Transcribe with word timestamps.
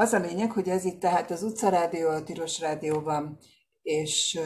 Az 0.00 0.12
a 0.12 0.18
lényeg, 0.18 0.52
hogy 0.52 0.68
ez 0.68 0.84
itt 0.84 1.00
tehát 1.00 1.30
az 1.30 1.42
utcarádió, 1.42 2.08
a 2.08 2.22
Tilos 2.22 2.60
Rádióban, 2.60 3.38
és 3.82 4.40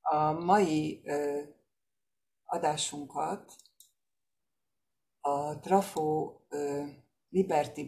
a 0.00 0.32
mai 0.32 1.02
adásunkat 2.44 3.52
a 5.20 5.58
Trafo 5.58 6.32
Liberty 7.28 7.80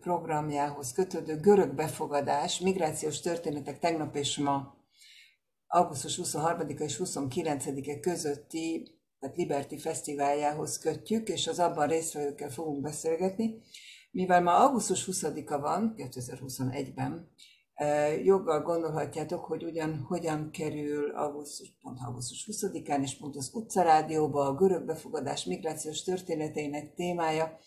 programjához 0.00 0.92
kötődő 0.92 1.40
görög 1.40 1.74
befogadás, 1.74 2.60
migrációs 2.60 3.20
történetek 3.20 3.78
tegnap 3.78 4.16
és 4.16 4.38
ma, 4.38 4.74
augusztus 5.66 6.20
23-a 6.22 6.82
és 6.82 7.00
29-e 7.04 8.00
közötti 8.00 8.94
tehát 9.18 9.36
Liberty 9.36 9.76
Fesztiváljához 9.76 10.78
kötjük, 10.78 11.28
és 11.28 11.46
az 11.46 11.58
abban 11.58 11.88
résztvevőkkel 11.88 12.50
fogunk 12.50 12.82
beszélgetni. 12.82 13.62
Mivel 14.16 14.42
ma 14.42 14.56
augusztus 14.56 15.08
20-a 15.12 15.58
van, 15.58 15.94
2021-ben, 15.96 17.30
joggal 18.24 18.62
gondolhatjátok, 18.62 19.44
hogy 19.44 19.64
ugyan 19.64 19.98
hogyan 19.98 20.50
kerül 20.50 21.10
augusztus, 21.10 21.76
pont 21.80 21.98
augusztus 22.06 22.48
20-án, 22.52 23.02
és 23.02 23.16
pont 23.16 23.36
az 23.36 23.50
utcarádióba 23.54 24.46
a 24.46 24.54
görög 24.54 24.84
befogadás 24.84 25.44
migrációs 25.44 26.02
történeteinek 26.02 26.94
témája. 26.94 27.58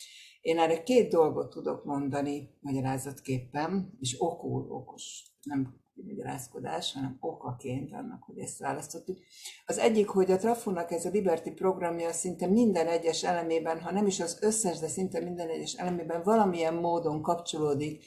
Én 0.42 0.60
erre 0.60 0.84
két 0.84 1.12
dolgot 1.12 1.50
tudok 1.50 1.86
mondani 1.86 2.58
magyarázatképpen, 2.60 3.98
és 4.00 4.16
okul, 4.18 4.72
okos, 4.72 5.24
nem 5.44 5.79
magyarázkodás, 6.08 6.94
hanem 6.94 7.18
okaként 7.20 7.94
annak, 7.94 8.24
hogy 8.24 8.38
ezt 8.38 8.60
választottuk. 8.60 9.18
Az 9.66 9.78
egyik, 9.78 10.08
hogy 10.08 10.32
a 10.32 10.38
Trafunak 10.38 10.92
ez 10.92 11.06
a 11.06 11.10
Liberty 11.10 11.50
programja 11.50 12.12
szinte 12.12 12.48
minden 12.48 12.88
egyes 12.88 13.24
elemében, 13.24 13.82
ha 13.82 13.92
nem 13.92 14.08
is 14.08 14.20
az 14.20 14.38
összes, 14.42 14.80
de 14.80 14.88
szinte 14.88 15.20
minden 15.20 15.50
egyes 15.50 15.74
elemében 15.74 16.24
valamilyen 16.24 16.74
módon 16.74 17.22
kapcsolódik 17.22 18.06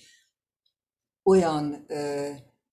olyan 1.23 1.85
ö, 1.87 2.31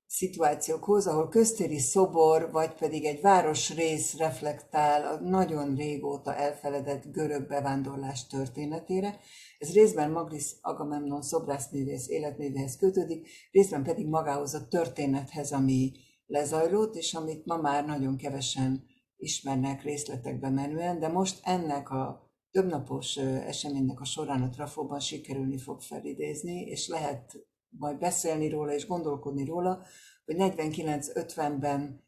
szituációkhoz, 0.09 1.08
ahol 1.08 1.30
köztéri 1.30 1.80
szobor, 1.80 2.52
vagy 2.52 2.73
pedig 2.73 3.06
egy 3.06 3.22
városrész 3.22 4.17
reflektál 4.17 5.06
a 5.08 5.20
nagyon 5.20 5.75
régóta 5.75 6.36
elfeledett 6.36 7.11
görög 7.11 7.47
bevándorlás 7.47 8.28
történetére. 8.28 9.20
Ez 9.58 9.73
részben 9.73 10.11
Magris 10.11 10.56
Agamemnon 10.61 11.22
szobrászművész 11.22 12.08
életművéhez 12.08 12.78
kötődik, 12.78 13.30
részben 13.52 13.83
pedig 13.83 14.08
magához 14.08 14.53
a 14.53 14.67
történethez, 14.67 15.52
ami 15.52 15.92
lezajlott, 16.26 16.95
és 16.95 17.14
amit 17.14 17.45
ma 17.45 17.58
már 17.58 17.86
nagyon 17.86 18.17
kevesen 18.17 18.83
ismernek 19.17 19.83
részletekbe 19.83 20.50
menően, 20.50 21.00
de 21.00 21.08
most 21.08 21.39
ennek 21.44 21.89
a 21.89 22.31
többnapos 22.52 23.17
eseménynek 23.17 24.00
a 24.00 24.05
során 24.05 24.42
a 24.42 24.50
Trafóban 24.50 25.00
sikerülni 25.00 25.58
fog 25.58 25.81
felidézni, 25.81 26.61
és 26.61 26.88
lehet 26.88 27.48
majd 27.70 27.98
beszélni 27.98 28.50
róla 28.50 28.73
és 28.73 28.88
gondolkodni 28.88 29.45
róla, 29.45 29.81
hogy 30.30 30.53
49-50-ben 30.55 32.03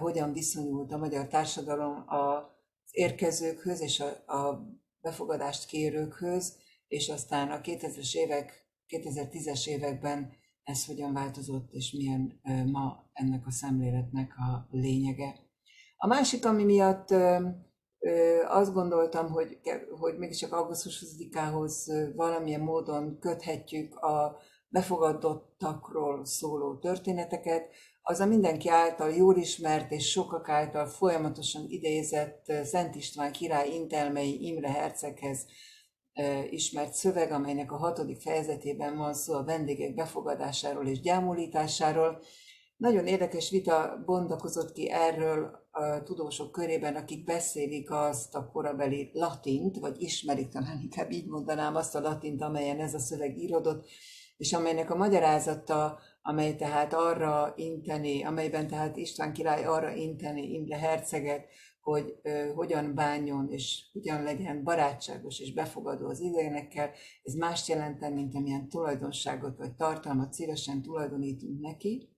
hogyan 0.00 0.32
viszonyult 0.32 0.92
a 0.92 0.96
magyar 0.96 1.26
társadalom 1.26 2.04
az 2.06 2.90
érkezőkhöz 2.90 3.80
és 3.80 4.00
a, 4.00 4.32
a 4.32 4.68
befogadást 5.00 5.66
kérőkhöz, 5.66 6.56
és 6.86 7.08
aztán 7.08 7.50
a 7.50 7.60
2000-es 7.60 8.14
évek, 8.14 8.66
2010-es 8.88 9.66
években 9.66 10.32
ez 10.62 10.86
hogyan 10.86 11.12
változott, 11.12 11.70
és 11.70 11.92
milyen 11.92 12.40
ma 12.72 13.10
ennek 13.12 13.46
a 13.46 13.50
szemléletnek 13.50 14.32
a 14.36 14.68
lényege. 14.70 15.34
A 15.96 16.06
másik, 16.06 16.46
ami 16.46 16.64
miatt 16.64 17.14
azt 18.48 18.72
gondoltam, 18.72 19.30
hogy, 19.30 19.58
hogy 19.98 20.18
mégiscsak 20.18 20.52
augusztus 20.52 21.04
20-ához 21.04 21.92
valamilyen 22.16 22.60
módon 22.60 23.18
köthetjük 23.18 23.96
a 23.96 24.36
befogadottakról 24.72 26.24
szóló 26.24 26.78
történeteket, 26.78 27.68
az 28.02 28.20
a 28.20 28.26
mindenki 28.26 28.68
által 28.68 29.10
jól 29.10 29.36
ismert 29.36 29.92
és 29.92 30.10
sokak 30.10 30.48
által 30.48 30.86
folyamatosan 30.86 31.64
idézett 31.68 32.52
Szent 32.64 32.94
István 32.94 33.32
király 33.32 33.68
intelmei 33.68 34.46
Imre 34.46 34.70
herceghez 34.70 35.46
ismert 36.50 36.94
szöveg, 36.94 37.32
amelynek 37.32 37.72
a 37.72 37.76
hatodik 37.76 38.20
fejezetében 38.20 38.96
van 38.96 39.14
szó 39.14 39.34
a 39.34 39.44
vendégek 39.44 39.94
befogadásáról 39.94 40.86
és 40.86 41.00
gyámolításáról. 41.00 42.22
Nagyon 42.76 43.06
érdekes 43.06 43.50
vita 43.50 44.02
bondakozott 44.06 44.72
ki 44.72 44.90
erről 44.90 45.60
a 45.70 46.02
tudósok 46.02 46.52
körében, 46.52 46.94
akik 46.96 47.24
beszélik 47.24 47.90
azt 47.90 48.34
a 48.34 48.50
korabeli 48.52 49.10
latint, 49.12 49.76
vagy 49.78 50.02
ismerik 50.02 50.48
talán 50.48 50.80
inkább 50.82 51.10
így 51.10 51.26
mondanám 51.26 51.74
azt 51.74 51.94
a 51.94 52.00
latint, 52.00 52.42
amelyen 52.42 52.80
ez 52.80 52.94
a 52.94 52.98
szöveg 52.98 53.38
írodott, 53.38 53.86
és 54.36 54.52
amelynek 54.52 54.90
a 54.90 54.96
magyarázata, 54.96 55.98
amely 56.22 56.56
tehát 56.56 56.92
arra 56.92 57.52
inteni, 57.56 58.24
amelyben 58.24 58.66
tehát 58.66 58.96
István 58.96 59.32
király 59.32 59.64
arra 59.64 59.94
inteni 59.94 60.52
Imre 60.52 60.78
herceget, 60.78 61.46
hogy 61.80 62.18
ö, 62.22 62.52
hogyan 62.54 62.94
bánjon, 62.94 63.50
és 63.50 63.82
hogyan 63.92 64.22
legyen 64.22 64.64
barátságos 64.64 65.38
és 65.38 65.52
befogadó 65.52 66.08
az 66.08 66.20
idegenekkel, 66.20 66.90
ez 67.22 67.34
mást 67.34 67.68
jelenten, 67.68 68.12
mint 68.12 68.34
amilyen 68.34 68.68
tulajdonságot 68.68 69.56
vagy 69.56 69.74
tartalmat 69.74 70.32
szívesen 70.32 70.82
tulajdonítunk 70.82 71.60
neki. 71.60 72.16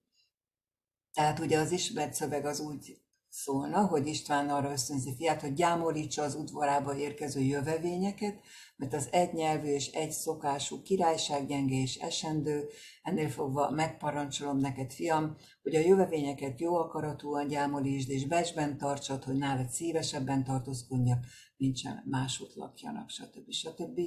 Tehát 1.13 1.39
ugye 1.39 1.59
az 1.59 1.73
ismert 1.73 2.15
szöveg 2.15 2.45
az 2.45 2.61
úgy 2.61 3.04
szólna, 3.35 3.87
hogy 3.87 4.07
István 4.07 4.49
arra 4.49 4.71
ösztönzi 4.71 5.15
fiát, 5.17 5.41
hogy 5.41 5.53
gyámolítsa 5.53 6.23
az 6.23 6.35
udvarába 6.35 6.97
érkező 6.97 7.41
jövevényeket, 7.41 8.41
mert 8.77 8.95
az 8.95 9.09
egynyelvű 9.11 9.69
és 9.69 9.91
egy 9.91 10.11
szokású 10.11 10.83
királyság 10.83 11.47
gyenge 11.47 11.75
és 11.75 11.97
esendő, 11.97 12.69
ennél 13.03 13.29
fogva 13.29 13.71
megparancsolom 13.71 14.59
neked, 14.59 14.93
fiam, 14.93 15.37
hogy 15.63 15.75
a 15.75 15.79
jövevényeket 15.79 16.61
jó 16.61 16.75
akaratúan 16.77 17.49
gyámolítsd, 17.49 18.11
és 18.11 18.27
becsben 18.27 18.79
tartsad, 18.79 19.25
hogy 19.25 19.37
nálad 19.37 19.69
szívesebben 19.69 20.45
tartózkodjak, 20.45 21.25
nincsen 21.57 22.03
másút 22.11 22.55
lakjanak, 22.55 23.11
stb. 23.11 23.51
stb. 23.51 24.01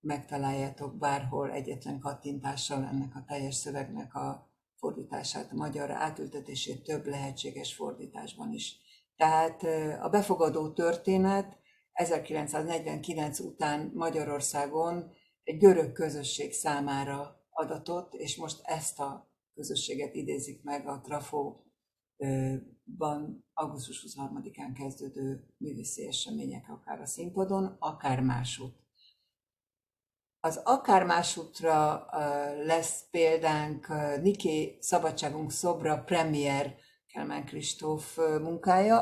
Megtaláljátok 0.00 0.98
bárhol 0.98 1.50
egyetlen 1.50 1.98
kattintással 1.98 2.84
ennek 2.84 3.14
a 3.14 3.24
teljes 3.26 3.54
szövegnek 3.54 4.14
a 4.14 4.54
fordítását, 4.86 5.52
a 5.52 5.54
magyarra 5.54 5.94
átültetését 5.94 6.82
több 6.82 7.06
lehetséges 7.06 7.74
fordításban 7.74 8.52
is. 8.52 8.76
Tehát 9.16 9.62
a 10.00 10.08
befogadó 10.08 10.72
történet 10.72 11.58
1949 11.92 13.38
után 13.38 13.90
Magyarországon 13.94 15.10
egy 15.42 15.58
görög 15.58 15.92
közösség 15.92 16.52
számára 16.52 17.44
adatott, 17.50 18.14
és 18.14 18.36
most 18.36 18.60
ezt 18.62 19.00
a 19.00 19.30
közösséget 19.54 20.14
idézik 20.14 20.62
meg 20.62 20.88
a 20.88 21.00
Trafóban 21.00 21.64
augusztus 23.52 24.06
23-án 24.08 24.72
kezdődő 24.74 25.46
művészi 25.56 26.06
események, 26.06 26.68
akár 26.68 27.00
a 27.00 27.06
színpadon, 27.06 27.76
akár 27.78 28.20
másút. 28.20 28.85
Az 30.46 30.60
akár 30.64 31.04
másútra 31.04 32.06
lesz 32.64 33.04
példánk 33.10 33.86
Niké 34.22 34.76
Szabadságunk 34.80 35.50
szobra 35.52 36.02
premier 36.02 36.74
Kelmán 37.12 37.44
Kristóf 37.44 38.16
munkája, 38.16 38.98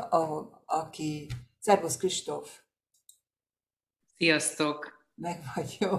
aki, 0.65 1.27
Szervusz 1.59 1.97
Kristóf! 1.97 2.59
Sziasztok! 4.15 4.93
Meg 5.15 5.41
vagy 5.55 5.77
jó. 5.79 5.89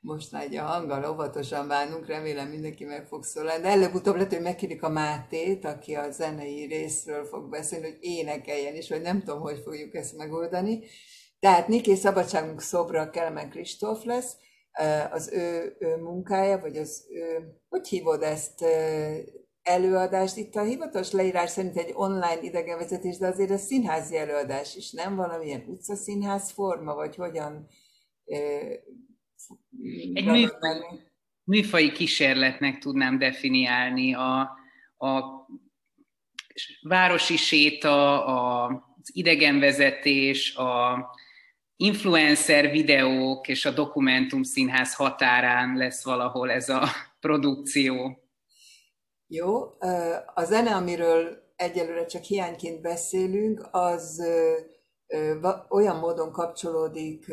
Most 0.00 0.34
egy 0.34 0.56
a 0.56 0.64
hanggal 0.64 1.10
óvatosan 1.10 1.68
bánunk, 1.68 2.06
remélem 2.06 2.48
mindenki 2.48 2.84
meg 2.84 3.06
fog 3.06 3.24
szólalni. 3.24 3.62
De 3.62 3.68
előbb-utóbb 3.68 4.14
lehet, 4.14 4.32
hogy 4.32 4.42
megkérik 4.42 4.82
a 4.82 4.88
Mátét, 4.88 5.64
aki 5.64 5.94
a 5.94 6.10
zenei 6.10 6.66
részről 6.66 7.24
fog 7.24 7.50
beszélni, 7.50 7.86
hogy 7.86 7.98
énekeljen 8.00 8.74
is, 8.74 8.88
vagy 8.88 9.02
nem 9.02 9.18
tudom, 9.18 9.40
hogy 9.40 9.60
fogjuk 9.64 9.94
ezt 9.94 10.16
megoldani. 10.16 10.84
Tehát 11.40 11.68
Niké 11.68 11.94
Szabadságunk 11.94 12.60
szobra 12.60 13.10
Kelemen 13.10 13.50
Kristóf 13.50 14.04
lesz, 14.04 14.36
az 15.10 15.32
ő, 15.32 15.76
ő 15.78 15.96
munkája, 15.96 16.58
vagy 16.58 16.76
az 16.76 17.06
ő, 17.10 17.54
hogy 17.68 17.88
hívod 17.88 18.22
ezt, 18.22 18.64
előadást. 19.62 20.36
Itt 20.36 20.54
a 20.54 20.62
hivatalos 20.62 21.10
leírás 21.10 21.50
szerint 21.50 21.76
egy 21.76 21.90
online 21.92 22.42
idegenvezetés, 22.42 23.18
de 23.18 23.26
azért 23.26 23.50
ez 23.50 23.62
színházi 23.62 24.16
előadás 24.16 24.76
is, 24.76 24.90
nem? 24.90 25.16
Valamilyen 25.16 25.64
utcaszínház 25.66 26.50
forma, 26.50 26.94
vagy 26.94 27.16
hogyan 27.16 27.66
egy 30.14 30.24
műfaj, 30.24 30.80
műfai 31.44 31.92
kísérletnek 31.92 32.78
tudnám 32.78 33.18
definiálni 33.18 34.14
a, 34.14 34.40
a 34.96 35.22
városi 36.80 37.36
séta, 37.36 38.24
a, 38.24 38.66
az 39.00 39.10
idegenvezetés, 39.12 40.56
a 40.56 40.98
influencer 41.82 42.70
videók 42.70 43.48
és 43.48 43.64
a 43.64 43.70
dokumentum 43.70 44.42
színház 44.42 44.94
határán 44.94 45.76
lesz 45.76 46.04
valahol 46.04 46.50
ez 46.50 46.68
a 46.68 46.82
produkció. 47.20 48.18
Jó, 49.26 49.60
a 50.34 50.44
zene, 50.44 50.74
amiről 50.74 51.38
egyelőre 51.56 52.06
csak 52.06 52.22
hiányként 52.22 52.80
beszélünk, 52.80 53.68
az 53.70 54.22
olyan 55.68 55.96
módon 55.96 56.32
kapcsolódik 56.32 57.32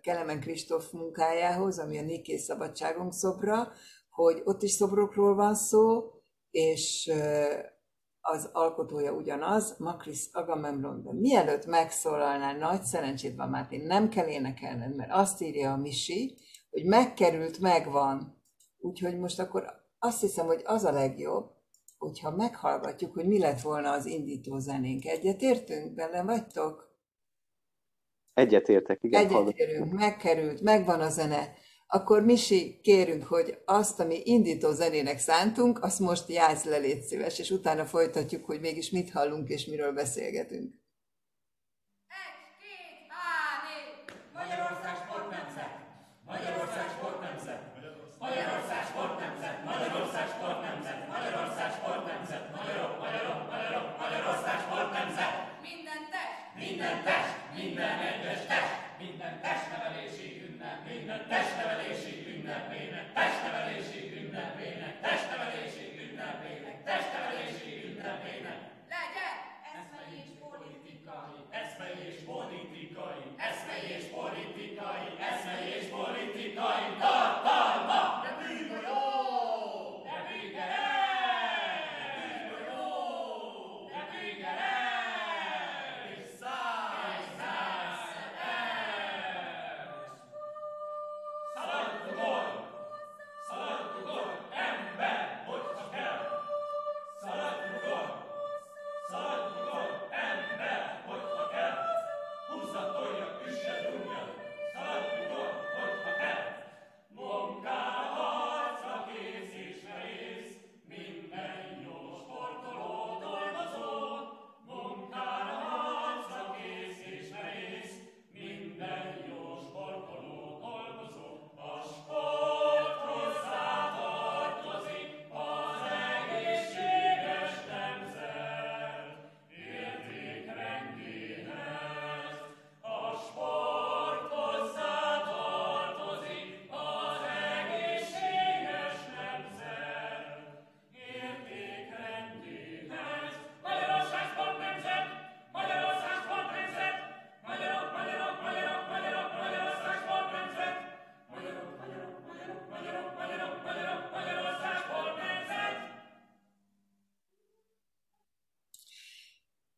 Kelemen 0.00 0.40
Kristóf 0.40 0.90
munkájához, 0.92 1.78
ami 1.78 1.98
a 1.98 2.02
Niké 2.02 2.36
Szabadságunk 2.36 3.12
szobra, 3.12 3.72
hogy 4.10 4.40
ott 4.44 4.62
is 4.62 4.70
szobrokról 4.70 5.34
van 5.34 5.54
szó, 5.54 6.10
és 6.50 7.12
az 8.26 8.48
alkotója 8.52 9.12
ugyanaz, 9.12 9.78
Makris 9.78 10.28
Agamemnon, 10.32 11.02
de 11.02 11.12
mielőtt 11.12 11.66
megszólalnál, 11.66 12.56
nagy 12.56 12.82
szerencsét 12.82 13.36
van, 13.36 13.48
Máté, 13.48 13.76
nem 13.76 14.08
kell 14.08 14.26
énekelned, 14.26 14.96
mert 14.96 15.12
azt 15.12 15.42
írja 15.42 15.72
a 15.72 15.76
Misi, 15.76 16.38
hogy 16.70 16.84
megkerült, 16.84 17.58
megvan. 17.58 18.42
Úgyhogy 18.78 19.18
most 19.18 19.38
akkor 19.38 19.64
azt 19.98 20.20
hiszem, 20.20 20.46
hogy 20.46 20.62
az 20.64 20.84
a 20.84 20.92
legjobb, 20.92 21.50
hogyha 21.98 22.36
meghallgatjuk, 22.36 23.12
hogy 23.12 23.26
mi 23.26 23.38
lett 23.38 23.60
volna 23.60 23.90
az 23.90 24.06
indító 24.06 24.58
zenénk. 24.58 25.04
Egyetértünk? 25.04 25.94
Benne 25.94 26.22
vagytok? 26.22 26.92
Egyetértek, 28.34 29.02
igen. 29.02 29.26
Egyetérünk, 29.26 29.92
megkerült, 29.92 30.60
megvan 30.60 31.00
a 31.00 31.08
zene. 31.08 31.52
Akkor 31.86 32.24
Misi, 32.24 32.80
kérünk, 32.82 33.24
hogy 33.24 33.58
azt, 33.64 34.00
ami 34.00 34.20
indító 34.24 34.72
zenének 34.72 35.18
szántunk, 35.18 35.82
azt 35.82 35.98
most 35.98 36.28
játsz 36.28 36.64
le, 36.64 36.76
légy 36.76 37.02
szíves, 37.02 37.38
és 37.38 37.50
utána 37.50 37.84
folytatjuk, 37.84 38.44
hogy 38.44 38.60
mégis 38.60 38.90
mit 38.90 39.10
hallunk 39.10 39.48
és 39.48 39.64
miről 39.66 39.92
beszélgetünk. 39.92 40.83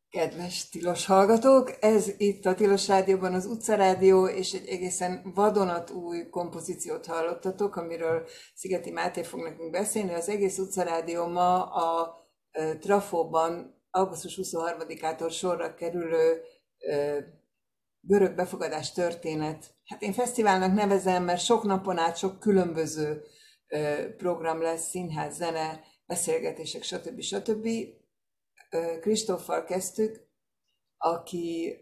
Kedves 0.09 0.69
Tilos 0.69 1.05
hallgatók, 1.05 1.77
ez 1.79 2.11
itt 2.17 2.45
a 2.45 2.53
Tilos 2.53 2.87
Rádióban 2.87 3.33
az 3.33 3.45
Utca 3.45 3.75
Rádió, 3.75 4.27
és 4.27 4.53
egy 4.53 4.67
egészen 4.67 5.31
vadonatúj 5.35 6.29
kompozíciót 6.29 7.05
hallottatok, 7.05 7.75
amiről 7.75 8.27
Szigeti 8.55 8.91
Máté 8.91 9.23
fog 9.23 9.43
nekünk 9.43 9.71
beszélni. 9.71 10.13
Az 10.13 10.29
egész 10.29 10.57
Utca 10.57 10.83
Rádió 10.83 11.25
ma 11.25 11.63
a 11.63 12.15
Trafóban 12.79 13.81
augusztus 13.89 14.39
23-ától 14.41 15.31
sorra 15.31 15.73
kerülő 15.73 16.41
görög 18.01 18.35
befogadás 18.35 18.91
történet. 18.91 19.75
Hát 19.85 20.01
én 20.01 20.13
fesztiválnak 20.13 20.73
nevezem, 20.73 21.23
mert 21.23 21.41
sok 21.41 21.63
napon 21.63 21.97
át 21.97 22.17
sok 22.17 22.39
különböző 22.39 23.23
program 24.17 24.61
lesz, 24.61 24.89
színház, 24.89 25.35
zene, 25.35 25.83
beszélgetések, 26.05 26.83
stb. 26.83 27.21
stb. 27.21 27.67
Kristóffal 28.99 29.63
kezdtük, 29.63 30.27
aki 30.97 31.79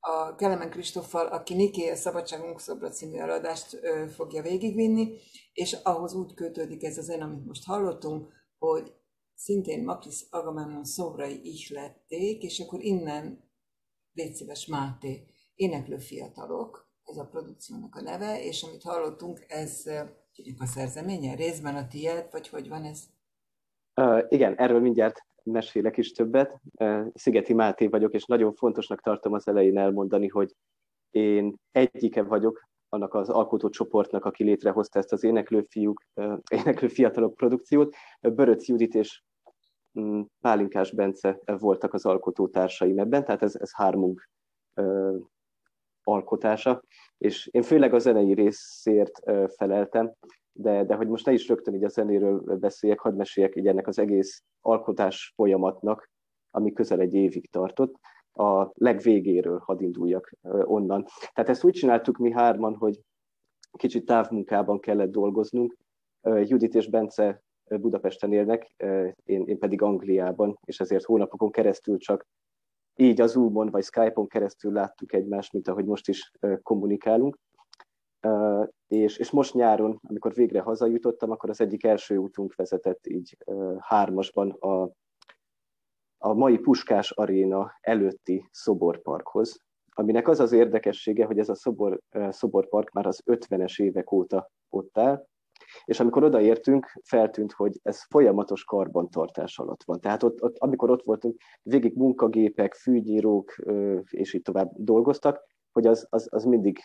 a 0.00 0.34
Kelemen 0.34 0.70
Kristóffal, 0.70 1.26
aki 1.26 1.54
Niké 1.54 1.90
a 1.90 1.94
Szabadságunk 1.94 2.60
Szobra 2.60 2.88
című 2.88 3.18
eladást 3.18 3.80
fogja 4.14 4.42
végigvinni, 4.42 5.16
és 5.52 5.72
ahhoz 5.72 6.14
úgy 6.14 6.34
kötődik 6.34 6.84
ez 6.84 6.98
a 6.98 7.02
zene, 7.02 7.24
amit 7.24 7.46
most 7.46 7.64
hallottunk, 7.64 8.32
hogy 8.58 8.92
szintén 9.34 9.84
Makris 9.84 10.26
Agamemnon 10.30 10.84
szobrai 10.84 11.40
ihlették, 11.42 12.42
és 12.42 12.60
akkor 12.60 12.82
innen 12.82 13.50
légy 14.12 14.34
szíves 14.34 14.66
Máté, 14.66 15.26
éneklő 15.54 15.98
fiatalok, 15.98 16.88
ez 17.04 17.16
a 17.16 17.26
produkciónak 17.26 17.94
a 17.94 18.00
neve, 18.00 18.44
és 18.44 18.62
amit 18.62 18.82
hallottunk, 18.82 19.44
ez 19.48 19.86
a 20.58 20.66
szerzeménye, 20.66 21.34
részben 21.34 21.76
a 21.76 21.86
tiéd, 21.86 22.28
vagy 22.30 22.48
hogy 22.48 22.68
van 22.68 22.84
ez? 22.84 23.02
Uh, 23.94 24.26
igen, 24.28 24.54
erről 24.56 24.80
mindjárt 24.80 25.20
mesélek 25.50 25.96
is 25.96 26.12
többet. 26.12 26.60
Szigeti 27.14 27.54
Máté 27.54 27.86
vagyok, 27.86 28.14
és 28.14 28.24
nagyon 28.24 28.52
fontosnak 28.54 29.00
tartom 29.00 29.32
az 29.32 29.48
elején 29.48 29.78
elmondani, 29.78 30.28
hogy 30.28 30.54
én 31.10 31.54
egyike 31.70 32.22
vagyok 32.22 32.68
annak 32.88 33.14
az 33.14 33.28
alkotócsoportnak, 33.28 34.24
aki 34.24 34.44
létrehozta 34.44 34.98
ezt 34.98 35.12
az 35.12 35.24
éneklő, 35.24 35.62
fiúk, 35.68 36.02
éneklő 36.50 36.88
fiatalok 36.88 37.34
produkciót. 37.34 37.94
Böröc 38.20 38.66
Judit 38.68 38.94
és 38.94 39.22
mm, 40.00 40.20
Pálinkás 40.40 40.92
Bence 40.92 41.38
voltak 41.44 41.94
az 41.94 42.06
alkotótársaim 42.06 42.98
ebben, 42.98 43.24
tehát 43.24 43.42
ez, 43.42 43.54
ez 43.54 43.74
hármunk 43.74 44.28
alkotása, 46.02 46.82
és 47.18 47.46
én 47.46 47.62
főleg 47.62 47.94
a 47.94 47.98
zenei 47.98 48.34
részért 48.34 49.20
feleltem, 49.56 50.12
de, 50.52 50.84
de 50.84 50.94
hogy 50.94 51.08
most 51.08 51.26
ne 51.26 51.32
is 51.32 51.48
rögtön 51.48 51.74
így 51.74 51.84
a 51.84 51.88
zenéről 51.88 52.40
beszéljek, 52.40 52.98
hadd 52.98 53.14
meséljek 53.14 53.56
így 53.56 53.66
ennek 53.66 53.86
az 53.86 53.98
egész 53.98 54.42
alkotás 54.60 55.32
folyamatnak, 55.34 56.10
ami 56.50 56.72
közel 56.72 57.00
egy 57.00 57.14
évig 57.14 57.50
tartott, 57.50 57.94
a 58.32 58.70
legvégéről 58.74 59.58
hadd 59.58 59.82
induljak 59.82 60.32
onnan. 60.62 61.06
Tehát 61.32 61.50
ezt 61.50 61.64
úgy 61.64 61.74
csináltuk 61.74 62.16
mi 62.16 62.32
hárman, 62.32 62.74
hogy 62.74 63.00
kicsit 63.78 64.04
távmunkában 64.04 64.80
kellett 64.80 65.10
dolgoznunk. 65.10 65.76
Judit 66.22 66.74
és 66.74 66.90
Bence 66.90 67.42
Budapesten 67.64 68.32
élnek, 68.32 68.74
én, 69.24 69.44
én 69.46 69.58
pedig 69.58 69.82
Angliában, 69.82 70.58
és 70.64 70.80
ezért 70.80 71.04
hónapokon 71.04 71.50
keresztül 71.50 71.98
csak 71.98 72.26
így 72.96 73.20
az 73.20 73.30
Zoom-on 73.30 73.70
vagy 73.70 73.84
Skype-on 73.84 74.26
keresztül 74.26 74.72
láttuk 74.72 75.12
egymást, 75.12 75.52
mint 75.52 75.68
ahogy 75.68 75.84
most 75.84 76.08
is 76.08 76.30
kommunikálunk 76.62 77.38
és, 78.90 79.16
és 79.16 79.30
most 79.30 79.54
nyáron, 79.54 80.00
amikor 80.08 80.34
végre 80.34 80.60
hazajutottam, 80.60 81.30
akkor 81.30 81.50
az 81.50 81.60
egyik 81.60 81.84
első 81.84 82.16
útunk 82.16 82.54
vezetett 82.54 83.06
így 83.06 83.36
hármasban 83.78 84.50
a, 84.50 84.90
a 86.18 86.34
mai 86.34 86.58
Puskás 86.58 87.10
Aréna 87.10 87.72
előtti 87.80 88.48
szoborparkhoz, 88.50 89.60
aminek 89.94 90.28
az 90.28 90.40
az 90.40 90.52
érdekessége, 90.52 91.24
hogy 91.24 91.38
ez 91.38 91.48
a 91.48 91.54
szobor, 91.54 92.00
szoborpark 92.28 92.90
már 92.90 93.06
az 93.06 93.22
50-es 93.26 93.82
évek 93.82 94.12
óta 94.12 94.50
ott 94.68 94.98
áll, 94.98 95.26
és 95.84 96.00
amikor 96.00 96.24
odaértünk, 96.24 97.00
feltűnt, 97.02 97.52
hogy 97.52 97.78
ez 97.82 98.02
folyamatos 98.08 98.64
karbantartás 98.64 99.58
alatt 99.58 99.82
van. 99.84 100.00
Tehát 100.00 100.22
ott, 100.22 100.42
ott, 100.42 100.58
amikor 100.58 100.90
ott 100.90 101.02
voltunk, 101.02 101.36
végig 101.62 101.96
munkagépek, 101.96 102.74
fűnyírók, 102.74 103.54
és 104.10 104.34
így 104.34 104.42
tovább 104.42 104.70
dolgoztak, 104.74 105.40
hogy 105.72 105.86
az, 105.86 106.06
az, 106.08 106.28
az 106.30 106.44
mindig 106.44 106.78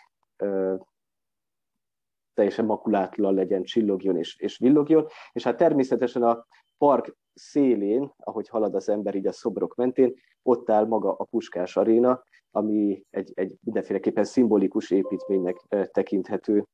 teljesen 2.36 2.66
makulátlan 2.66 3.34
legyen, 3.34 3.64
csillogjon 3.64 4.18
és, 4.18 4.38
és 4.40 4.58
villogjon, 4.58 5.06
és 5.32 5.44
hát 5.44 5.58
természetesen 5.58 6.24
a 6.24 6.46
park 6.78 7.16
szélén, 7.34 8.14
ahogy 8.18 8.50
halad 8.50 8.76
az 8.76 8.90
ember 8.90 9.16
így 9.16 9.28
a 9.28 9.32
szobrok 9.32 9.76
mentén, 9.76 10.14
ott 10.44 10.70
áll 10.70 10.86
maga 10.86 11.14
a 11.14 11.24
Puskás 11.24 11.78
Aréna, 11.78 12.24
ami 12.52 13.04
egy, 13.10 13.32
egy 13.36 13.56
mindenféleképpen 13.62 14.24
szimbolikus 14.24 14.92
építménynek 14.92 15.58
tekinthető 15.92 16.66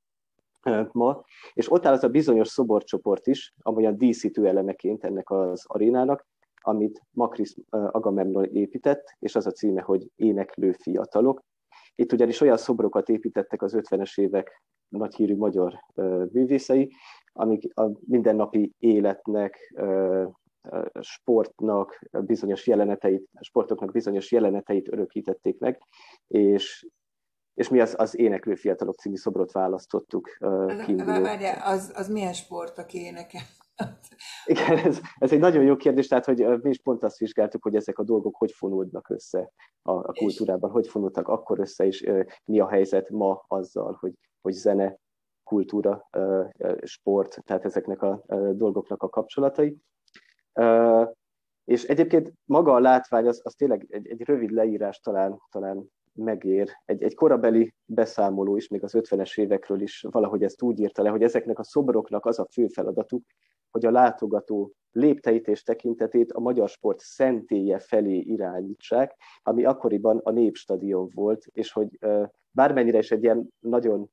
ma, 0.92 1.24
és 1.54 1.72
ott 1.72 1.86
áll 1.86 1.94
az 1.94 2.04
a 2.04 2.10
bizonyos 2.10 2.48
szoborcsoport 2.48 3.28
is, 3.28 3.54
amolyan 3.62 3.98
díszítő 3.98 4.48
elemeként 4.48 5.04
ennek 5.04 5.30
az 5.30 5.64
arénának, 5.68 6.26
amit 6.62 7.02
Makris 7.12 7.56
Agamemnon 7.70 8.46
épített, 8.46 9.16
és 9.20 9.36
az 9.36 9.46
a 9.46 9.52
címe, 9.52 9.82
hogy 9.82 10.08
Éneklő 10.16 10.72
fiatalok. 10.72 11.42
Itt 11.96 12.14
ugyanis 12.14 12.42
olyan 12.42 12.58
szobrokat 12.58 13.10
építettek 13.10 13.62
az 13.62 13.74
50-es 13.78 14.20
évek 14.20 14.64
nagyhírű 14.92 15.36
magyar 15.36 15.80
művészei, 16.32 16.96
amik 17.34 17.80
a 17.80 17.92
mindennapi 18.08 18.74
életnek, 18.78 19.74
sportnak 21.00 22.00
bizonyos 22.12 22.68
jeleneteit, 22.68 23.30
sportoknak 23.40 23.92
bizonyos 23.92 24.32
jeleneteit 24.32 24.92
örökítették 24.92 25.60
meg, 25.60 25.82
és 26.28 26.86
és 27.54 27.70
mi 27.70 27.80
az, 27.80 27.96
az 27.98 28.18
Éneklő 28.18 28.56
Fiatalok 28.56 28.96
című 28.96 29.16
szobrot 29.16 29.52
választottuk 29.52 30.38
kiinduló. 30.86 31.26
az, 31.64 31.92
az 31.96 32.10
milyen 32.10 32.34
sport, 32.34 32.78
aki 32.78 32.98
énekel? 32.98 33.42
Igen, 34.46 34.78
ez, 34.78 35.00
ez 35.18 35.32
egy 35.32 35.40
nagyon 35.40 35.64
jó 35.64 35.76
kérdés, 35.76 36.08
tehát 36.08 36.26
hogy 36.26 36.46
mi 36.62 36.70
is 36.70 36.82
pont 36.82 37.04
azt 37.04 37.18
vizsgáltuk, 37.18 37.64
hogy 37.64 37.76
ezek 37.76 38.00
a 38.00 38.04
dolgok 38.04 38.36
hogy 38.36 38.52
fonódnak 38.52 39.10
össze 39.10 39.52
a, 39.82 39.92
a 39.92 40.14
kultúrában, 40.14 40.72
hogy 40.72 40.88
fonódtak 40.88 41.28
akkor 41.28 41.60
össze, 41.60 41.86
és 41.86 42.10
mi 42.46 42.60
a 42.60 42.70
helyzet 42.70 43.10
ma 43.10 43.46
azzal, 43.48 43.98
hogy, 44.00 44.14
hogy 44.42 44.54
zene, 44.54 44.98
kultúra, 45.44 46.10
sport, 46.84 47.44
tehát 47.46 47.66
ezeknek 47.66 48.02
a 48.02 48.24
dolgoknak 48.54 49.04
a 49.04 49.10
kapcsolatai. 49.10 49.78
És 51.64 51.84
egyébként 51.84 52.34
maga 52.46 52.74
a 52.74 52.80
látvány, 52.80 53.28
az, 53.28 53.42
az 53.44 53.54
tényleg 53.54 53.86
egy, 53.90 54.08
egy 54.08 54.22
rövid 54.22 54.52
leírás 54.52 55.00
talán, 55.00 55.40
talán 55.52 55.92
megér. 56.14 56.70
Egy, 56.86 57.04
egy 57.04 57.16
korabeli 57.16 57.74
beszámoló 57.86 58.56
is, 58.56 58.68
még 58.68 58.84
az 58.84 58.94
50-es 58.98 59.40
évekről 59.40 59.82
is 59.82 60.06
valahogy 60.10 60.44
ezt 60.44 60.62
úgy 60.62 60.80
írta 60.80 61.02
le, 61.02 61.10
hogy 61.10 61.24
ezeknek 61.24 61.60
a 61.60 61.64
szobroknak 61.64 62.26
az 62.26 62.40
a 62.40 62.48
fő 62.52 62.68
feladatuk, 62.68 63.24
hogy 63.72 63.86
a 63.86 63.92
látogató 63.92 64.74
lépteit 64.92 65.48
és 65.48 65.64
tekintetét 65.64 66.32
a 66.32 66.40
magyar 66.40 66.70
sport 66.70 67.00
szentélye 67.00 67.80
felé 67.80 68.18
irányítsák, 68.18 69.16
ami 69.44 69.66
akkoriban 69.66 70.18
a 70.24 70.32
Népstadion 70.32 71.10
volt, 71.14 71.46
és 71.52 71.72
hogy 71.72 72.00
bármennyire 72.52 72.98
is 72.98 73.12
egy 73.12 73.24
ilyen 73.24 73.48
nagyon 73.60 74.10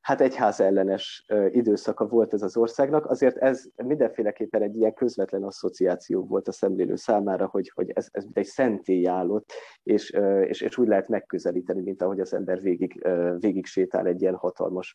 hát 0.00 0.20
egyház 0.20 0.60
ellenes 0.60 1.26
időszaka 1.50 2.06
volt 2.06 2.32
ez 2.32 2.42
az 2.42 2.56
országnak, 2.56 3.06
azért 3.06 3.36
ez 3.36 3.64
mindenféleképpen 3.84 4.62
egy 4.62 4.76
ilyen 4.76 4.94
közvetlen 4.94 5.42
asszociáció 5.42 6.24
volt 6.24 6.48
a 6.48 6.52
szemlélő 6.52 6.96
számára, 6.96 7.46
hogy, 7.46 7.70
hogy 7.74 7.90
ez, 7.90 8.08
ez 8.10 8.26
egy 8.32 8.46
szentély 8.46 9.06
állott, 9.06 9.52
és, 9.82 10.10
és, 10.44 10.60
és 10.60 10.78
úgy 10.78 10.88
lehet 10.88 11.08
megközelíteni, 11.08 11.80
mint 11.80 12.02
ahogy 12.02 12.20
az 12.20 12.34
ember 12.34 12.60
végig, 12.60 13.08
végig 13.38 13.66
sétál 13.66 14.06
egy 14.06 14.20
ilyen 14.20 14.34
hatalmas 14.34 14.94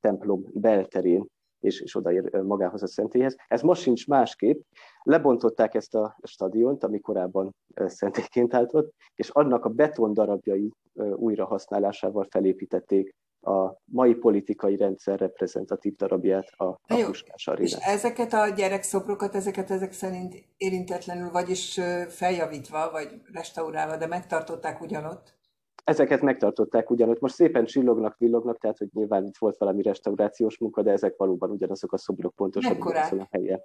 templom 0.00 0.44
belterén, 0.52 1.26
és, 1.60 1.80
és 1.80 1.96
odaér 1.96 2.42
magához 2.42 2.82
a 2.82 2.86
szentélyhez. 2.86 3.36
Ez 3.48 3.62
most 3.62 3.82
sincs 3.82 4.06
másképp. 4.06 4.60
Lebontották 5.02 5.74
ezt 5.74 5.94
a 5.94 6.16
stadiont, 6.22 6.84
ami 6.84 7.00
korábban 7.00 7.54
szentélyként 7.74 8.54
állt 8.54 8.74
ott, 8.74 8.92
és 9.14 9.28
annak 9.28 9.64
a 9.64 9.68
beton 9.68 10.14
darabjai 10.14 10.72
újrahasználásával 10.94 12.26
felépítették 12.30 13.14
a 13.40 13.76
mai 13.84 14.14
politikai 14.14 14.76
rendszer 14.76 15.18
reprezentatív 15.18 15.96
darabját 15.96 16.48
a, 16.56 16.64
a 16.64 16.94
Jó, 16.96 17.06
Puskás 17.06 17.48
Arénát. 17.48 17.68
És 17.68 17.86
ezeket 17.86 18.32
a 18.32 18.48
gyerekszobrokat, 18.48 19.34
ezeket 19.34 19.70
ezek 19.70 19.92
szerint 19.92 20.44
érintetlenül, 20.56 21.30
vagyis 21.30 21.80
feljavítva, 22.08 22.90
vagy 22.90 23.08
restaurálva, 23.32 23.96
de 23.96 24.06
megtartották 24.06 24.80
ugyanott? 24.80 25.40
Ezeket 25.84 26.20
megtartották 26.20 26.90
ugyanott. 26.90 27.20
Most 27.20 27.34
szépen 27.34 27.64
csillognak, 27.64 28.16
villognak, 28.18 28.58
tehát 28.58 28.78
hogy 28.78 28.88
nyilván 28.92 29.24
itt 29.24 29.38
volt 29.38 29.58
valami 29.58 29.82
restaurációs 29.82 30.58
munka, 30.58 30.82
de 30.82 30.90
ezek 30.90 31.16
valóban 31.16 31.50
ugyanazok 31.50 31.92
a 31.92 31.98
szobrok 31.98 32.34
pontosan 32.34 32.76
ugyanazon 32.80 33.20
a 33.20 33.28
helyen. 33.30 33.62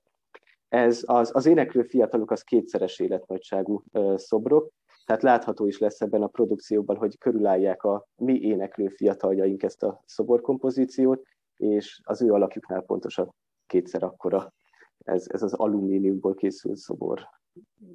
Ez 0.70 1.02
az, 1.06 1.32
az 1.34 1.46
éneklő 1.46 1.84
fiatalok 1.84 2.32
az 2.32 2.42
kétszeres 2.42 3.00
életnagyságú 3.00 3.84
szobrok, 4.16 4.72
tehát 5.08 5.22
látható 5.22 5.66
is 5.66 5.78
lesz 5.78 6.02
ebben 6.02 6.22
a 6.22 6.28
produkcióban, 6.28 6.96
hogy 6.96 7.18
körülállják 7.18 7.84
a 7.84 8.08
mi 8.16 8.40
éneklő 8.40 8.88
fiataljaink 8.88 9.64
ezt 9.64 9.84
a 9.84 10.02
szoborkompozíciót, 10.06 11.22
és 11.58 12.02
az 12.04 12.22
ő 12.22 12.32
alakjuknál 12.32 12.82
pontosan 12.82 13.34
kétszer 13.66 14.04
akkora 14.04 14.54
ez, 14.98 15.26
ez 15.28 15.42
az 15.42 15.54
alumíniumból 15.54 16.36
készült 16.36 16.78
szobor. 16.78 17.28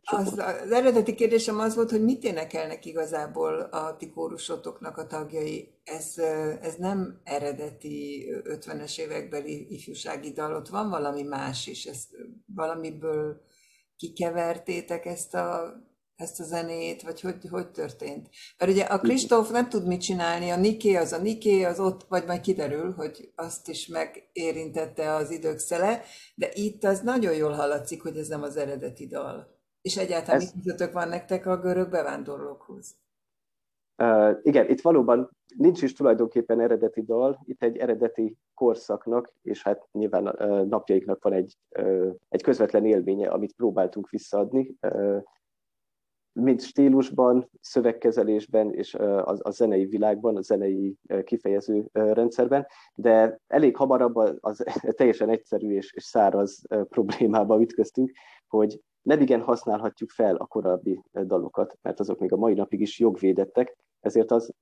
Az, 0.02 0.38
az 0.38 0.70
eredeti 0.70 1.14
kérdésem 1.14 1.58
az 1.58 1.74
volt, 1.74 1.90
hogy 1.90 2.02
mit 2.02 2.24
énekelnek 2.24 2.84
igazából 2.84 3.60
a 3.60 3.96
ti 3.96 4.10
kórusotoknak 4.10 4.96
a 4.96 5.06
tagjai. 5.06 5.74
Ez, 5.84 6.18
ez 6.60 6.74
nem 6.74 7.20
eredeti 7.24 8.26
50-es 8.44 9.00
évekbeli 9.00 9.66
ifjúsági 9.72 10.32
dal, 10.32 10.54
ott 10.54 10.68
van 10.68 10.90
valami 10.90 11.22
más 11.22 11.66
is. 11.66 11.84
Ezt 11.84 12.08
valamiből 12.54 13.40
kikevertétek 13.96 15.06
ezt 15.06 15.34
a 15.34 15.74
ezt 16.22 16.40
a 16.40 16.44
zenét, 16.44 17.02
vagy 17.02 17.20
hogy, 17.20 17.48
hogy 17.50 17.70
történt? 17.70 18.28
Mert 18.58 18.72
ugye 18.72 18.84
a 18.84 18.98
Kristóf 18.98 19.50
nem 19.50 19.68
tud 19.68 19.86
mit 19.86 20.00
csinálni, 20.00 20.50
a 20.50 20.56
Niké 20.56 20.94
az 20.94 21.12
a 21.12 21.22
Niké, 21.22 21.62
az 21.62 21.80
ott, 21.80 22.04
vagy 22.08 22.24
majd 22.26 22.40
kiderül, 22.40 22.92
hogy 22.92 23.32
azt 23.34 23.68
is 23.68 23.86
megérintette 23.86 25.14
az 25.14 25.30
idők 25.30 25.58
szele, 25.58 26.00
de 26.34 26.48
itt 26.52 26.84
az 26.84 27.00
nagyon 27.00 27.34
jól 27.34 27.52
hallatszik, 27.52 28.02
hogy 28.02 28.16
ez 28.16 28.28
nem 28.28 28.42
az 28.42 28.56
eredeti 28.56 29.06
dal. 29.06 29.60
És 29.80 29.96
egyáltalán 29.96 30.40
ez... 30.40 30.52
mit 30.52 30.62
közöttök 30.64 30.92
van 30.92 31.08
nektek 31.08 31.46
a 31.46 31.56
görög 31.56 31.90
bevándorlókhoz? 31.90 32.96
Uh, 34.02 34.38
igen, 34.42 34.68
itt 34.68 34.80
valóban 34.80 35.30
nincs 35.56 35.82
is 35.82 35.92
tulajdonképpen 35.92 36.60
eredeti 36.60 37.02
dal, 37.02 37.40
itt 37.44 37.62
egy 37.62 37.76
eredeti 37.76 38.36
korszaknak, 38.54 39.32
és 39.42 39.62
hát 39.62 39.88
nyilván 39.92 40.26
uh, 40.26 40.68
napjaiknak 40.68 41.22
van 41.22 41.32
egy, 41.32 41.56
uh, 41.78 42.14
egy 42.28 42.42
közvetlen 42.42 42.86
élménye, 42.86 43.28
amit 43.28 43.54
próbáltunk 43.54 44.08
visszaadni. 44.08 44.76
Uh, 44.80 45.22
mind 46.32 46.60
stílusban, 46.60 47.50
szövegkezelésben 47.60 48.72
és 48.72 48.94
a, 48.94 49.38
a 49.42 49.50
zenei 49.50 49.84
világban, 49.84 50.36
a 50.36 50.40
zenei 50.40 50.96
kifejező 51.24 51.88
rendszerben, 51.92 52.66
de 52.94 53.40
elég 53.46 53.76
hamarabb 53.76 54.16
az, 54.40 54.64
teljesen 54.96 55.28
egyszerű 55.28 55.70
és, 55.70 55.92
és 55.92 56.04
száraz 56.04 56.62
problémába 56.88 57.60
ütköztünk, 57.60 58.10
hogy 58.46 58.80
nem 59.02 59.20
igen 59.20 59.40
használhatjuk 59.40 60.10
fel 60.10 60.36
a 60.36 60.46
korábbi 60.46 61.02
dalokat, 61.12 61.78
mert 61.82 62.00
azok 62.00 62.18
még 62.18 62.32
a 62.32 62.36
mai 62.36 62.54
napig 62.54 62.80
is 62.80 62.98
jogvédettek, 62.98 63.76
ezért 64.00 64.30
az, 64.30 64.54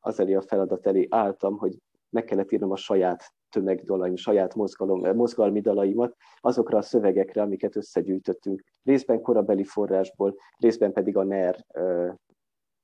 az 0.00 0.20
elé 0.20 0.34
a 0.34 0.42
feladat 0.42 0.86
elé 0.86 1.06
álltam, 1.10 1.58
hogy 1.58 1.78
meg 2.10 2.24
kellett 2.24 2.52
írnom 2.52 2.70
a 2.70 2.76
saját 2.76 3.32
tömegdalaim, 3.54 4.16
saját 4.16 4.54
mozgalom, 4.54 5.16
mozgalmi 5.16 5.60
dalaimat 5.60 6.16
azokra 6.40 6.78
a 6.78 6.82
szövegekre, 6.82 7.42
amiket 7.42 7.76
összegyűjtöttünk. 7.76 8.62
Részben 8.82 9.20
korabeli 9.20 9.64
forrásból, 9.64 10.36
részben 10.58 10.92
pedig 10.92 11.16
a 11.16 11.24
NER 11.24 11.64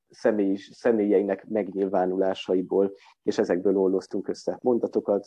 személy, 0.08 0.56
személyeinek 0.56 1.48
megnyilvánulásaiból, 1.48 2.92
és 3.22 3.38
ezekből 3.38 3.76
olloztunk 3.76 4.28
össze 4.28 4.58
mondatokat, 4.62 5.26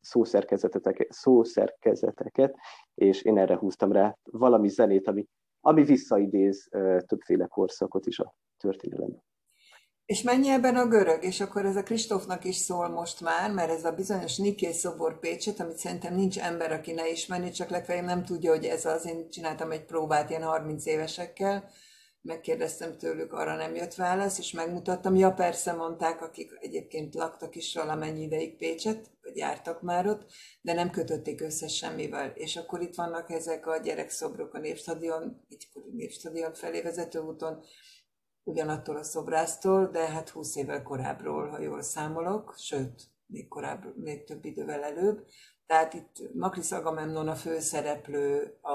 szószerkezeteket, 0.00 1.12
szószerkezeteket, 1.12 2.56
és 2.94 3.22
én 3.22 3.38
erre 3.38 3.56
húztam 3.56 3.92
rá 3.92 4.16
valami 4.22 4.68
zenét, 4.68 5.08
ami, 5.08 5.26
ami 5.60 5.82
visszaidéz 5.82 6.68
többféle 7.06 7.46
korszakot 7.46 8.06
is 8.06 8.18
a 8.18 8.34
történelemben. 8.56 9.27
És 10.08 10.22
mennyi 10.22 10.48
ebben 10.48 10.76
a 10.76 10.86
görög? 10.86 11.24
És 11.24 11.40
akkor 11.40 11.64
ez 11.64 11.76
a 11.76 11.82
Kristófnak 11.82 12.44
is 12.44 12.56
szól 12.56 12.88
most 12.88 13.20
már, 13.20 13.52
mert 13.52 13.70
ez 13.70 13.84
a 13.84 13.92
bizonyos 13.92 14.36
Niké 14.36 14.72
szobor 14.72 15.18
Pécset, 15.18 15.60
amit 15.60 15.78
szerintem 15.78 16.14
nincs 16.14 16.38
ember, 16.38 16.72
aki 16.72 16.92
ne 16.92 17.10
ismerni, 17.10 17.50
csak 17.50 17.68
legfeljebb 17.68 18.04
nem 18.04 18.24
tudja, 18.24 18.50
hogy 18.50 18.64
ez 18.64 18.84
az. 18.84 19.06
Én 19.06 19.30
csináltam 19.30 19.70
egy 19.70 19.84
próbát 19.84 20.30
ilyen 20.30 20.42
30 20.42 20.86
évesekkel, 20.86 21.70
megkérdeztem 22.22 22.98
tőlük, 22.98 23.32
arra 23.32 23.56
nem 23.56 23.74
jött 23.74 23.94
válasz, 23.94 24.38
és 24.38 24.52
megmutattam. 24.52 25.16
Ja, 25.16 25.32
persze 25.32 25.72
mondták, 25.72 26.22
akik 26.22 26.50
egyébként 26.60 27.14
laktak 27.14 27.56
is 27.56 27.74
valamennyi 27.74 28.22
ideig 28.22 28.56
Pécset, 28.56 29.10
vagy 29.22 29.36
jártak 29.36 29.82
már 29.82 30.06
ott, 30.06 30.30
de 30.60 30.72
nem 30.72 30.90
kötötték 30.90 31.40
össze 31.40 31.68
semmivel. 31.68 32.32
És 32.34 32.56
akkor 32.56 32.80
itt 32.80 32.94
vannak 32.94 33.30
ezek 33.30 33.66
a 33.66 33.76
gyerekszobrok 33.76 34.54
a 34.54 34.58
Népstadion, 34.58 35.46
egykori 35.48 35.90
Népstadion 35.92 36.54
felé 36.54 36.80
vezető 36.80 37.18
úton, 37.18 37.64
ugyanattól 38.48 38.96
a 38.96 39.02
szobrásztól, 39.02 39.86
de 39.86 40.08
hát 40.08 40.28
20 40.28 40.56
évvel 40.56 40.82
korábbról, 40.82 41.48
ha 41.48 41.60
jól 41.60 41.82
számolok, 41.82 42.54
sőt, 42.56 43.02
még 43.26 43.48
korábban, 43.48 43.92
még 43.96 44.24
több 44.24 44.44
idővel 44.44 44.82
előbb. 44.82 45.26
Tehát 45.66 45.94
itt 45.94 46.34
Makris 46.34 46.72
Agamemnon 46.72 47.28
a 47.28 47.34
főszereplő 47.34 48.58
a, 48.60 48.72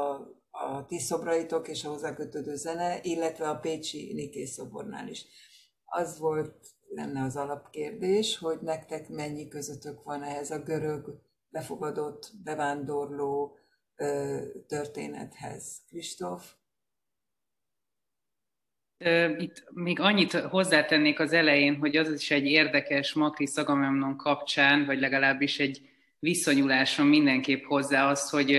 a 0.49 0.85
ti 0.87 0.99
szobraitok 0.99 1.67
és 1.67 1.83
a 1.83 1.89
hozzákötődő 1.89 2.55
zene, 2.55 2.99
illetve 3.01 3.49
a 3.49 3.59
Pécsi 3.59 4.13
Niké 4.13 4.45
szobornál 4.45 5.07
is. 5.07 5.25
Az 5.85 6.19
volt 6.19 6.55
lenne 6.87 7.23
az 7.23 7.35
alapkérdés, 7.35 8.37
hogy 8.37 8.59
nektek 8.61 9.09
mennyi 9.09 9.47
közöttök 9.47 10.03
van 10.03 10.23
ehhez 10.23 10.51
a 10.51 10.59
görög 10.59 11.21
befogadott, 11.49 12.31
bevándorló 12.43 13.57
ö, 13.95 14.41
történethez. 14.67 15.81
Kristóf? 15.87 16.53
Itt 19.37 19.63
még 19.69 19.99
annyit 19.99 20.31
hozzátennék 20.33 21.19
az 21.19 21.33
elején, 21.33 21.75
hogy 21.75 21.95
az 21.95 22.11
is 22.11 22.31
egy 22.31 22.45
érdekes 22.45 23.13
Makri 23.13 23.45
Szagamemnon 23.45 24.17
kapcsán, 24.17 24.85
vagy 24.85 24.99
legalábbis 24.99 25.59
egy 25.59 25.81
viszonyulásom 26.19 27.07
mindenképp 27.07 27.63
hozzá 27.63 28.09
az, 28.09 28.29
hogy 28.29 28.49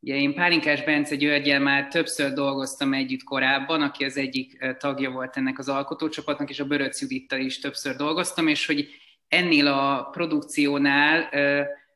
ugye 0.00 0.14
én 0.14 0.34
Pálinkás 0.34 0.84
Bence 0.84 1.14
Györgyel 1.14 1.60
már 1.60 1.88
többször 1.88 2.32
dolgoztam 2.32 2.92
együtt 2.92 3.22
korábban, 3.22 3.82
aki 3.82 4.04
az 4.04 4.16
egyik 4.16 4.64
tagja 4.78 5.10
volt 5.10 5.36
ennek 5.36 5.58
az 5.58 5.68
alkotócsapatnak, 5.68 6.50
és 6.50 6.60
a 6.60 6.66
Böröc 6.66 7.00
Judittal 7.00 7.40
is 7.40 7.58
többször 7.58 7.96
dolgoztam, 7.96 8.48
és 8.48 8.66
hogy 8.66 8.88
ennél 9.28 9.66
a 9.66 10.08
produkciónál 10.12 11.28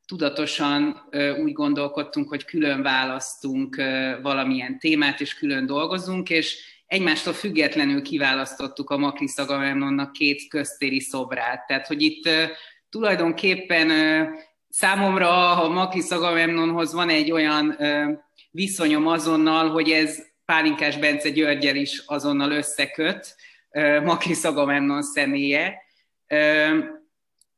tudatosan 0.06 1.08
úgy 1.42 1.52
gondolkodtunk, 1.52 2.28
hogy 2.28 2.44
külön 2.44 2.82
választunk 2.82 3.76
valamilyen 4.22 4.78
témát, 4.78 5.20
és 5.20 5.34
külön 5.34 5.66
dolgozunk, 5.66 6.30
és 6.30 6.72
egymástól 6.94 7.32
függetlenül 7.32 8.02
kiválasztottuk 8.02 8.90
a 8.90 8.96
Makri 8.96 9.26
Agamemnonnak 9.36 10.12
két 10.12 10.48
köztéri 10.48 11.00
szobrát. 11.00 11.66
Tehát, 11.66 11.86
hogy 11.86 12.02
itt 12.02 12.28
tulajdonképpen 12.90 13.90
számomra 14.68 15.50
a 15.62 15.68
Makri 15.68 16.02
Agamemnonhoz 16.10 16.92
van 16.92 17.08
egy 17.08 17.30
olyan 17.30 17.76
viszonyom 18.50 19.06
azonnal, 19.06 19.70
hogy 19.70 19.90
ez 19.90 20.26
Pálinkás 20.44 20.98
Bence 20.98 21.28
Györgyel 21.28 21.76
is 21.76 22.02
azonnal 22.06 22.50
összeköt, 22.50 23.36
Makri 24.04 24.34
Agamemnon 24.42 25.02
személye. 25.02 25.82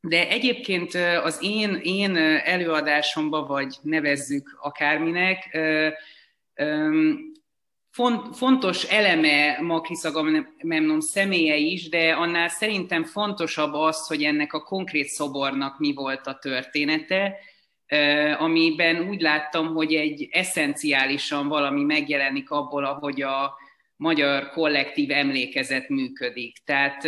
De 0.00 0.28
egyébként 0.28 0.95
az 1.23 1.38
én, 1.40 1.81
én 1.83 2.16
előadásomba, 2.45 3.47
vagy 3.47 3.76
nevezzük 3.83 4.59
akárminek, 4.61 5.59
fontos 8.33 8.83
eleme 8.83 9.59
Makris 9.61 10.03
Agamemnon 10.03 11.00
személye 11.00 11.57
is, 11.57 11.88
de 11.88 12.12
annál 12.12 12.49
szerintem 12.49 13.05
fontosabb 13.05 13.73
az, 13.73 14.07
hogy 14.07 14.23
ennek 14.23 14.53
a 14.53 14.62
konkrét 14.62 15.07
szobornak 15.07 15.79
mi 15.79 15.95
volt 15.95 16.26
a 16.26 16.38
története, 16.38 17.38
amiben 18.38 19.09
úgy 19.09 19.21
láttam, 19.21 19.67
hogy 19.67 19.95
egy 19.95 20.29
eszenciálisan 20.31 21.49
valami 21.49 21.83
megjelenik 21.83 22.50
abból, 22.50 22.85
ahogy 22.85 23.23
a 23.23 23.55
magyar 23.97 24.50
kollektív 24.50 25.11
emlékezet 25.11 25.88
működik. 25.88 26.57
Tehát 26.65 27.05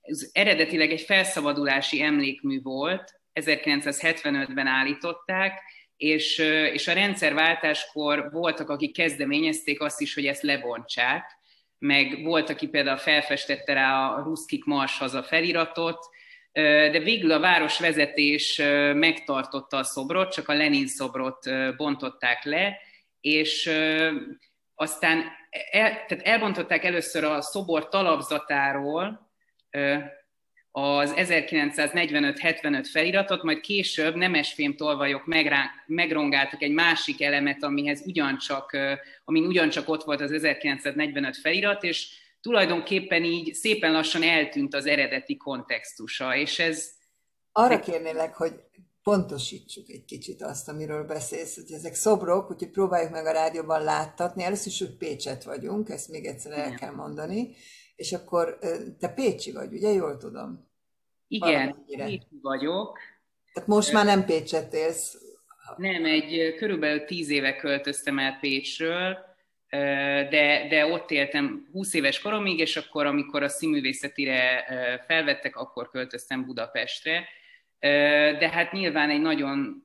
ez 0.00 0.30
eredetileg 0.32 0.90
egy 0.90 1.00
felszabadulási 1.00 2.02
emlékmű 2.02 2.62
volt, 2.62 3.20
1975-ben 3.40 4.66
állították, 4.66 5.62
és, 5.98 6.38
és 6.72 6.88
a 6.88 6.92
rendszerváltáskor 6.92 8.28
voltak, 8.30 8.70
akik 8.70 8.92
kezdeményezték 8.92 9.80
azt 9.80 10.00
is, 10.00 10.14
hogy 10.14 10.26
ezt 10.26 10.42
lebontsák, 10.42 11.36
meg 11.78 12.22
volt, 12.22 12.50
aki 12.50 12.68
például 12.68 12.96
felfestette 12.96 13.72
rá 13.72 14.08
a 14.08 14.22
Ruszkik 14.22 14.64
Mars 14.64 15.00
a 15.00 15.22
feliratot, 15.22 15.98
de 16.52 16.98
végül 16.98 17.32
a 17.32 17.40
városvezetés 17.40 18.56
megtartotta 18.94 19.76
a 19.76 19.84
szobrot, 19.84 20.32
csak 20.32 20.48
a 20.48 20.54
Lenin 20.54 20.86
szobrot 20.86 21.50
bontották 21.76 22.44
le, 22.44 22.76
és 23.20 23.70
aztán 24.74 25.24
el, 25.70 26.04
tehát 26.06 26.26
elbontották 26.26 26.84
először 26.84 27.24
a 27.24 27.40
szobor 27.40 27.88
talapzatáról 27.88 29.30
az 30.80 31.12
1945-75 31.16 32.88
feliratot, 32.92 33.42
majd 33.42 33.60
később 33.60 34.14
nemesfém 34.14 34.76
tolvajok 34.76 35.22
megrongáltak 35.86 36.62
egy 36.62 36.72
másik 36.72 37.22
elemet, 37.22 37.62
amihez 37.62 38.02
ugyancsak, 38.06 38.76
amin 39.24 39.46
ugyancsak 39.46 39.88
ott 39.88 40.04
volt 40.04 40.20
az 40.20 40.32
1945 40.32 41.36
felirat, 41.36 41.82
és 41.82 42.08
tulajdonképpen 42.40 43.24
így 43.24 43.54
szépen 43.54 43.92
lassan 43.92 44.22
eltűnt 44.22 44.74
az 44.74 44.86
eredeti 44.86 45.36
kontextusa, 45.36 46.36
és 46.36 46.58
ez... 46.58 46.90
Arra 47.52 47.80
kérnélek, 47.80 48.34
hogy 48.34 48.52
pontosítsuk 49.02 49.88
egy 49.88 50.04
kicsit 50.04 50.42
azt, 50.42 50.68
amiről 50.68 51.04
beszélsz, 51.04 51.54
hogy 51.54 51.72
ezek 51.72 51.94
szobrok, 51.94 52.50
úgyhogy 52.50 52.70
próbáljuk 52.70 53.10
meg 53.12 53.26
a 53.26 53.32
rádióban 53.32 53.82
láttatni. 53.82 54.42
Először 54.42 54.72
is, 54.72 54.78
hogy 54.78 54.96
Pécset 54.96 55.44
vagyunk, 55.44 55.88
ezt 55.88 56.08
még 56.08 56.26
egyszer 56.26 56.52
el 56.52 56.74
kell 56.74 56.92
mondani, 56.92 57.56
és 57.96 58.12
akkor 58.12 58.58
te 58.98 59.08
Pécsi 59.08 59.52
vagy, 59.52 59.72
ugye? 59.72 59.88
Jól 59.88 60.16
tudom. 60.16 60.67
Igen, 61.28 61.84
itt 61.86 62.26
vagyok. 62.42 62.98
Tehát 63.52 63.68
most 63.68 63.92
már 63.92 64.04
nem 64.04 64.24
Pécset 64.24 64.74
élsz. 64.74 65.16
Nem, 65.76 66.04
egy 66.04 66.54
körülbelül 66.58 67.04
tíz 67.04 67.30
éve 67.30 67.56
költöztem 67.56 68.18
el 68.18 68.38
Pécsről, 68.40 69.18
de, 70.30 70.66
de 70.68 70.86
ott 70.86 71.10
éltem 71.10 71.68
20 71.72 71.94
éves 71.94 72.20
koromig, 72.20 72.58
és 72.58 72.76
akkor, 72.76 73.06
amikor 73.06 73.42
a 73.42 73.48
színművészetire 73.48 74.64
felvettek, 75.06 75.56
akkor 75.56 75.90
költöztem 75.90 76.44
Budapestre. 76.44 77.28
De 78.38 78.48
hát 78.48 78.72
nyilván 78.72 79.10
egy 79.10 79.20
nagyon 79.20 79.84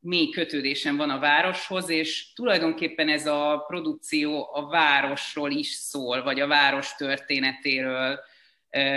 mély 0.00 0.30
kötődésem 0.30 0.96
van 0.96 1.10
a 1.10 1.18
városhoz, 1.18 1.88
és 1.88 2.32
tulajdonképpen 2.32 3.08
ez 3.08 3.26
a 3.26 3.64
produkció 3.66 4.48
a 4.52 4.66
városról 4.66 5.50
is 5.50 5.68
szól, 5.68 6.22
vagy 6.22 6.40
a 6.40 6.46
város 6.46 6.94
történetéről, 6.94 8.20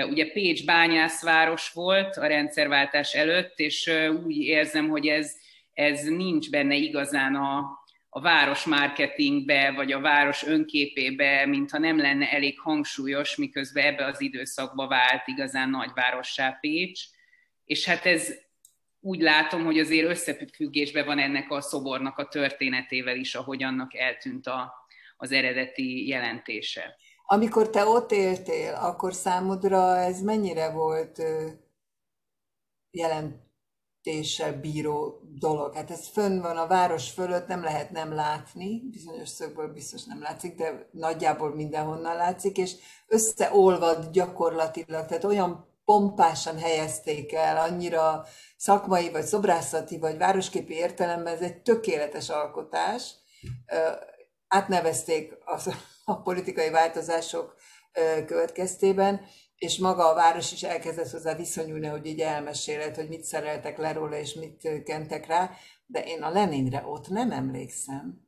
Ugye 0.09 0.31
Pécs 0.31 0.65
bányászváros 0.65 1.71
volt 1.71 2.17
a 2.17 2.27
rendszerváltás 2.27 3.13
előtt, 3.13 3.59
és 3.59 3.91
úgy 4.25 4.37
érzem, 4.37 4.89
hogy 4.89 5.07
ez, 5.07 5.35
ez 5.73 6.03
nincs 6.03 6.49
benne 6.49 6.75
igazán 6.75 7.35
a, 7.35 7.79
a 8.09 8.21
város 8.21 8.65
marketingbe, 8.65 9.71
vagy 9.71 9.91
a 9.91 9.99
város 9.99 10.43
önképébe, 10.43 11.45
mintha 11.45 11.77
nem 11.77 11.97
lenne 11.97 12.31
elég 12.31 12.59
hangsúlyos, 12.59 13.35
miközben 13.35 13.85
ebbe 13.85 14.05
az 14.05 14.21
időszakba 14.21 14.87
vált 14.87 15.27
igazán 15.27 15.69
nagyvárossá 15.69 16.57
Pécs. 16.61 17.01
És 17.65 17.85
hát 17.85 18.05
ez 18.05 18.33
úgy 18.99 19.19
látom, 19.19 19.65
hogy 19.65 19.79
azért 19.79 20.09
összefüggésben 20.09 21.05
van 21.05 21.19
ennek 21.19 21.51
a 21.51 21.61
szobornak 21.61 22.17
a 22.17 22.27
történetével 22.27 23.17
is, 23.17 23.35
ahogy 23.35 23.63
annak 23.63 23.95
eltűnt 23.95 24.47
a, 24.47 24.73
az 25.17 25.31
eredeti 25.31 26.07
jelentése. 26.07 26.95
Amikor 27.27 27.69
te 27.69 27.85
ott 27.85 28.11
éltél, 28.11 28.73
akkor 28.73 29.13
számodra 29.13 29.97
ez 29.97 30.21
mennyire 30.21 30.69
volt 30.71 31.21
jelentéssel 32.91 34.53
bíró 34.61 35.21
dolog? 35.39 35.75
Hát 35.75 35.91
ez 35.91 36.07
fönn 36.07 36.41
van 36.41 36.57
a 36.57 36.67
város 36.67 37.11
fölött, 37.11 37.47
nem 37.47 37.63
lehet 37.63 37.91
nem 37.91 38.13
látni, 38.13 38.81
bizonyos 38.91 39.29
szögből 39.29 39.73
biztos 39.73 40.03
nem 40.03 40.21
látszik, 40.21 40.55
de 40.55 40.89
nagyjából 40.91 41.55
mindenhonnan 41.55 42.15
látszik, 42.15 42.57
és 42.57 42.75
összeolvad 43.07 44.09
gyakorlatilag, 44.11 45.05
tehát 45.05 45.23
olyan 45.23 45.73
pompásan 45.85 46.57
helyezték 46.57 47.33
el, 47.33 47.57
annyira 47.57 48.25
szakmai, 48.57 49.11
vagy 49.11 49.25
szobrászati, 49.25 49.97
vagy 49.97 50.17
városképi 50.17 50.73
értelemben 50.73 51.33
ez 51.33 51.41
egy 51.41 51.61
tökéletes 51.61 52.29
alkotás. 52.29 53.15
Átnevezték 54.47 55.37
az 55.45 55.69
a 56.05 56.21
politikai 56.21 56.69
változások 56.69 57.55
következtében, 58.25 59.21
és 59.57 59.77
maga 59.77 60.09
a 60.09 60.15
város 60.15 60.51
is 60.51 60.63
elkezdett 60.63 61.09
hozzá 61.09 61.35
viszonyulni, 61.35 61.87
hogy 61.87 62.05
így 62.05 62.19
elmeséled, 62.19 62.95
hogy 62.95 63.07
mit 63.07 63.23
szereltek 63.23 63.77
le 63.77 63.93
róla, 63.93 64.17
és 64.17 64.33
mit 64.33 64.83
kentek 64.83 65.25
rá, 65.27 65.51
de 65.85 66.03
én 66.03 66.23
a 66.23 66.29
Leninre 66.29 66.83
ott 66.85 67.07
nem 67.07 67.31
emlékszem. 67.31 68.23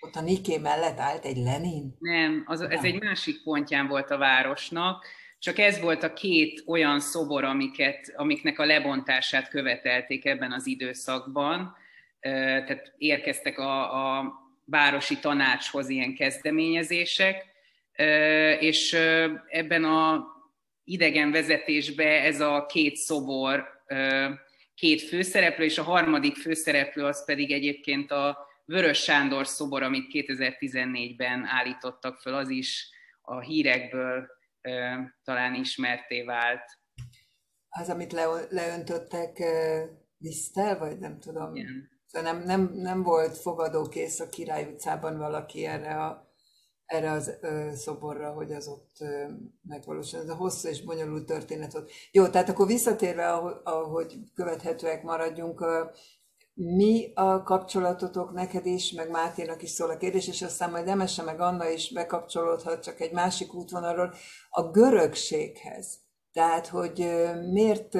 Ott 0.00 0.14
a 0.14 0.20
Niké 0.20 0.56
mellett 0.58 0.98
állt 0.98 1.24
egy 1.24 1.36
Lenin? 1.36 1.96
Nem, 1.98 2.44
az, 2.46 2.60
ez 2.60 2.84
egy 2.84 3.02
másik 3.02 3.42
pontján 3.42 3.88
volt 3.88 4.10
a 4.10 4.18
városnak, 4.18 5.06
csak 5.38 5.58
ez 5.58 5.80
volt 5.80 6.02
a 6.02 6.12
két 6.12 6.62
olyan 6.66 7.00
szobor, 7.00 7.44
amiket, 7.44 8.12
amiknek 8.16 8.58
a 8.58 8.64
lebontását 8.64 9.48
követelték 9.48 10.24
ebben 10.24 10.52
az 10.52 10.66
időszakban. 10.66 11.76
Tehát 12.20 12.94
érkeztek 12.96 13.58
a, 13.58 14.16
a 14.16 14.32
városi 14.66 15.18
tanácshoz 15.18 15.88
ilyen 15.88 16.14
kezdeményezések, 16.14 17.44
és 18.60 18.92
ebben 19.48 19.84
a 19.84 20.26
idegen 20.84 21.30
vezetésbe 21.30 22.22
ez 22.22 22.40
a 22.40 22.66
két 22.66 22.96
szobor, 22.96 23.64
két 24.74 25.02
főszereplő, 25.02 25.64
és 25.64 25.78
a 25.78 25.82
harmadik 25.82 26.36
főszereplő 26.36 27.04
az 27.04 27.24
pedig 27.24 27.52
egyébként 27.52 28.10
a 28.10 28.46
Vörös 28.64 29.02
Sándor 29.02 29.46
szobor, 29.46 29.82
amit 29.82 30.10
2014-ben 30.12 31.44
állítottak 31.44 32.20
föl, 32.20 32.34
az 32.34 32.48
is 32.48 32.90
a 33.20 33.40
hírekből 33.40 34.26
talán 35.24 35.54
ismerté 35.54 36.22
vált. 36.22 36.64
az, 37.68 37.88
amit 37.88 38.12
le, 38.12 38.26
leöntöttek 38.50 39.42
liszttel, 40.18 40.78
vagy 40.78 40.98
nem 40.98 41.20
tudom. 41.20 41.54
Igen. 41.54 41.95
Szóval 42.16 42.32
nem, 42.32 42.42
nem, 42.44 42.72
nem 42.74 43.02
volt 43.02 43.36
fogadókész 43.36 44.20
a 44.20 44.28
Király 44.28 44.64
utcában 44.72 45.18
valaki 45.18 45.64
erre 45.64 46.04
a 46.04 46.24
erre 46.86 47.10
az 47.10 47.38
ö, 47.40 47.70
szoborra, 47.74 48.32
hogy 48.32 48.52
az 48.52 48.68
ott 48.68 48.96
ö, 49.00 49.24
megvalósul. 49.62 50.20
Ez 50.20 50.28
a 50.28 50.34
hosszú 50.34 50.68
és 50.68 50.84
bonyolult 50.84 51.26
történet 51.26 51.74
ott. 51.74 51.90
Jó, 52.10 52.26
tehát 52.26 52.48
akkor 52.48 52.66
visszatérve, 52.66 53.32
ahogy 53.64 54.18
követhetőek 54.34 55.02
maradjunk, 55.02 55.60
ö, 55.60 55.84
mi 56.54 57.12
a 57.14 57.42
kapcsolatotok 57.42 58.32
neked 58.32 58.66
is, 58.66 58.92
meg 58.92 59.10
Máténak 59.10 59.62
is 59.62 59.70
szól 59.70 59.90
a 59.90 59.96
kérdés, 59.96 60.28
és 60.28 60.42
aztán 60.42 60.70
majd 60.70 60.88
Emese 60.88 61.22
meg 61.22 61.40
Anna 61.40 61.68
is 61.68 61.92
bekapcsolódhat 61.92 62.82
csak 62.82 63.00
egy 63.00 63.12
másik 63.12 63.54
útvonalról, 63.54 64.14
a 64.50 64.70
görögséghez. 64.70 65.98
Tehát, 66.32 66.66
hogy 66.66 67.24
miért 67.52 67.94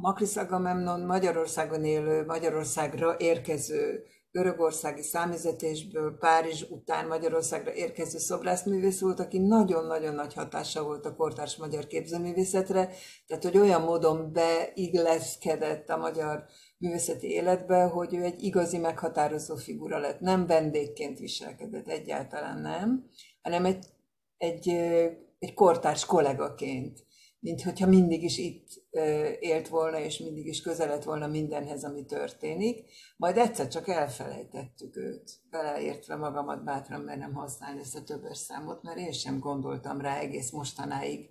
Makris 0.00 0.36
Agamemnon 0.36 1.00
Magyarországon 1.00 1.84
élő, 1.84 2.24
Magyarországra 2.24 3.14
érkező 3.18 4.04
görögországi 4.30 5.02
számüzetésből 5.02 6.16
Párizs 6.18 6.62
után 6.70 7.06
Magyarországra 7.06 7.74
érkező 7.74 8.18
szobrászművész 8.18 9.00
volt, 9.00 9.20
aki 9.20 9.38
nagyon-nagyon 9.38 10.14
nagy 10.14 10.34
hatása 10.34 10.82
volt 10.82 11.06
a 11.06 11.14
kortárs 11.14 11.56
magyar 11.56 11.86
képzőművészetre, 11.86 12.90
tehát 13.26 13.42
hogy 13.42 13.58
olyan 13.58 13.82
módon 13.82 14.32
beilleszkedett 14.32 15.88
a 15.88 15.96
magyar 15.96 16.44
művészeti 16.78 17.30
életbe, 17.30 17.82
hogy 17.82 18.14
ő 18.14 18.22
egy 18.22 18.42
igazi 18.42 18.78
meghatározó 18.78 19.56
figura 19.56 19.98
lett. 19.98 20.20
Nem 20.20 20.46
vendégként 20.46 21.18
viselkedett, 21.18 21.88
egyáltalán 21.88 22.60
nem, 22.60 23.04
hanem 23.42 23.64
egy, 23.64 23.86
egy, 24.36 24.68
egy 25.38 25.54
kortárs 25.54 26.04
kollégaként 26.06 27.06
mint 27.40 27.62
hogyha 27.62 27.86
mindig 27.86 28.22
is 28.22 28.38
itt 28.38 28.66
élt 29.40 29.68
volna, 29.68 29.98
és 29.98 30.18
mindig 30.18 30.46
is 30.46 30.60
közelet 30.60 31.04
volna 31.04 31.26
mindenhez, 31.26 31.84
ami 31.84 32.04
történik. 32.04 32.90
Majd 33.16 33.36
egyszer 33.36 33.68
csak 33.68 33.88
elfelejtettük 33.88 34.96
őt, 34.96 35.30
beleértve 35.50 36.16
magamat 36.16 36.64
bátran, 36.64 37.00
mert 37.00 37.18
nem 37.18 37.34
használni 37.34 37.80
ezt 37.80 37.96
a 37.96 38.02
többes 38.02 38.38
számot, 38.38 38.82
mert 38.82 38.98
én 38.98 39.12
sem 39.12 39.38
gondoltam 39.38 40.00
rá 40.00 40.18
egész 40.18 40.50
mostanáig, 40.50 41.28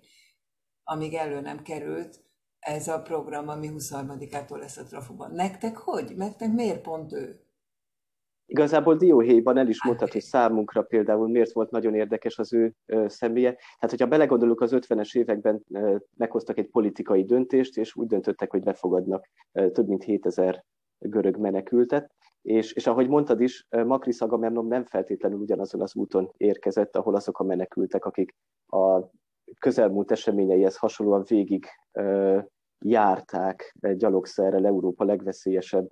amíg 0.82 1.14
elő 1.14 1.40
nem 1.40 1.62
került 1.62 2.26
ez 2.58 2.88
a 2.88 3.02
program, 3.02 3.48
ami 3.48 3.70
23-ától 3.72 4.58
lesz 4.58 4.76
a 4.76 4.84
Trafoban. 4.84 5.32
Nektek 5.32 5.76
hogy? 5.76 6.16
Nektek 6.16 6.52
miért 6.52 6.82
pont 6.82 7.12
ő? 7.12 7.47
Igazából 8.50 8.96
Dióhéjban 8.96 9.56
el 9.56 9.68
is 9.68 9.84
mondhat, 9.84 10.12
hogy 10.12 10.20
számunkra 10.20 10.82
például 10.82 11.28
miért 11.28 11.52
volt 11.52 11.70
nagyon 11.70 11.94
érdekes 11.94 12.38
az 12.38 12.52
ő 12.52 12.74
személye. 13.06 13.50
Tehát, 13.50 13.90
hogyha 13.90 14.06
belegondolunk, 14.06 14.60
az 14.60 14.72
50-es 14.74 15.16
években 15.16 15.64
meghoztak 16.16 16.58
egy 16.58 16.70
politikai 16.70 17.24
döntést, 17.24 17.76
és 17.76 17.96
úgy 17.96 18.06
döntöttek, 18.06 18.50
hogy 18.50 18.62
befogadnak 18.62 19.28
több 19.52 19.88
mint 19.88 20.02
7000 20.02 20.64
görög 20.98 21.36
menekültet. 21.36 22.14
És, 22.42 22.72
és 22.72 22.86
ahogy 22.86 23.08
mondtad 23.08 23.40
is, 23.40 23.66
Makris 23.70 24.20
Agamemnon 24.20 24.66
nem 24.66 24.84
feltétlenül 24.84 25.38
ugyanazon 25.38 25.80
az 25.80 25.94
úton 25.94 26.30
érkezett, 26.36 26.96
ahol 26.96 27.14
azok 27.14 27.38
a 27.38 27.44
menekültek, 27.44 28.04
akik 28.04 28.34
a 28.66 29.10
közelmúlt 29.58 30.10
eseményeihez 30.10 30.76
hasonlóan 30.76 31.24
végig 31.28 31.66
járták 32.84 33.76
gyalogszerrel 33.96 34.66
Európa 34.66 35.04
legveszélyesebb 35.04 35.88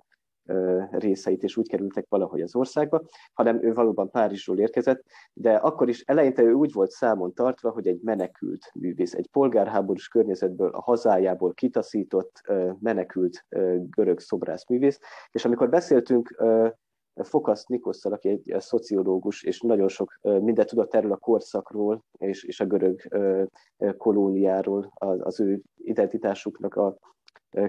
részeit, 0.91 1.43
és 1.43 1.57
úgy 1.57 1.67
kerültek 1.67 2.05
valahogy 2.09 2.41
az 2.41 2.55
országba, 2.55 3.01
hanem 3.33 3.63
ő 3.63 3.73
valóban 3.73 4.09
Párizsról 4.09 4.59
érkezett, 4.59 5.03
de 5.33 5.55
akkor 5.55 5.89
is 5.89 6.01
eleinte 6.01 6.41
ő 6.41 6.51
úgy 6.51 6.73
volt 6.73 6.91
számon 6.91 7.33
tartva, 7.33 7.69
hogy 7.69 7.87
egy 7.87 7.99
menekült 8.01 8.71
művész, 8.73 9.13
egy 9.13 9.27
polgárháborús 9.31 10.07
környezetből, 10.07 10.69
a 10.69 10.81
hazájából 10.81 11.53
kitaszított, 11.53 12.41
menekült 12.79 13.45
görög 13.89 14.19
szobrászművész, 14.19 14.99
és 15.31 15.45
amikor 15.45 15.69
beszéltünk 15.69 16.35
Fokasz 17.23 17.65
Nikosszal, 17.65 18.13
aki 18.13 18.29
egy 18.29 18.55
szociológus, 18.59 19.43
és 19.43 19.61
nagyon 19.61 19.87
sok 19.87 20.19
mindent 20.21 20.67
tudott 20.67 20.93
erről 20.93 21.11
a 21.11 21.17
korszakról, 21.17 22.03
és, 22.17 22.43
és 22.43 22.59
a 22.59 22.65
görög 22.65 23.01
kolóniáról, 23.97 24.91
az, 24.93 25.19
az 25.21 25.39
ő 25.39 25.61
identitásuknak 25.77 26.75
a 26.75 26.97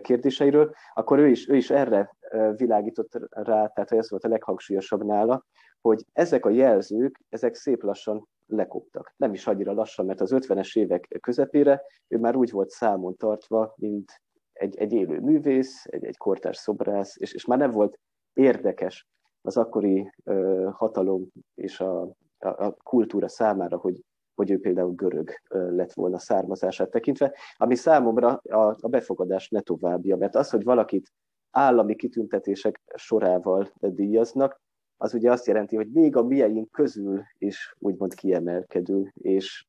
kérdéseiről, 0.01 0.75
akkor 0.95 1.19
ő 1.19 1.29
is, 1.29 1.49
ő 1.49 1.57
is 1.57 1.71
erre 1.71 2.17
világított 2.57 3.13
rá, 3.31 3.67
tehát 3.67 3.93
ez 3.93 4.11
volt 4.11 4.25
a 4.25 4.29
leghangsúlyosabb 4.29 5.05
nála, 5.05 5.45
hogy 5.81 6.05
ezek 6.13 6.47
a 6.47 6.51
jelzők, 6.51 7.21
ezek 7.29 7.55
szép 7.55 7.83
lassan 7.83 8.29
lekoptak. 8.47 9.15
Nem 9.17 9.33
is 9.33 9.47
annyira 9.47 9.73
lassan, 9.73 10.07
mert 10.07 10.21
az 10.21 10.33
50-es 10.35 10.79
évek 10.79 11.19
közepére 11.21 11.83
ő 12.09 12.19
már 12.19 12.37
úgy 12.37 12.51
volt 12.51 12.71
számon 12.71 13.17
tartva, 13.17 13.75
mint 13.77 14.23
egy, 14.53 14.77
egy 14.77 14.93
élő 14.93 15.21
művész, 15.21 15.85
egy, 15.85 16.05
egy 16.05 16.17
kortárs 16.17 16.57
szobrász, 16.57 17.17
és, 17.21 17.33
és 17.33 17.45
már 17.45 17.59
nem 17.59 17.71
volt 17.71 17.99
érdekes 18.33 19.07
az 19.43 19.57
akkori 19.57 20.13
uh, 20.25 20.73
hatalom 20.73 21.29
és 21.55 21.81
a, 21.81 22.01
a, 22.39 22.49
a 22.49 22.77
kultúra 22.83 23.29
számára, 23.29 23.77
hogy 23.77 24.01
hogy 24.39 24.51
ő 24.51 24.61
például 24.61 24.95
görög 24.95 25.31
lett 25.49 25.93
volna 25.93 26.19
származását 26.19 26.91
tekintve, 26.91 27.35
ami 27.57 27.75
számomra 27.75 28.29
a, 28.35 28.77
a 28.81 28.89
befogadás 28.89 29.49
ne 29.49 29.61
továbbja, 29.61 30.17
mert 30.17 30.35
az, 30.35 30.51
hogy 30.51 30.65
valakit 30.65 31.13
állami 31.51 31.97
kitüntetések 31.97 32.81
sorával 32.95 33.73
díjaznak, 33.81 34.61
az 34.97 35.15
ugye 35.15 35.31
azt 35.31 35.47
jelenti, 35.47 35.77
hogy 35.77 35.91
még 35.91 36.17
a 36.17 36.23
mieink 36.23 36.71
közül 36.71 37.23
is 37.39 37.75
úgymond 37.79 38.15
kiemelkedő, 38.15 39.13
és, 39.15 39.67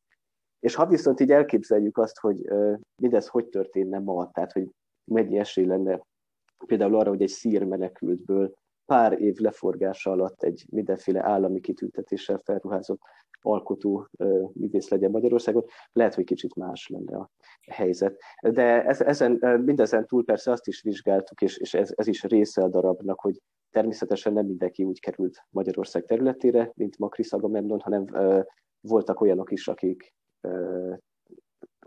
és 0.59 0.75
ha 0.75 0.85
viszont 0.85 1.19
így 1.19 1.31
elképzeljük 1.31 1.97
azt, 1.97 2.19
hogy 2.19 2.49
mindez 3.01 3.27
hogy 3.27 3.47
történne 3.47 3.99
ma, 3.99 4.29
tehát 4.31 4.51
hogy 4.51 4.69
mennyi 5.03 5.37
esély 5.37 5.65
lenne 5.65 6.01
például 6.65 6.95
arra, 6.95 7.09
hogy 7.09 7.21
egy 7.21 7.29
szír 7.29 7.63
menekültből 7.63 8.53
pár 8.89 9.21
év 9.21 9.37
leforgása 9.37 10.11
alatt 10.11 10.43
egy 10.43 10.65
mindenféle 10.69 11.23
állami 11.25 11.59
kitüntetéssel 11.59 12.37
felruházott 12.37 13.01
alkotó 13.41 14.07
művész 14.53 14.89
legyen 14.89 15.11
Magyarországon, 15.11 15.65
lehet, 15.91 16.15
hogy 16.15 16.23
kicsit 16.23 16.55
más 16.55 16.87
lenne 16.87 17.17
a 17.17 17.29
helyzet. 17.71 18.21
De 18.41 18.83
ezen, 18.83 19.31
mindezen 19.65 20.05
túl 20.05 20.25
persze 20.25 20.51
azt 20.51 20.67
is 20.67 20.81
vizsgáltuk, 20.81 21.41
és, 21.41 21.57
és 21.57 21.73
ez, 21.73 21.93
ez 21.95 22.07
is 22.07 22.23
része 22.23 22.63
a 22.63 22.69
darabnak, 22.69 23.19
hogy 23.19 23.41
természetesen 23.69 24.33
nem 24.33 24.45
mindenki 24.45 24.83
úgy 24.83 24.99
került 24.99 25.45
Magyarország 25.49 26.05
területére, 26.05 26.71
mint 26.75 26.97
Makris 26.97 27.31
Agamemnon, 27.31 27.79
hanem 27.79 28.05
voltak 28.81 29.21
olyanok 29.21 29.51
is, 29.51 29.67
akik 29.67 30.13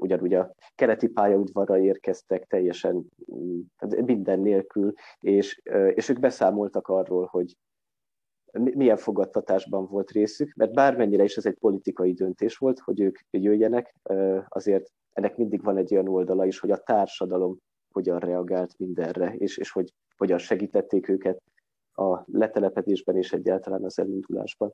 ugyanúgy 0.02 0.34
a 0.34 0.54
keleti 0.74 1.08
pályaudvarra 1.08 1.78
érkeztek 1.78 2.46
teljesen 2.46 3.04
minden 4.04 4.40
nélkül, 4.40 4.92
és, 5.20 5.60
és 5.94 6.08
ők 6.08 6.18
beszámoltak 6.18 6.88
arról, 6.88 7.26
hogy 7.30 7.56
milyen 8.52 8.96
fogadtatásban 8.96 9.86
volt 9.86 10.10
részük, 10.10 10.54
mert 10.54 10.72
bármennyire 10.72 11.24
is 11.24 11.36
ez 11.36 11.46
egy 11.46 11.58
politikai 11.58 12.12
döntés 12.12 12.56
volt, 12.56 12.78
hogy 12.78 13.00
ők 13.00 13.18
jöjjenek, 13.30 13.94
azért 14.48 14.90
ennek 15.12 15.36
mindig 15.36 15.62
van 15.62 15.76
egy 15.76 15.92
olyan 15.92 16.08
oldala 16.08 16.46
is, 16.46 16.58
hogy 16.58 16.70
a 16.70 16.82
társadalom 16.82 17.58
hogyan 17.92 18.18
reagált 18.18 18.78
mindenre, 18.78 19.34
és, 19.34 19.58
és 19.58 19.70
hogy 19.70 19.92
hogyan 20.16 20.38
segítették 20.38 21.08
őket 21.08 21.42
a 21.92 22.22
letelepedésben 22.26 23.16
és 23.16 23.32
egyáltalán 23.32 23.84
az 23.84 23.98
elindulásban. 23.98 24.72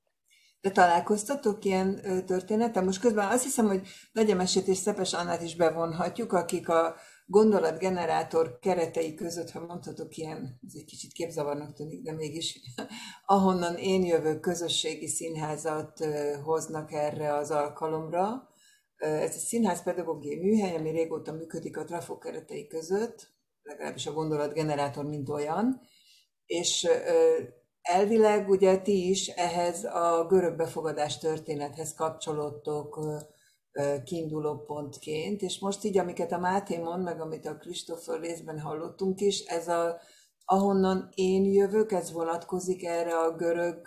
De 0.60 0.70
találkoztatok 0.70 1.64
ilyen 1.64 2.00
történetem? 2.26 2.84
Most 2.84 3.00
közben 3.00 3.28
azt 3.28 3.42
hiszem, 3.42 3.66
hogy 3.66 3.88
Nagy 4.12 4.30
Emesét 4.30 4.66
és 4.66 4.76
Szepes 4.76 5.12
Annát 5.12 5.42
is 5.42 5.56
bevonhatjuk, 5.56 6.32
akik 6.32 6.68
a 6.68 6.94
gondolatgenerátor 7.26 8.58
keretei 8.58 9.14
között, 9.14 9.50
ha 9.50 9.66
mondhatok 9.66 10.16
ilyen, 10.16 10.60
ez 10.66 10.72
egy 10.74 10.84
kicsit 10.84 11.12
képzavarnak 11.12 11.74
tűnik, 11.74 12.02
de 12.02 12.12
mégis, 12.12 12.60
ahonnan 13.26 13.76
én 13.76 14.04
jövök, 14.04 14.40
közösségi 14.40 15.06
színházat 15.06 16.04
hoznak 16.44 16.92
erre 16.92 17.34
az 17.34 17.50
alkalomra. 17.50 18.48
Ez 18.96 19.34
egy 19.34 19.40
színházpedagógiai 19.40 20.36
műhely, 20.36 20.76
ami 20.76 20.90
régóta 20.90 21.32
működik 21.32 21.76
a 21.76 21.84
trafo 21.84 22.18
keretei 22.18 22.66
között, 22.66 23.28
legalábbis 23.62 24.06
a 24.06 24.12
gondolatgenerátor, 24.12 25.04
mint 25.04 25.28
olyan, 25.28 25.80
és 26.46 26.88
elvileg 27.88 28.48
ugye 28.48 28.78
ti 28.78 29.08
is 29.08 29.28
ehhez 29.28 29.84
a 29.84 30.26
görög 30.28 30.56
befogadás 30.56 31.18
történethez 31.18 31.94
kapcsolódtok 31.94 32.98
kiinduló 34.04 34.58
pontként, 34.58 35.42
és 35.42 35.58
most 35.58 35.84
így, 35.84 35.98
amiket 35.98 36.32
a 36.32 36.38
Máté 36.38 36.78
mond, 36.78 37.02
meg 37.02 37.20
amit 37.20 37.46
a 37.46 37.56
Kristófor 37.56 38.20
részben 38.20 38.60
hallottunk 38.60 39.20
is, 39.20 39.40
ez 39.40 39.68
a, 39.68 40.00
ahonnan 40.44 41.08
én 41.14 41.44
jövök, 41.44 41.92
ez 41.92 42.12
vonatkozik 42.12 42.84
erre 42.84 43.18
a 43.18 43.36
görög 43.36 43.86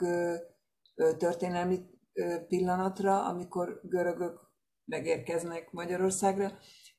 történelmi 1.18 1.80
pillanatra, 2.48 3.26
amikor 3.26 3.82
görögök 3.84 4.40
megérkeznek 4.86 5.72
Magyarországra, 5.72 6.52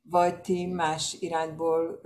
vagy 0.02 0.40
ti 0.40 0.66
más 0.66 1.16
irányból 1.20 2.00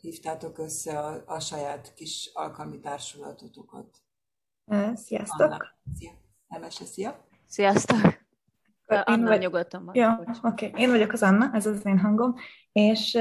hívtátok 0.00 0.58
össze 0.58 0.98
a, 0.98 1.22
a 1.26 1.40
saját 1.40 1.94
kis 1.94 2.30
alkalmi 2.32 2.80
társulatotokat? 2.80 4.03
Sziasztok! 4.94 5.50
Anna. 5.50 5.58
Szia! 5.94 6.10
Emese, 6.48 6.84
szia! 6.84 7.26
Sziasztok! 7.46 8.22
Anna, 8.86 9.28
vagy... 9.28 9.40
nyugodtan 9.40 9.84
van. 9.84 9.94
Ja, 9.94 10.22
oké. 10.42 10.66
Okay. 10.66 10.82
Én 10.82 10.90
vagyok 10.90 11.12
az 11.12 11.22
Anna, 11.22 11.50
ez 11.52 11.66
az 11.66 11.86
én 11.86 11.98
hangom, 11.98 12.34
és 12.72 13.18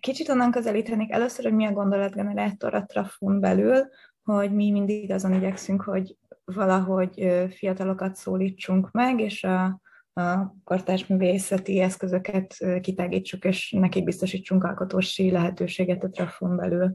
kicsit 0.00 0.28
onnan 0.28 0.50
közelítenék 0.50 1.12
először, 1.12 1.44
hogy 1.44 1.54
mi 1.54 1.66
a 1.66 1.72
gondolatgenerátor 1.72 2.74
a 2.74 2.84
Trafun 2.84 3.40
belül, 3.40 3.88
hogy 4.22 4.54
mi 4.54 4.70
mindig 4.70 5.10
azon 5.10 5.34
igyekszünk, 5.34 5.82
hogy 5.82 6.16
valahogy 6.44 7.46
fiatalokat 7.50 8.14
szólítsunk 8.14 8.90
meg, 8.90 9.20
és 9.20 9.44
a, 9.44 9.80
a 10.12 10.54
kortárs 10.64 11.06
művészeti 11.06 11.80
eszközöket 11.80 12.56
kitágítsuk, 12.80 13.44
és 13.44 13.70
nekik 13.70 14.04
biztosítsunk 14.04 14.64
alkotósi 14.64 15.30
lehetőséget 15.30 16.04
a 16.04 16.10
Trafon 16.10 16.56
belül. 16.56 16.94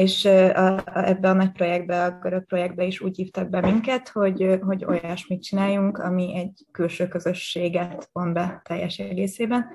És 0.00 0.24
a, 0.24 0.76
a, 0.76 0.82
ebbe 1.08 1.28
a 1.28 1.32
nagy 1.32 1.52
projektbe, 1.52 2.04
a 2.04 2.18
görög 2.22 2.44
projektbe 2.44 2.84
is 2.84 3.00
úgy 3.00 3.16
hívtak 3.16 3.48
be 3.48 3.60
minket, 3.60 4.08
hogy, 4.08 4.58
hogy 4.62 4.84
olyasmit 4.84 5.42
csináljunk, 5.42 5.98
ami 5.98 6.36
egy 6.36 6.66
külső 6.72 7.08
közösséget 7.08 8.08
von 8.12 8.32
be 8.32 8.60
teljes 8.64 8.98
egészében. 8.98 9.66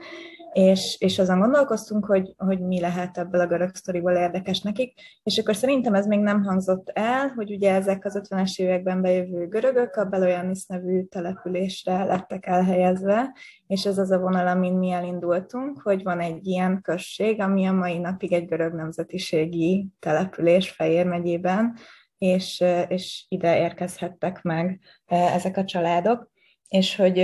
És, 0.53 0.95
és 0.99 1.19
azon 1.19 1.39
gondolkoztunk, 1.39 2.05
hogy, 2.05 2.33
hogy 2.37 2.59
mi 2.59 2.79
lehet 2.79 3.17
ebből 3.17 3.41
a 3.41 3.47
görög 3.47 3.75
sztoriból 3.75 4.11
érdekes 4.11 4.61
nekik, 4.61 4.93
és 5.23 5.37
akkor 5.37 5.55
szerintem 5.55 5.93
ez 5.93 6.05
még 6.05 6.19
nem 6.19 6.43
hangzott 6.43 6.89
el, 6.93 7.27
hogy 7.27 7.51
ugye 7.51 7.73
ezek 7.73 8.05
az 8.05 8.21
50-es 8.23 8.59
években 8.59 9.01
bejövő 9.01 9.47
görögök 9.47 9.95
a 9.95 10.05
Beloyanis 10.05 10.65
nevű 10.65 11.03
településre 11.03 12.03
lettek 12.03 12.45
elhelyezve, 12.45 13.35
és 13.67 13.85
ez 13.85 13.97
az 13.97 14.11
a 14.11 14.19
vonal, 14.19 14.47
amin 14.47 14.73
mi 14.73 14.91
elindultunk, 14.91 15.81
hogy 15.81 16.03
van 16.03 16.19
egy 16.19 16.47
ilyen 16.47 16.81
község, 16.81 17.41
ami 17.41 17.65
a 17.65 17.71
mai 17.71 17.97
napig 17.97 18.33
egy 18.33 18.45
görög 18.45 18.73
nemzetiségi 18.73 19.87
település 19.99 20.69
Fejér 20.69 21.05
megyében, 21.05 21.77
és, 22.17 22.63
és 22.87 23.25
ide 23.27 23.57
érkezhettek 23.57 24.41
meg 24.41 24.79
ezek 25.05 25.57
a 25.57 25.65
családok, 25.65 26.31
és 26.67 26.95
hogy 26.95 27.19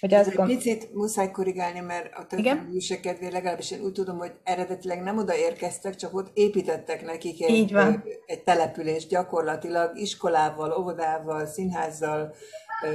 hogy 0.00 0.14
az 0.14 0.34
gond... 0.34 0.48
Picit 0.48 0.94
muszáj 0.94 1.30
korrigálni, 1.30 1.80
mert 1.80 2.14
a 2.14 2.26
történelmi 2.26 2.78
kedvé 3.02 3.28
legalábbis 3.28 3.70
én 3.70 3.80
úgy 3.80 3.92
tudom, 3.92 4.18
hogy 4.18 4.32
eredetileg 4.42 5.02
nem 5.02 5.18
oda 5.18 5.36
érkeztek, 5.36 5.94
csak 5.94 6.14
ott 6.14 6.30
építettek 6.34 7.04
nekik 7.04 7.42
egy, 7.42 7.50
Így 7.50 7.72
van. 7.72 8.04
egy 8.26 8.42
települést 8.42 9.08
gyakorlatilag 9.08 9.98
iskolával, 9.98 10.72
óvodával, 10.78 11.46
színházzal, 11.46 12.34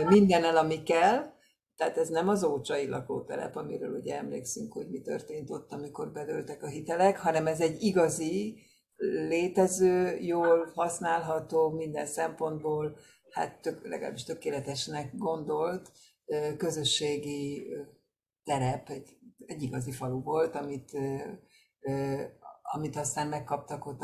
mindennel, 0.08 0.58
ami 0.58 0.84
kell. 0.84 1.38
Tehát 1.80 1.98
ez 1.98 2.10
nem 2.10 2.28
az 2.28 2.44
ócsai 2.44 2.88
lakótelep, 2.88 3.56
amiről 3.56 4.00
ugye 4.00 4.18
emlékszünk, 4.18 4.74
hogy 4.74 4.90
mi 4.90 5.02
történt 5.02 5.50
ott, 5.50 5.72
amikor 5.72 6.12
bedőltek 6.12 6.64
a 6.64 6.68
hitelek, 6.68 7.18
hanem 7.18 7.48
ez 7.48 7.62
egy 7.62 7.82
igazi, 7.82 8.64
létező, 9.28 10.18
jól 10.18 10.72
használható 10.76 11.70
minden 11.70 12.06
szempontból, 12.06 12.98
hát 13.30 13.62
tök, 13.62 13.88
legalábbis 13.88 14.24
tökéletesnek 14.24 15.18
gondolt 15.18 15.92
közösségi 16.58 17.68
terep, 18.44 18.90
egy, 18.90 19.18
egy 19.46 19.62
igazi 19.64 19.92
falu 19.92 20.22
volt, 20.22 20.56
amit, 20.56 20.92
amit 22.62 22.96
aztán 22.96 23.28
megkaptak 23.28 23.86
ott, 23.86 24.04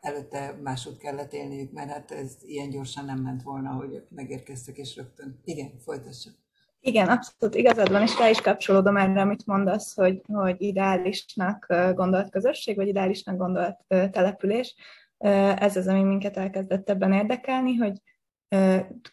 előtte 0.00 0.58
máshogy 0.62 0.96
kellett 0.96 1.32
élniük, 1.32 1.72
mert 1.72 1.90
hát 1.90 2.10
ez 2.10 2.36
ilyen 2.40 2.70
gyorsan 2.70 3.04
nem 3.04 3.18
ment 3.18 3.42
volna, 3.42 3.70
hogy 3.70 4.02
megérkeztek 4.08 4.76
és 4.76 4.96
rögtön. 4.96 5.40
Igen, 5.44 5.78
folytassuk. 5.78 6.46
Igen, 6.80 7.08
abszolút 7.08 7.54
igazad 7.54 7.90
van, 7.90 8.02
és 8.02 8.18
rá 8.18 8.28
is 8.28 8.40
kapcsolódom 8.40 8.96
erre, 8.96 9.20
amit 9.20 9.46
mondasz, 9.46 9.94
hogy, 9.94 10.20
hogy 10.32 10.56
ideálisnak 10.58 11.66
gondolt 11.94 12.30
közösség, 12.30 12.76
vagy 12.76 12.88
ideálisnak 12.88 13.36
gondolt 13.36 13.76
település. 13.88 14.74
Ez 15.58 15.76
az, 15.76 15.86
ami 15.86 16.02
minket 16.02 16.36
elkezdett 16.36 16.90
ebben 16.90 17.12
érdekelni, 17.12 17.74
hogy 17.74 17.92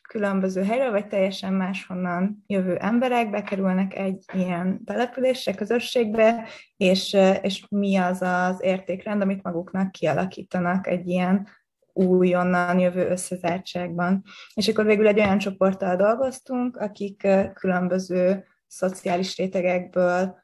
különböző 0.01 0.63
helyről, 0.63 0.91
vagy 0.91 1.07
teljesen 1.07 1.53
máshonnan 1.53 2.43
jövő 2.47 2.75
emberek 2.75 3.29
bekerülnek 3.29 3.95
egy 3.95 4.25
ilyen 4.33 4.83
településre, 4.83 5.53
közösségbe, 5.53 6.47
és, 6.77 7.17
és 7.41 7.65
mi 7.69 7.95
az 7.95 8.21
az 8.21 8.63
értékrend, 8.63 9.21
amit 9.21 9.43
maguknak 9.43 9.91
kialakítanak 9.91 10.87
egy 10.87 11.07
ilyen 11.07 11.47
újonnan 11.95 12.79
jövő 12.79 13.09
összezártságban. 13.09 14.23
És 14.53 14.67
akkor 14.67 14.85
végül 14.85 15.07
egy 15.07 15.19
olyan 15.19 15.37
csoporttal 15.37 15.95
dolgoztunk, 15.95 16.77
akik 16.77 17.27
különböző 17.53 18.45
szociális 18.67 19.37
rétegekből, 19.37 20.43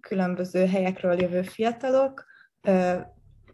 különböző 0.00 0.66
helyekről 0.66 1.20
jövő 1.20 1.42
fiatalok, 1.42 2.24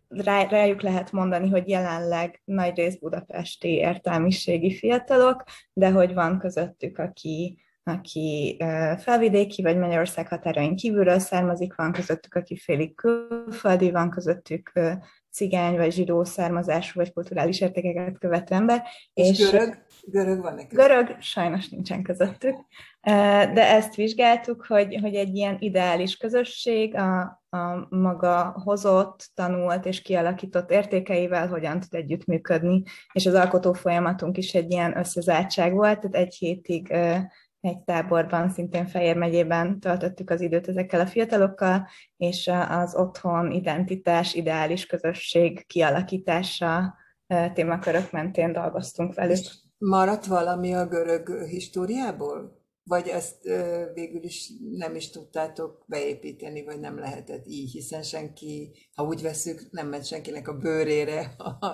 rá, 0.09 0.43
rájuk 0.43 0.83
lehet 0.83 1.13
mondani, 1.13 1.49
hogy 1.49 1.69
jelenleg 1.69 2.43
nagy 2.45 2.77
rész 2.77 2.97
budapesti 2.97 3.69
értelmiségi 3.69 4.77
fiatalok, 4.77 5.45
de 5.73 5.91
hogy 5.91 6.15
van 6.15 6.39
közöttük, 6.39 6.99
aki, 6.99 7.63
aki 7.83 8.57
felvidéki 8.99 9.63
vagy 9.63 9.77
Magyarország 9.77 10.29
határain 10.29 10.77
kívülről 10.77 11.19
származik, 11.19 11.75
van 11.75 11.93
közöttük, 11.93 12.35
aki 12.35 12.57
félig 12.57 12.95
külföldi, 12.95 13.91
van 13.91 14.11
közöttük 14.11 14.73
cigány 15.33 15.77
vagy 15.77 15.93
zsidó 15.93 16.25
származású 16.25 16.93
vagy 16.95 17.13
kulturális 17.13 17.61
értékeket 17.61 18.19
követő 18.19 18.55
ember. 18.55 18.83
És, 19.15 19.29
és 19.29 19.51
görög? 19.51 19.85
Görög 20.07 20.41
van 20.41 20.55
nekik? 20.55 20.79
Görög 20.79 21.17
sajnos 21.21 21.69
nincsen 21.69 22.03
közöttük, 22.03 22.57
de 23.53 23.75
ezt 23.75 23.95
vizsgáltuk, 23.95 24.65
hogy, 24.69 24.99
hogy 25.01 25.15
egy 25.15 25.35
ilyen 25.35 25.57
ideális 25.59 26.17
közösség 26.17 26.95
a, 26.97 27.21
a 27.51 27.87
maga 27.89 28.61
hozott, 28.65 29.31
tanult 29.35 29.87
és 29.87 30.03
kialakított 30.03 30.71
értékeivel 30.71 31.49
hogyan 31.49 31.81
tud 31.81 31.95
együttműködni, 31.95 32.83
és 33.13 33.27
az 33.27 33.35
alkotó 33.35 33.73
folyamatunk 33.73 34.37
is 34.37 34.55
egy 34.55 34.71
ilyen 34.71 34.99
összezártság 34.99 35.73
volt, 35.73 36.01
tehát 36.01 36.17
egy 36.27 36.35
hétig 36.35 36.95
egy 37.63 37.79
táborban, 37.79 38.49
szintén 38.49 38.87
Fejér 38.87 39.17
megyében 39.17 39.81
töltöttük 39.81 40.31
az 40.31 40.41
időt 40.41 40.69
ezekkel 40.69 41.01
a 41.01 41.07
fiatalokkal, 41.07 41.89
és 42.17 42.51
az 42.69 42.97
otthon, 42.97 43.51
identitás, 43.51 44.35
ideális 44.35 44.87
közösség 44.87 45.67
kialakítása 45.67 46.95
témakörök 47.55 48.11
mentén 48.11 48.53
dolgoztunk 48.53 49.15
velük. 49.15 49.39
Maradt 49.79 50.27
valami 50.27 50.75
a 50.75 50.87
görög 50.87 51.45
históriából? 51.45 52.62
Vagy 52.85 53.09
ezt 53.09 53.43
végül 53.95 54.23
is 54.23 54.51
nem 54.71 54.95
is 54.95 55.11
tudtátok 55.11 55.85
beépíteni, 55.87 56.65
vagy 56.65 56.81
nem 56.81 56.99
lehetett 56.99 57.47
így, 57.47 57.71
hiszen 57.71 58.03
senki, 58.03 58.73
ha 58.95 59.05
úgy 59.05 59.23
veszük, 59.23 59.69
nem 59.71 59.89
ment 59.89 60.07
senkinek 60.07 60.49
a 60.49 60.59
bőrére 60.59 61.35
a, 61.39 61.67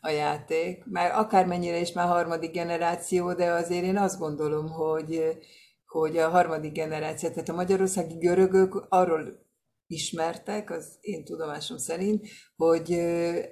a 0.00 0.10
játék. 0.10 0.84
Már 0.84 1.10
akármennyire 1.18 1.80
is 1.80 1.92
már 1.92 2.06
harmadik 2.06 2.52
generáció, 2.52 3.32
de 3.32 3.50
azért 3.50 3.84
én 3.84 3.96
azt 3.96 4.18
gondolom, 4.18 4.68
hogy, 4.68 5.38
hogy 5.86 6.16
a 6.16 6.28
harmadik 6.28 6.72
generáció, 6.72 7.28
tehát 7.28 7.48
a 7.48 7.54
magyarországi 7.54 8.16
görögök 8.16 8.86
arról 8.88 9.45
ismertek, 9.86 10.70
az 10.70 10.98
én 11.00 11.24
tudomásom 11.24 11.76
szerint, 11.76 12.26
hogy 12.56 12.92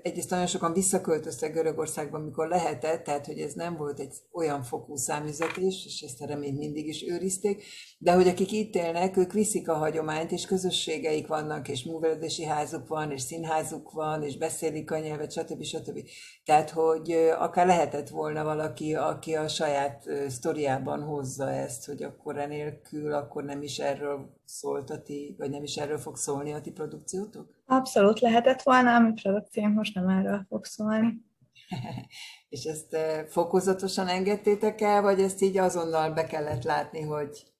egyrészt 0.02 0.30
nagyon 0.30 0.46
sokan 0.46 0.72
visszaköltöztek 0.72 1.52
Görögországban, 1.52 2.20
mikor 2.20 2.48
lehetett, 2.48 3.04
tehát 3.04 3.26
hogy 3.26 3.38
ez 3.38 3.52
nem 3.52 3.76
volt 3.76 4.00
egy 4.00 4.14
olyan 4.32 4.62
fokú 4.62 4.96
számüzetés, 4.96 5.84
és 5.86 6.00
ezt 6.00 6.20
a 6.20 6.26
reményt 6.26 6.58
mindig 6.58 6.86
is 6.86 7.02
őrizték, 7.02 7.62
de 8.04 8.12
hogy 8.12 8.28
akik 8.28 8.52
itt 8.52 8.74
élnek, 8.74 9.16
ők 9.16 9.32
viszik 9.32 9.68
a 9.68 9.74
hagyományt, 9.74 10.32
és 10.32 10.46
közösségeik 10.46 11.26
vannak, 11.26 11.68
és 11.68 11.84
művelődési 11.84 12.44
házuk 12.44 12.88
van, 12.88 13.10
és 13.10 13.22
színházuk 13.22 13.92
van, 13.92 14.22
és 14.22 14.36
beszélik 14.36 14.90
a 14.90 14.98
nyelvet, 14.98 15.32
stb. 15.32 15.62
stb. 15.62 15.98
Tehát, 16.44 16.70
hogy 16.70 17.12
akár 17.38 17.66
lehetett 17.66 18.08
volna 18.08 18.44
valaki, 18.44 18.94
aki 18.94 19.34
a 19.34 19.48
saját 19.48 20.04
sztoriában 20.28 21.02
hozza 21.02 21.50
ezt, 21.50 21.86
hogy 21.86 22.02
akkor 22.02 22.38
enélkül, 22.38 23.12
akkor 23.12 23.44
nem 23.44 23.62
is 23.62 23.78
erről 23.78 24.40
szólt 24.44 24.90
a 24.90 25.02
ti, 25.02 25.34
vagy 25.38 25.50
nem 25.50 25.62
is 25.62 25.76
erről 25.76 25.98
fog 25.98 26.16
szólni 26.16 26.52
a 26.52 26.60
ti 26.60 26.70
produkciótok? 26.70 27.54
Abszolút 27.66 28.20
lehetett 28.20 28.62
volna, 28.62 28.94
a 28.94 29.00
mi 29.00 29.12
produkciónk 29.22 29.74
most 29.74 29.94
nem 29.94 30.08
erről 30.08 30.44
fog 30.48 30.64
szólni. 30.64 31.24
És 32.48 32.64
ezt 32.64 32.96
fokozatosan 33.28 34.08
engedtétek 34.08 34.80
el, 34.80 35.02
vagy 35.02 35.20
ezt 35.20 35.42
így 35.42 35.58
azonnal 35.58 36.10
be 36.10 36.26
kellett 36.26 36.62
látni, 36.62 37.00
hogy 37.00 37.53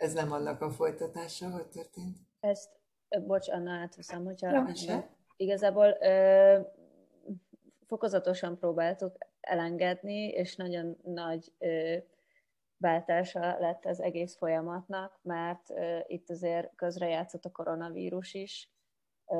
ez 0.00 0.12
nem 0.12 0.32
annak 0.32 0.60
a 0.60 0.70
folytatása, 0.70 1.50
hogy 1.50 1.66
történt? 1.68 2.16
Ezt, 2.40 2.70
bocs, 3.26 3.48
Anna, 3.48 3.70
átveszem, 3.70 4.24
hogyha 4.24 4.50
ja. 4.50 5.08
igazából 5.36 5.96
ö, 6.00 6.60
fokozatosan 7.86 8.58
próbáltuk 8.58 9.16
elengedni, 9.40 10.28
és 10.28 10.56
nagyon 10.56 10.96
nagy 11.02 11.52
ö, 11.58 11.96
váltása 12.76 13.58
lett 13.58 13.84
az 13.84 14.00
egész 14.00 14.36
folyamatnak, 14.36 15.18
mert 15.22 15.70
ö, 15.70 15.98
itt 16.06 16.30
azért 16.30 16.74
közrejátszott 16.74 17.44
a 17.44 17.50
koronavírus 17.50 18.34
is, 18.34 18.70
ö, 19.26 19.36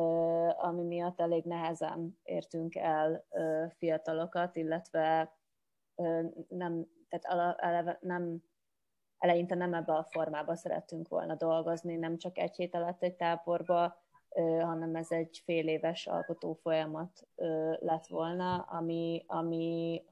ami 0.57 0.83
miatt 0.83 1.21
elég 1.21 1.45
nehezen 1.45 2.19
értünk 2.23 2.75
el 2.75 3.27
ö, 3.31 3.65
fiatalokat, 3.77 4.57
illetve 4.57 5.37
ö, 5.95 6.23
nem, 6.49 6.87
tehát 7.09 7.57
eleve 7.61 7.99
nem 8.01 8.43
eleinte 9.21 9.55
nem 9.55 9.75
ebbe 9.75 9.93
a 9.93 10.05
formába 10.05 10.57
szerettünk 10.57 11.09
volna 11.09 11.35
dolgozni, 11.35 11.97
nem 11.97 12.19
csak 12.19 12.39
egy 12.39 12.55
hét 12.55 12.75
alatt 12.75 13.03
egy 13.03 13.17
táborba, 13.17 14.03
hanem 14.61 14.97
ez 14.97 15.11
egy 15.11 15.43
fél 15.45 15.69
éves 15.69 16.07
alkotó 16.07 16.53
folyamat 16.53 17.27
lett 17.79 18.07
volna, 18.07 18.57
ami, 18.57 19.25
ami 19.27 20.03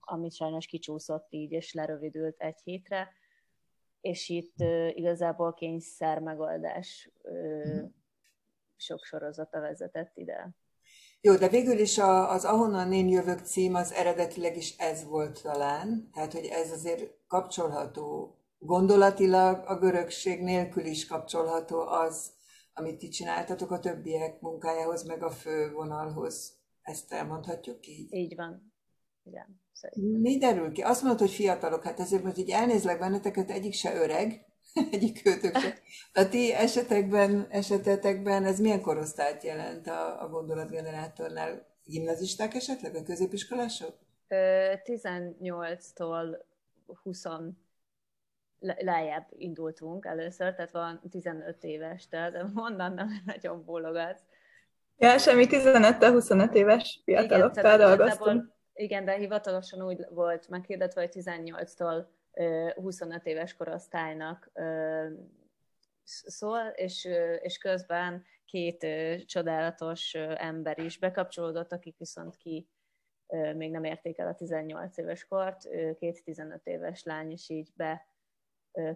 amit 0.00 0.34
sajnos 0.34 0.66
kicsúszott 0.66 1.26
így, 1.30 1.52
és 1.52 1.72
lerövidült 1.72 2.40
egy 2.40 2.60
hétre, 2.64 3.08
és 4.00 4.28
itt 4.28 4.54
igazából 4.88 5.54
kényszer 5.54 6.18
megoldás 6.18 7.10
sok 8.76 9.04
sorozata 9.04 9.60
vezetett 9.60 10.16
ide. 10.16 10.50
Jó, 11.24 11.34
de 11.34 11.48
végül 11.48 11.78
is 11.78 11.98
a, 11.98 12.30
az 12.30 12.44
Ahonnan 12.44 12.92
én 12.92 13.08
jövök 13.08 13.38
cím 13.38 13.74
az 13.74 13.92
eredetileg 13.92 14.56
is 14.56 14.76
ez 14.76 15.04
volt 15.04 15.42
talán, 15.42 16.10
tehát 16.12 16.32
hogy 16.32 16.44
ez 16.44 16.70
azért 16.70 17.10
kapcsolható 17.26 18.36
gondolatilag 18.58 19.62
a 19.66 19.78
görögség 19.78 20.42
nélkül 20.42 20.84
is 20.84 21.06
kapcsolható 21.06 21.80
az, 21.80 22.30
amit 22.74 22.98
ti 22.98 23.08
csináltatok 23.08 23.70
a 23.70 23.78
többiek 23.78 24.40
munkájához, 24.40 25.02
meg 25.06 25.22
a 25.22 25.30
fővonalhoz. 25.30 26.52
Ezt 26.82 27.12
elmondhatjuk 27.12 27.86
így? 27.86 28.12
Így 28.12 28.34
van. 28.36 28.72
Igen, 29.24 29.60
szerintem. 29.72 30.20
Mi 30.20 30.38
derül 30.38 30.72
ki? 30.72 30.82
Azt 30.82 31.02
mondod, 31.02 31.20
hogy 31.20 31.30
fiatalok, 31.30 31.84
hát 31.84 32.00
ezért 32.00 32.22
most 32.22 32.38
így 32.38 32.50
elnézlek 32.50 32.98
benneteket, 32.98 33.50
egyik 33.50 33.72
se 33.72 33.94
öreg, 33.94 34.46
egyik 34.92 35.26
őtök. 35.26 35.56
A 36.12 36.28
ti 36.28 36.52
esetekben, 36.52 37.46
esetetekben 37.50 38.44
ez 38.44 38.60
milyen 38.60 38.80
korosztályt 38.80 39.42
jelent 39.42 39.86
a, 39.86 40.22
a 40.22 40.28
gondolatgenerátornál? 40.28 41.66
Gimnazisták 41.84 42.54
esetleg, 42.54 42.94
a 42.94 43.02
középiskolások? 43.02 43.98
18-tól 44.28 46.38
20 47.02 47.24
lejjebb 48.58 49.26
indultunk 49.30 50.04
először, 50.04 50.54
tehát 50.54 50.70
van 50.70 51.00
15 51.10 51.64
éves, 51.64 52.08
tehát 52.08 52.44
onnan 52.54 52.92
nem 52.92 53.08
nagyon 53.26 53.64
bólogatsz. 53.64 54.22
Ja, 54.96 55.18
semmi 55.18 55.46
15-25 55.50 56.54
éves 56.54 57.00
fiatalokkal 57.04 57.76
dolgoztunk. 57.76 58.50
Igen, 58.74 59.04
de 59.04 59.12
hivatalosan 59.12 59.86
úgy 59.86 60.06
volt 60.10 60.48
meghirdetve, 60.48 61.00
hogy 61.00 61.10
18-tól 61.14 62.04
25 62.74 63.26
éves 63.26 63.54
korosztálynak 63.54 64.52
szól, 66.04 66.66
és, 66.74 67.08
és 67.40 67.58
közben 67.58 68.24
két 68.44 68.86
csodálatos 69.26 70.14
ember 70.36 70.78
is 70.78 70.98
bekapcsolódott, 70.98 71.72
akik 71.72 71.98
viszont 71.98 72.36
ki 72.36 72.68
még 73.56 73.70
nem 73.70 73.84
érték 73.84 74.18
el 74.18 74.28
a 74.28 74.34
18 74.34 74.96
éves 74.98 75.26
kort, 75.26 75.68
két 75.98 76.24
15 76.24 76.66
éves 76.66 77.02
lány 77.02 77.30
is 77.30 77.48
így 77.48 77.72
be 77.74 78.06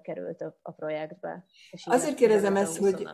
került 0.02 0.40
a, 0.40 0.58
a 0.62 0.70
projektbe. 0.70 1.44
És 1.70 1.86
Azért 1.86 2.16
kérdezem 2.16 2.56
ezt, 2.56 2.78
hogy, 2.78 3.08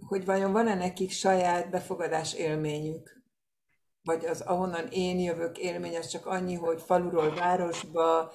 hogy 0.00 0.24
vajon 0.24 0.52
van-e 0.52 0.74
nekik 0.74 1.10
saját 1.10 1.70
befogadás 1.70 2.34
élményük? 2.34 3.24
Vagy 4.02 4.24
az, 4.24 4.40
ahonnan 4.40 4.86
én 4.90 5.18
jövök 5.18 5.58
élmény, 5.58 5.96
az 5.96 6.06
csak 6.06 6.26
annyi, 6.26 6.54
hogy 6.54 6.80
faluról 6.80 7.34
városba, 7.34 8.32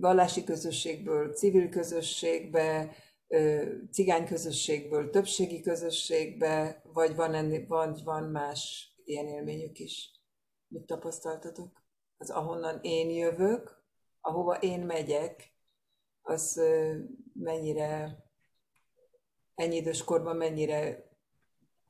vallási 0.00 0.44
közösségből 0.44 1.32
civil 1.32 1.68
közösségbe, 1.68 2.94
cigány 3.90 4.26
közösségből 4.26 5.10
többségi 5.10 5.60
közösségbe, 5.60 6.82
vagy 6.92 7.14
van, 7.14 7.34
ennél, 7.34 7.66
van, 7.66 7.96
van 8.04 8.24
más 8.24 8.92
ilyen 9.04 9.26
élményük 9.26 9.78
is? 9.78 10.10
Mit 10.68 10.86
tapasztaltatok? 10.86 11.82
Az 12.16 12.30
ahonnan 12.30 12.78
én 12.82 13.10
jövök, 13.10 13.84
ahova 14.20 14.54
én 14.54 14.80
megyek, 14.80 15.54
az 16.22 16.60
mennyire 17.32 18.22
ennyi 19.54 19.76
idős 19.76 20.04
mennyire. 20.32 21.10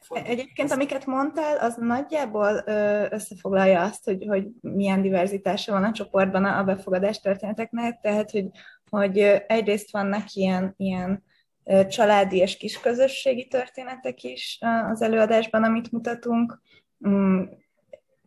Egyébként, 0.09 0.71
amiket 0.71 1.07
mondtál, 1.07 1.57
az 1.57 1.77
nagyjából 1.77 2.63
összefoglalja 3.11 3.83
azt, 3.83 4.05
hogy, 4.05 4.25
hogy 4.29 4.47
milyen 4.61 5.03
diverzitása 5.03 5.73
van 5.73 5.85
a 5.85 5.93
csoportban 5.93 6.45
a 6.45 6.65
befogadás 6.65 7.21
történeteknek, 7.21 8.01
tehát, 8.01 8.31
hogy, 8.31 8.49
hogy 8.91 9.19
egyrészt 9.47 9.93
vannak 9.93 10.33
ilyen, 10.33 10.75
ilyen 10.77 11.25
családi 11.89 12.37
és 12.37 12.57
kisközösségi 12.57 13.47
történetek 13.47 14.23
is 14.23 14.59
az 14.91 15.03
előadásban, 15.03 15.65
amit 15.65 15.93
mutatunk, 15.93 16.61
mm, 17.09 17.43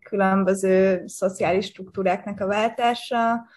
különböző 0.09 1.03
szociális 1.07 1.65
struktúráknak 1.65 2.39
a 2.39 2.47
váltása, 2.47 3.47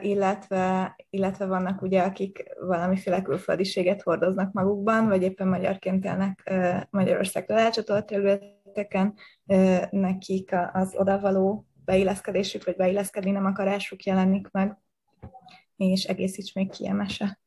illetve, 0.00 0.96
illetve 1.10 1.46
vannak 1.46 1.82
ugye, 1.82 2.02
akik 2.02 2.54
valamiféle 2.60 3.22
külföldiséget 3.22 4.02
hordoznak 4.02 4.52
magukban, 4.52 5.08
vagy 5.08 5.22
éppen 5.22 5.48
magyarként 5.48 6.04
élnek 6.04 6.52
Magyarországtól 6.90 7.58
elcsatolt 7.58 8.06
területeken, 8.06 9.14
nekik 9.90 10.54
az 10.72 10.94
odavaló 10.96 11.66
beilleszkedésük, 11.84 12.64
vagy 12.64 12.76
beilleszkedni 12.76 13.30
nem 13.30 13.44
akarásuk 13.44 14.04
jelenik 14.04 14.50
meg, 14.50 14.78
és 15.76 16.04
egészíts 16.04 16.54
még 16.54 16.70
ki 16.70 16.88
mese. 16.88 17.38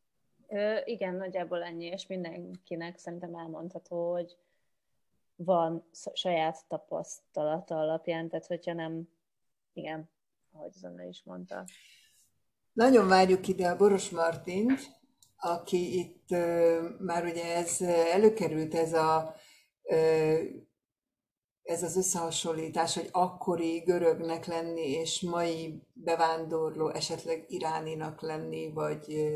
Igen, 0.83 1.15
nagyjából 1.15 1.63
ennyi, 1.63 1.85
és 1.85 2.07
mindenkinek 2.07 2.97
szerintem 2.97 3.35
elmondható, 3.35 4.11
hogy 4.11 4.37
van 5.35 5.89
saját 6.13 6.67
tapasztalata 6.67 7.79
alapján, 7.79 8.29
tehát 8.29 8.45
hogyha 8.45 8.73
nem, 8.73 9.09
igen, 9.73 10.09
ahogy 10.51 10.71
Zanna 10.71 11.03
is 11.03 11.23
mondta. 11.23 11.65
Nagyon 12.73 13.07
várjuk 13.07 13.47
ide 13.47 13.67
a 13.67 13.75
Boros 13.75 14.09
Martint, 14.09 14.79
aki 15.37 15.97
itt 15.99 16.29
már 16.99 17.25
ugye 17.25 17.55
ez 17.55 17.81
előkerült 17.81 18.75
ez 18.75 18.93
a 18.93 19.35
ez 21.69 21.83
az 21.83 21.97
összehasonlítás, 21.97 22.95
hogy 22.95 23.09
akkori 23.11 23.77
görögnek 23.77 24.45
lenni, 24.45 24.89
és 24.89 25.21
mai 25.21 25.83
bevándorló, 25.93 26.89
esetleg 26.89 27.45
iráninak 27.47 28.21
lenni, 28.21 28.71
vagy 28.73 29.31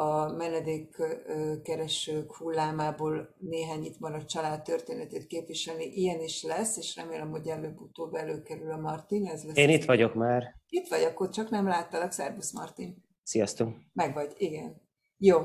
a 0.00 0.32
menedékkeresők 0.32 2.36
hullámából 2.36 3.34
néhány 3.38 3.84
itt 3.84 3.98
maradt 3.98 4.28
család 4.28 4.62
történetét 4.62 5.26
képviselni. 5.26 5.84
Ilyen 5.84 6.20
is 6.20 6.42
lesz, 6.42 6.76
és 6.76 6.96
remélem, 6.96 7.30
hogy 7.30 7.48
előbb-utóbb 7.48 8.14
előkerül 8.14 8.70
a 8.70 8.76
Martin. 8.76 9.26
Ez 9.26 9.44
lesz 9.44 9.56
Én 9.56 9.68
itt 9.68 9.84
vagyok 9.84 10.14
már. 10.14 10.54
Itt 10.68 10.88
vagy, 10.88 11.02
akkor 11.02 11.28
csak 11.28 11.50
nem 11.50 11.66
láttalak. 11.66 12.12
Szerbusz, 12.12 12.52
Martin. 12.52 13.04
Sziasztok. 13.22 13.68
Meg 13.92 14.14
vagy, 14.14 14.32
igen. 14.36 14.82
Jó. 15.16 15.38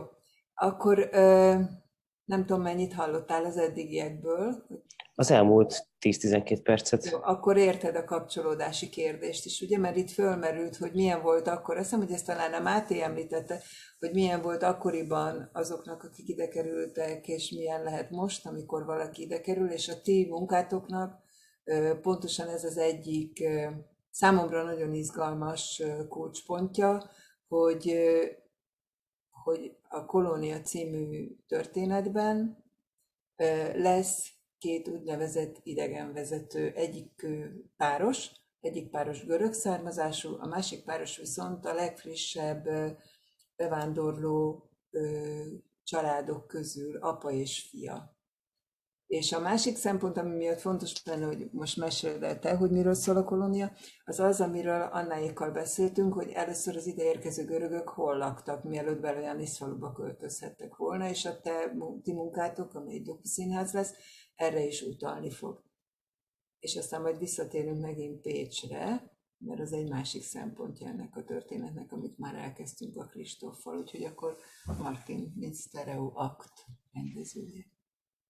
Akkor 0.53 1.09
ö, 1.11 1.59
nem 2.25 2.45
tudom, 2.45 2.61
mennyit 2.61 2.93
hallottál 2.93 3.45
az 3.45 3.57
eddigiekből. 3.57 4.65
Az 5.15 5.31
elmúlt 5.31 5.87
10-12 6.01 6.59
percet. 6.63 7.09
Jó, 7.09 7.17
akkor 7.21 7.57
érted 7.57 7.95
a 7.95 8.03
kapcsolódási 8.03 8.89
kérdést 8.89 9.45
is, 9.45 9.61
ugye? 9.61 9.77
Mert 9.77 9.95
itt 9.95 10.11
fölmerült, 10.11 10.75
hogy 10.75 10.91
milyen 10.93 11.21
volt 11.21 11.47
akkor, 11.47 11.75
azt 11.77 11.83
hiszem, 11.83 11.99
hogy 11.99 12.11
ezt 12.11 12.25
talán 12.25 12.53
a 12.53 12.59
Máté 12.59 13.01
említette, 13.01 13.61
hogy 13.99 14.11
milyen 14.13 14.41
volt 14.41 14.63
akkoriban 14.63 15.49
azoknak, 15.53 16.03
akik 16.03 16.27
ide 16.27 16.47
kerültek, 16.47 17.27
és 17.27 17.51
milyen 17.51 17.83
lehet 17.83 18.09
most, 18.09 18.45
amikor 18.45 18.85
valaki 18.85 19.21
ide 19.21 19.41
kerül, 19.41 19.71
és 19.71 19.89
a 19.89 20.01
ti 20.01 20.27
munkátoknak 20.29 21.23
pontosan 22.01 22.47
ez 22.47 22.63
az 22.63 22.77
egyik 22.77 23.43
számomra 24.09 24.63
nagyon 24.63 24.93
izgalmas 24.93 25.81
kulcspontja, 26.09 27.09
hogy, 27.47 27.97
hogy 29.45 29.77
a 29.89 30.05
Kolónia 30.05 30.61
című 30.61 31.35
történetben 31.47 32.63
lesz 33.75 34.33
két 34.57 34.87
úgynevezett 34.87 35.59
idegenvezető, 35.63 36.71
egyik 36.71 37.27
páros, 37.77 38.31
egyik 38.59 38.89
páros 38.89 39.25
görög 39.25 39.53
származású, 39.53 40.35
a 40.39 40.47
másik 40.47 40.83
páros 40.83 41.17
viszont 41.17 41.65
a 41.65 41.73
legfrissebb 41.73 42.67
bevándorló 43.55 44.69
családok 45.83 46.47
közül 46.47 46.97
apa 46.97 47.31
és 47.31 47.67
fia. 47.69 48.14
És 49.07 49.31
a 49.31 49.39
másik 49.39 49.75
szempont, 49.75 50.17
ami 50.17 50.35
miatt 50.35 50.59
fontos 50.59 51.03
lenne, 51.03 51.25
hogy 51.25 51.49
most 51.51 51.77
meséld 51.77 52.23
el 52.23 52.39
te, 52.39 52.55
hogy 52.55 52.71
miről 52.71 52.93
szól 52.93 53.17
a 53.17 53.23
kolónia, 53.23 53.71
az 54.05 54.19
az, 54.19 54.41
amiről 54.41 54.81
Annáékkal 54.81 55.51
beszéltünk, 55.51 56.13
hogy 56.13 56.29
először 56.29 56.75
az 56.75 56.87
ideérkező 56.87 57.45
görögök 57.45 57.89
hol 57.89 58.17
laktak, 58.17 58.63
mielőtt 58.63 59.01
Belojanis 59.01 59.57
faluba 59.57 59.91
költözhettek 59.91 60.75
volna, 60.75 61.09
és 61.09 61.25
a 61.25 61.39
te 61.41 61.75
ti 62.03 62.13
munkátok, 62.13 62.73
ami 62.73 62.93
egy 62.93 63.03
dokuszínház 63.03 63.73
lesz, 63.73 63.93
erre 64.35 64.65
is 64.65 64.81
utalni 64.81 65.31
fog. 65.31 65.63
És 66.59 66.75
aztán 66.75 67.01
majd 67.01 67.17
visszatérünk 67.17 67.81
megint 67.81 68.21
Pécsre, 68.21 69.13
mert 69.37 69.59
az 69.59 69.73
egy 69.73 69.89
másik 69.89 70.23
szempontja 70.23 70.87
ennek 70.87 71.15
a 71.15 71.23
történetnek, 71.23 71.91
amit 71.91 72.17
már 72.17 72.35
elkezdtünk 72.35 72.97
a 72.97 73.05
Kristóffal, 73.05 73.77
úgyhogy 73.77 74.03
akkor 74.03 74.37
Martin, 74.77 75.33
mint 75.35 75.55
Stereo 75.55 76.11
Act 76.13 76.53
rendezője. 76.91 77.74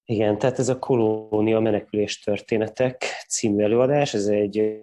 Igen, 0.05 0.37
tehát 0.37 0.59
ez 0.59 0.69
a 0.69 0.79
kolónia 0.79 1.59
menekülés 1.59 2.19
történetek 2.19 3.05
című 3.27 3.63
előadás, 3.63 4.13
ez 4.13 4.25
egy 4.25 4.79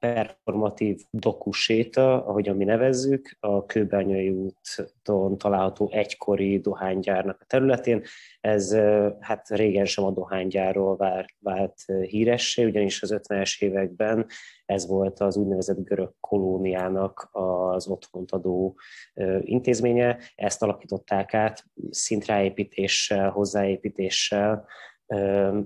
performatív 0.00 1.00
dokuséta, 1.10 2.26
ahogy 2.26 2.56
mi 2.56 2.64
nevezzük, 2.64 3.36
a 3.40 3.66
Kőbányai 3.66 4.30
úton 4.30 5.38
található 5.38 5.90
egykori 5.92 6.58
dohánygyárnak 6.58 7.38
a 7.40 7.44
területén. 7.44 8.02
Ez 8.40 8.74
hát 9.20 9.48
régen 9.48 9.84
sem 9.84 10.04
a 10.04 10.10
dohánygyárról 10.10 10.96
vált, 10.96 11.28
vált 11.38 11.74
híressé, 12.08 12.64
ugyanis 12.64 13.02
az 13.02 13.14
50-es 13.16 13.62
években 13.62 14.26
ez 14.66 14.86
volt 14.86 15.20
az 15.20 15.36
úgynevezett 15.36 15.84
görög 15.84 16.14
kolóniának 16.20 17.28
az 17.32 17.88
otthont 17.88 18.30
adó 18.30 18.78
intézménye. 19.40 20.18
Ezt 20.34 20.62
alakították 20.62 21.34
át 21.34 21.64
szintráépítéssel, 21.90 23.30
hozzáépítéssel, 23.30 24.66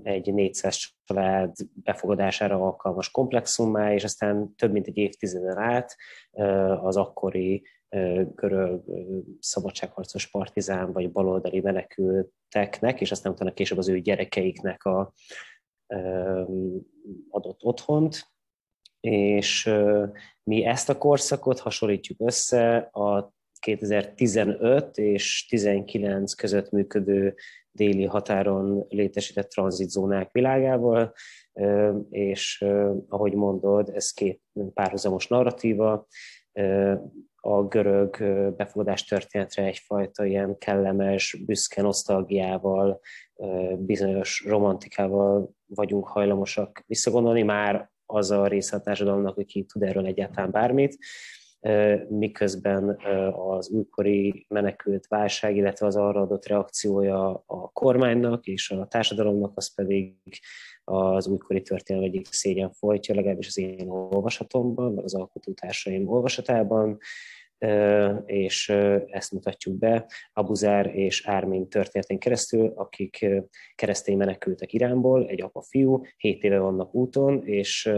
egy 0.03 0.33
400 0.33 0.77
család 1.05 1.55
befogadására 1.73 2.55
alkalmas 2.55 3.11
komplexummá, 3.11 3.93
és 3.93 4.03
aztán 4.03 4.55
több 4.55 4.71
mint 4.71 4.87
egy 4.87 4.97
évtizeden 4.97 5.57
át 5.57 5.95
az 6.81 6.97
akkori 6.97 7.63
görög 8.35 8.83
szabadságharcos 9.39 10.27
partizán 10.27 10.91
vagy 10.91 11.11
baloldali 11.11 11.59
menekülteknek, 11.59 13.01
és 13.01 13.11
aztán 13.11 13.31
utána 13.31 13.53
később 13.53 13.77
az 13.77 13.89
ő 13.89 13.99
gyerekeiknek 13.99 14.83
a, 14.83 15.13
adott 17.29 17.63
otthont, 17.63 18.33
és 18.99 19.71
mi 20.43 20.65
ezt 20.65 20.89
a 20.89 20.97
korszakot 20.97 21.59
hasonlítjuk 21.59 22.19
össze 22.21 22.77
a 22.77 23.33
2015 23.59 24.97
és 24.97 25.45
19 25.49 26.33
között 26.33 26.71
működő 26.71 27.35
déli 27.75 28.05
határon 28.05 28.85
létesített 28.89 29.49
tranzitzónák 29.49 30.31
világával, 30.31 31.13
és 32.09 32.65
ahogy 33.09 33.33
mondod, 33.33 33.89
ez 33.89 34.11
két 34.11 34.41
párhuzamos 34.73 35.27
narratíva, 35.27 36.07
a 37.35 37.63
görög 37.63 38.17
befogadás 38.55 39.03
történetre 39.03 39.63
egyfajta 39.63 40.25
ilyen 40.25 40.57
kellemes, 40.57 41.43
büszke 41.45 41.81
nosztalgiával, 41.81 42.99
bizonyos 43.77 44.45
romantikával 44.47 45.49
vagyunk 45.65 46.07
hajlamosak 46.07 46.83
visszagondolni, 46.87 47.43
már 47.43 47.89
az 48.05 48.31
a 48.31 48.47
része 48.47 48.75
a 48.75 48.81
társadalomnak, 48.81 49.37
aki 49.37 49.63
tud 49.63 49.83
erről 49.83 50.05
egyáltalán 50.05 50.51
bármit, 50.51 50.97
miközben 52.09 52.97
az 53.31 53.69
újkori 53.69 54.45
menekült 54.49 55.07
válság, 55.07 55.55
illetve 55.55 55.85
az 55.85 55.95
arra 55.95 56.21
adott 56.21 56.47
reakciója 56.47 57.43
a 57.45 57.71
kormánynak 57.71 58.45
és 58.45 58.71
a 58.71 58.87
társadalomnak, 58.87 59.51
az 59.55 59.75
pedig 59.75 60.15
az 60.83 61.27
újkori 61.27 61.61
történelem 61.61 62.09
egyik 62.09 62.25
szégyen 62.25 62.71
folytja, 62.71 63.15
legalábbis 63.15 63.47
az 63.47 63.57
én 63.57 63.89
olvasatomban, 63.89 64.97
az 64.97 65.15
alkotótársaim 65.15 66.07
olvasatában, 66.07 66.97
és 68.25 68.69
ezt 69.07 69.31
mutatjuk 69.31 69.77
be 69.77 70.05
Abuzár 70.33 70.95
és 70.95 71.27
Ármin 71.27 71.69
történetén 71.69 72.19
keresztül, 72.19 72.73
akik 72.75 73.25
keresztény 73.75 74.17
menekültek 74.17 74.73
Iránból, 74.73 75.27
egy 75.27 75.41
apa-fiú, 75.41 76.01
7 76.17 76.43
éve 76.43 76.59
vannak 76.59 76.93
úton, 76.93 77.47
és 77.47 77.91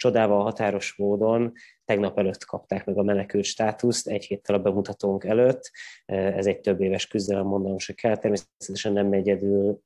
csodával 0.00 0.42
határos 0.42 0.94
módon 0.96 1.52
tegnap 1.84 2.18
előtt 2.18 2.44
kapták 2.44 2.84
meg 2.84 2.98
a 2.98 3.02
menekült 3.02 3.44
státuszt, 3.44 4.08
egy 4.08 4.24
héttel 4.24 4.54
a 4.54 4.58
bemutatónk 4.58 5.24
előtt. 5.24 5.70
Ez 6.06 6.46
egy 6.46 6.60
több 6.60 6.80
éves 6.80 7.06
küzdelem, 7.06 7.46
mondanom 7.46 7.78
se 7.78 7.92
kell. 7.92 8.16
Természetesen 8.16 8.92
nem 8.92 9.12
egyedül 9.12 9.82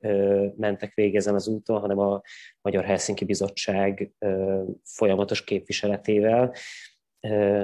mentek 0.57 0.95
végig 0.95 1.29
az 1.29 1.49
úton, 1.49 1.81
hanem 1.81 1.99
a 1.99 2.21
Magyar 2.61 2.85
Helsinki 2.85 3.25
Bizottság 3.25 4.13
folyamatos 4.83 5.45
képviseletével. 5.45 6.55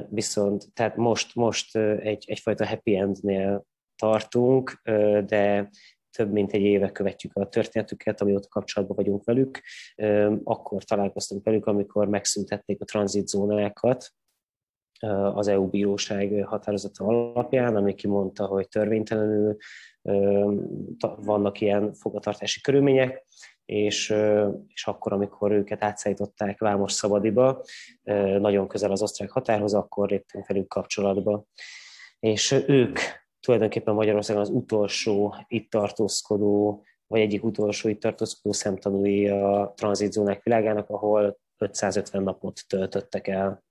Viszont 0.08 0.72
tehát 0.72 0.96
most, 0.96 1.34
most 1.34 1.76
egy, 1.76 2.24
egyfajta 2.26 2.66
happy 2.66 2.96
endnél 2.96 3.64
tartunk, 3.96 4.80
de 5.26 5.70
több 6.10 6.32
mint 6.32 6.52
egy 6.52 6.62
éve 6.62 6.90
követjük 6.90 7.36
a 7.36 7.48
történetüket, 7.48 8.20
amióta 8.20 8.48
kapcsolatban 8.48 8.96
vagyunk 8.96 9.24
velük. 9.24 9.60
Akkor 10.44 10.84
találkoztunk 10.84 11.44
velük, 11.44 11.66
amikor 11.66 12.08
megszüntették 12.08 12.80
a 12.80 12.84
tranzitzónákat, 12.84 14.12
az 15.34 15.48
EU 15.48 15.68
bíróság 15.68 16.44
határozata 16.44 17.04
alapján, 17.04 17.76
ami 17.76 17.94
kimondta, 17.94 18.46
hogy 18.46 18.68
törvénytelenül 18.68 19.56
vannak 21.16 21.60
ilyen 21.60 21.92
fogatartási 21.92 22.60
körülmények, 22.60 23.26
és, 23.64 24.14
és 24.66 24.86
akkor, 24.86 25.12
amikor 25.12 25.52
őket 25.52 25.84
átszállították 25.84 26.58
Vámos 26.58 26.92
Szabadiba, 26.92 27.62
nagyon 28.38 28.68
közel 28.68 28.90
az 28.90 29.02
osztrák 29.02 29.30
határhoz, 29.30 29.74
akkor 29.74 30.08
léptünk 30.08 30.46
velük 30.46 30.68
kapcsolatba. 30.68 31.44
És 32.18 32.64
ők 32.66 32.98
tulajdonképpen 33.40 33.94
Magyarországon 33.94 34.42
az 34.42 34.50
utolsó 34.50 35.34
itt 35.48 35.70
tartózkodó, 35.70 36.84
vagy 37.06 37.20
egyik 37.20 37.44
utolsó 37.44 37.88
itt 37.88 38.00
tartózkodó 38.00 38.54
szemtanúi 38.54 39.28
a 39.28 39.72
tranzitzónák 39.76 40.42
világának, 40.42 40.90
ahol 40.90 41.38
550 41.58 42.22
napot 42.22 42.60
töltöttek 42.68 43.28
el 43.28 43.62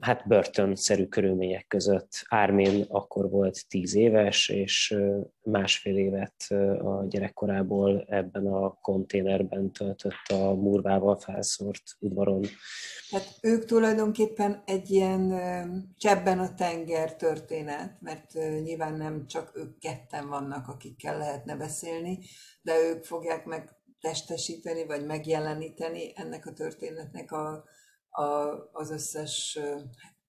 hát 0.00 0.26
börtönszerű 0.26 1.06
körülmények 1.06 1.66
között. 1.66 2.22
Ármén 2.28 2.84
akkor 2.88 3.30
volt 3.30 3.68
tíz 3.68 3.94
éves, 3.94 4.48
és 4.48 4.96
másfél 5.42 5.96
évet 5.96 6.46
a 6.78 7.04
gyerekkorából 7.08 8.04
ebben 8.08 8.46
a 8.46 8.78
konténerben 8.80 9.72
töltött 9.72 10.26
a 10.28 10.54
murvával 10.54 11.16
felszórt 11.16 11.82
udvaron. 11.98 12.44
Hát 13.10 13.38
ők 13.42 13.64
tulajdonképpen 13.64 14.62
egy 14.66 14.90
ilyen 14.90 15.34
csebben 15.98 16.38
a 16.38 16.54
tenger 16.54 17.16
történet, 17.16 18.00
mert 18.00 18.32
nyilván 18.62 18.94
nem 18.94 19.26
csak 19.26 19.52
ők 19.54 19.78
ketten 19.78 20.28
vannak, 20.28 20.68
akikkel 20.68 21.18
lehetne 21.18 21.56
beszélni, 21.56 22.18
de 22.62 22.72
ők 22.88 23.04
fogják 23.04 23.44
meg 23.44 23.76
testesíteni, 24.00 24.86
vagy 24.86 25.06
megjeleníteni 25.06 26.12
ennek 26.14 26.46
a 26.46 26.52
történetnek 26.52 27.32
a, 27.32 27.64
a, 28.16 28.68
az 28.72 28.90
összes, 28.90 29.58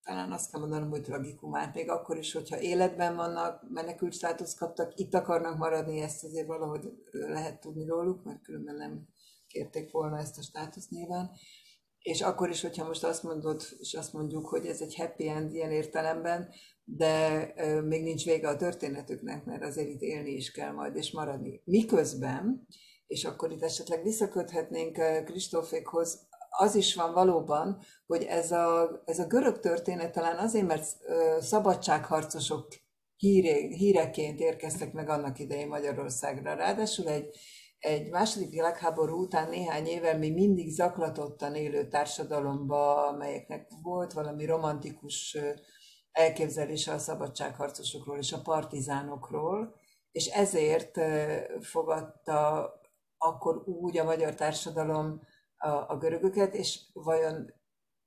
talán 0.04 0.32
azt 0.32 0.52
kell 0.52 0.60
mondanom, 0.60 0.90
hogy 0.90 1.02
tragikumát, 1.02 1.74
még 1.74 1.90
akkor 1.90 2.18
is, 2.18 2.34
hogyha 2.34 2.60
életben 2.60 3.16
vannak, 3.16 3.70
menekült 3.70 4.14
státusz 4.14 4.56
kaptak, 4.56 5.00
itt 5.00 5.14
akarnak 5.14 5.58
maradni, 5.58 6.02
ezt 6.02 6.24
azért 6.24 6.48
valahogy 6.48 6.92
lehet 7.12 7.60
tudni 7.60 7.86
róluk, 7.86 8.24
mert 8.24 8.42
különben 8.42 8.76
nem 8.76 9.08
kérték 9.48 9.92
volna 9.92 10.18
ezt 10.18 10.38
a 10.38 10.42
státuszt 10.42 10.90
nyilván. 10.90 11.32
És 12.00 12.22
akkor 12.22 12.50
is, 12.50 12.62
hogyha 12.62 12.88
most 12.88 13.04
azt 13.04 13.24
mondod, 13.24 13.62
és 13.80 13.94
azt 13.94 14.14
mondjuk, 14.14 14.48
hogy 14.48 14.66
ez 14.66 14.82
egy 14.82 14.96
happy 14.96 15.28
end 15.28 15.54
ilyen 15.54 15.72
értelemben, 15.72 16.50
de 16.84 17.54
még 17.82 18.04
nincs 18.04 18.26
vége 18.26 18.48
a 18.48 18.56
történetüknek, 18.56 19.46
mert 19.46 19.64
azért 19.64 19.90
itt 19.90 20.02
élni 20.02 20.32
is 20.32 20.52
kell 20.52 20.72
majd, 20.72 20.96
és 20.96 21.12
maradni. 21.12 21.62
Miközben, 21.66 22.68
és 23.08 23.26
akkor 23.26 23.52
itt 23.52 23.64
esetleg 23.64 24.04
visszaköthetnénk 24.04 25.24
Kristófékhoz, 25.26 26.28
az 26.50 26.76
is 26.76 26.96
van 26.96 27.14
valóban, 27.14 27.80
hogy 28.06 28.24
ez 28.24 28.52
a, 28.52 29.02
ez 29.06 29.20
a 29.20 29.28
görög 29.28 29.60
történet 29.60 30.12
talán 30.12 30.38
azért, 30.38 30.68
mert 30.68 30.98
szabadságharcosok 31.40 32.68
híré, 33.16 33.76
híreként 33.76 34.40
érkeztek 34.40 34.94
meg 34.94 35.10
annak 35.10 35.40
idején 35.40 35.68
Magyarországra. 35.68 36.54
Ráadásul 36.54 37.08
egy, 37.08 37.38
egy 37.80 38.10
második 38.10 38.50
világháború 38.50 39.22
után 39.22 39.50
néhány 39.50 39.86
évvel 39.86 40.18
mi 40.18 40.30
mindig 40.30 40.70
zaklatottan 40.70 41.56
élő 41.56 41.88
társadalomba, 41.88 43.08
amelyeknek 43.08 43.70
volt 43.82 44.14
valami 44.14 44.46
romantikus 44.46 45.38
elképzelése 46.12 46.94
a 46.94 46.98
szabadságharcosokról 46.98 48.18
és 48.18 48.34
a 48.34 48.42
partizánokról, 48.42 49.76
és 50.12 50.26
ezért 50.26 51.00
fogadta 51.62 52.72
akkor 53.18 53.64
úgy 53.66 53.98
a 53.98 54.04
magyar 54.04 54.36
társadalom 54.36 55.22
a, 55.58 55.70
a 55.70 55.98
görögöket, 55.98 56.54
és 56.54 56.80
vajon 56.94 57.54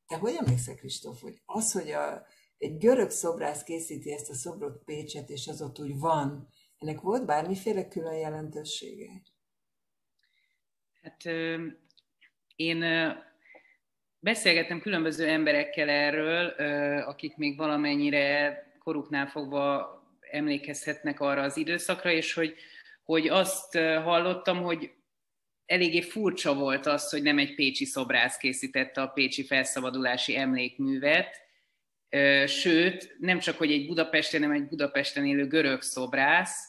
te 0.06 0.16
hogy 0.16 0.36
emlékszel, 0.38 0.74
Kristóf, 0.74 1.20
hogy 1.20 1.40
az, 1.44 1.72
hogy 1.72 1.90
a, 1.90 2.26
egy 2.58 2.78
görög 2.78 3.10
szobrász 3.10 3.62
készíti 3.62 4.12
ezt 4.12 4.30
a 4.30 4.34
szobrot 4.34 4.84
Pécset, 4.84 5.28
és 5.28 5.46
az 5.46 5.62
ott 5.62 5.78
úgy 5.78 5.98
van, 5.98 6.48
ennek 6.78 7.00
volt 7.00 7.26
bármiféle 7.26 7.88
külön 7.88 8.16
jelentősége? 8.16 9.10
Hát 11.02 11.24
én 12.56 12.84
beszélgettem 14.18 14.80
különböző 14.80 15.28
emberekkel 15.28 15.88
erről, 15.88 16.46
akik 17.00 17.36
még 17.36 17.56
valamennyire 17.56 18.58
koruknál 18.78 19.26
fogva 19.26 19.94
emlékezhetnek 20.20 21.20
arra 21.20 21.42
az 21.42 21.56
időszakra, 21.56 22.10
és 22.10 22.34
hogy, 22.34 22.54
hogy 23.04 23.28
azt 23.28 23.76
hallottam, 23.78 24.62
hogy 24.62 24.92
eléggé 25.70 26.00
furcsa 26.00 26.54
volt 26.54 26.86
az, 26.86 27.10
hogy 27.10 27.22
nem 27.22 27.38
egy 27.38 27.54
pécsi 27.54 27.84
szobrász 27.84 28.36
készítette 28.36 29.02
a 29.02 29.06
pécsi 29.06 29.44
felszabadulási 29.44 30.36
emlékművet, 30.36 31.36
sőt, 32.46 33.16
nem 33.18 33.38
csak, 33.38 33.58
hogy 33.58 33.72
egy 33.72 33.86
Budapesten, 33.86 34.40
hanem 34.42 34.56
egy 34.56 34.68
Budapesten 34.68 35.26
élő 35.26 35.46
görög 35.46 35.82
szobrász, 35.82 36.68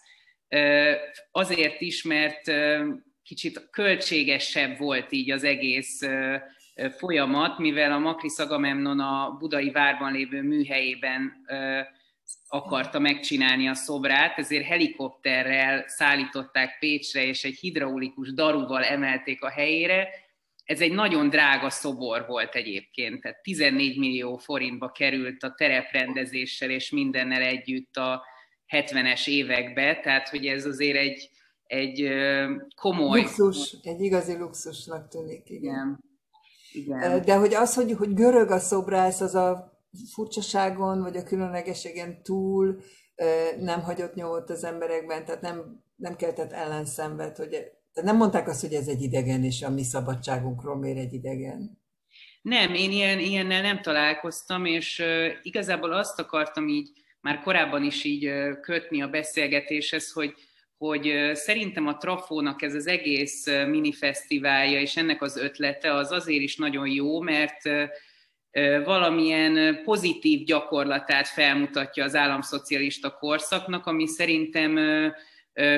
azért 1.32 1.82
is, 1.82 2.04
mert 2.04 2.52
kicsit 3.24 3.70
költségesebb 3.70 4.78
volt 4.78 5.12
így 5.12 5.32
az 5.32 5.44
egész 5.44 6.02
folyamat, 6.98 7.58
mivel 7.58 7.92
a 7.92 8.00
Makris 8.00 8.38
Agamemnon 8.38 9.00
a 9.00 9.36
budai 9.40 9.72
várban 9.72 10.12
lévő 10.12 10.42
műhelyében 10.42 11.46
akarta 12.48 13.00
megcsinálni 13.00 13.68
a 13.68 13.74
szobrát, 13.74 14.38
ezért 14.38 14.66
helikopterrel 14.66 15.88
szállították 15.88 16.78
Pécsre, 16.80 17.24
és 17.24 17.44
egy 17.44 17.58
hidraulikus 17.58 18.34
daruval 18.34 18.84
emelték 18.84 19.44
a 19.44 19.50
helyére. 19.50 20.08
Ez 20.64 20.82
egy 20.82 20.92
nagyon 20.92 21.30
drága 21.30 21.70
szobor 21.70 22.26
volt 22.28 22.56
egyébként, 22.56 23.22
tehát 23.22 23.42
14 23.42 23.98
millió 23.98 24.38
forintba 24.38 24.92
került 24.92 25.44
a 25.44 25.54
tereprendezéssel 25.58 26.70
és 26.70 26.92
mindennel 26.92 27.42
együtt 27.42 27.96
a 27.96 28.24
70-es 28.68 29.28
évekbe, 29.28 30.00
tehát 30.00 30.30
hogy 30.30 30.46
ez 30.46 30.66
azért 30.66 30.98
egy, 30.98 31.30
egy 31.64 32.10
komoly... 32.76 33.22
Luxus, 33.22 33.76
egy 33.84 34.02
igazi 34.02 34.38
luxusnak 34.38 35.08
tűnik, 35.08 35.50
igen. 35.50 36.04
igen. 36.72 36.98
igen. 36.98 37.22
De 37.26 37.36
hogy 37.36 37.54
az, 37.54 37.74
hogy, 37.74 37.92
hogy 37.92 38.14
görög 38.14 38.52
a 38.52 38.60
szobrász, 38.60 39.22
az 39.22 39.36
a 39.36 39.71
furcsaságon, 40.14 41.02
vagy 41.02 41.16
a 41.16 41.24
különlegeségen 41.24 42.24
túl 42.24 42.82
nem 43.60 43.82
hagyott 43.82 44.14
nyomot 44.14 44.50
az 44.50 44.64
emberekben, 44.64 45.26
tehát 45.26 45.42
nem, 45.42 45.84
nem 45.96 46.16
keltett 46.16 46.52
ellenszenvet, 46.52 47.38
hogy 47.38 47.50
tehát 47.94 48.10
nem 48.10 48.18
mondták 48.18 48.48
azt, 48.48 48.62
hogy 48.62 48.74
ez 48.74 48.88
egy 48.88 49.02
idegen, 49.02 49.44
és 49.44 49.62
a 49.62 49.70
mi 49.70 49.84
szabadságunkról 49.84 50.78
mér 50.78 50.98
egy 50.98 51.14
idegen. 51.14 51.80
Nem, 52.42 52.74
én 52.74 52.92
ilyen, 52.92 53.20
ilyennel 53.20 53.62
nem 53.62 53.82
találkoztam, 53.82 54.66
és 54.66 55.00
uh, 55.00 55.28
igazából 55.42 55.94
azt 55.94 56.20
akartam 56.20 56.68
így 56.68 56.90
már 57.20 57.40
korábban 57.40 57.84
is 57.84 58.04
így 58.04 58.28
uh, 58.28 58.60
kötni 58.60 59.02
a 59.02 59.08
beszélgetéshez, 59.08 60.12
hogy, 60.12 60.34
hogy 60.78 61.08
uh, 61.08 61.34
szerintem 61.34 61.88
a 61.88 61.98
Trafónak 61.98 62.62
ez 62.62 62.74
az 62.74 62.88
egész 62.88 63.48
uh, 63.48 63.68
minifesztiválja, 63.68 64.80
és 64.80 64.98
ennek 64.98 65.22
az 65.22 65.38
ötlete 65.38 65.94
az 65.94 66.12
azért 66.12 66.42
is 66.42 66.56
nagyon 66.56 66.88
jó, 66.88 67.22
mert 67.22 67.66
uh, 67.66 67.84
valamilyen 68.84 69.82
pozitív 69.84 70.46
gyakorlatát 70.46 71.28
felmutatja 71.28 72.04
az 72.04 72.16
államszocialista 72.16 73.12
korszaknak, 73.12 73.86
ami 73.86 74.08
szerintem 74.08 74.80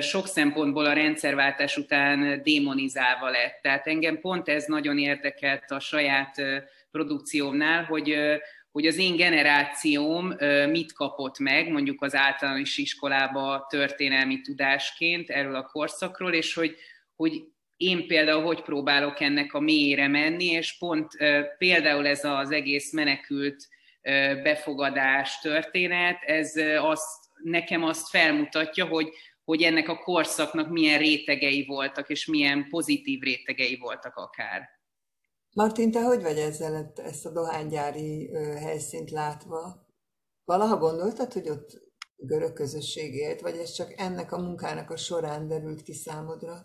sok 0.01 0.27
szempontból 0.27 0.85
a 0.85 0.93
rendszerváltás 0.93 1.77
után 1.77 2.41
démonizálva 2.43 3.29
lett. 3.29 3.59
Tehát 3.61 3.87
engem 3.87 4.19
pont 4.19 4.49
ez 4.49 4.65
nagyon 4.65 4.97
érdekelt 4.97 5.71
a 5.71 5.79
saját 5.79 6.35
produkciómnál, 6.91 7.83
hogy, 7.83 8.15
hogy 8.71 8.85
az 8.85 8.97
én 8.97 9.15
generációm 9.15 10.33
mit 10.69 10.93
kapott 10.93 11.39
meg, 11.39 11.71
mondjuk 11.71 12.01
az 12.01 12.15
általános 12.15 12.77
iskolába 12.77 13.65
történelmi 13.69 14.41
tudásként 14.41 15.29
erről 15.29 15.55
a 15.55 15.65
korszakról, 15.71 16.33
és 16.33 16.53
hogy, 16.53 16.75
hogy 17.15 17.43
én 17.83 18.07
például 18.07 18.43
hogy 18.43 18.61
próbálok 18.61 19.19
ennek 19.19 19.53
a 19.53 19.59
mélyére 19.59 20.07
menni, 20.07 20.45
és 20.45 20.77
pont 20.77 21.11
például 21.57 22.07
ez 22.07 22.23
az 22.23 22.51
egész 22.51 22.91
menekült 22.91 23.67
befogadás 24.43 25.39
történet, 25.39 26.23
ez 26.25 26.53
azt, 26.81 27.09
nekem 27.43 27.83
azt 27.83 28.09
felmutatja, 28.09 28.85
hogy, 28.85 29.09
hogy 29.43 29.61
ennek 29.61 29.89
a 29.89 29.97
korszaknak 29.97 30.69
milyen 30.69 30.99
rétegei 30.99 31.65
voltak, 31.65 32.09
és 32.09 32.25
milyen 32.25 32.67
pozitív 32.69 33.21
rétegei 33.21 33.77
voltak 33.77 34.15
akár. 34.15 34.69
Martin, 35.55 35.91
te 35.91 36.01
hogy 36.01 36.21
vagy 36.21 36.37
ezzel 36.37 36.93
ezt 36.95 37.25
a 37.25 37.31
dohánygyári 37.31 38.29
helyszínt 38.59 39.11
látva? 39.11 39.87
Valaha 40.45 40.77
gondoltad, 40.77 41.33
hogy 41.33 41.49
ott 41.49 41.81
görög 42.15 42.53
közösség 42.53 43.13
élt, 43.13 43.41
vagy 43.41 43.57
ez 43.57 43.71
csak 43.71 43.93
ennek 43.97 44.31
a 44.31 44.41
munkának 44.41 44.89
a 44.89 44.97
során 44.97 45.47
derült 45.47 45.81
ki 45.81 45.93
számodra? 45.93 46.61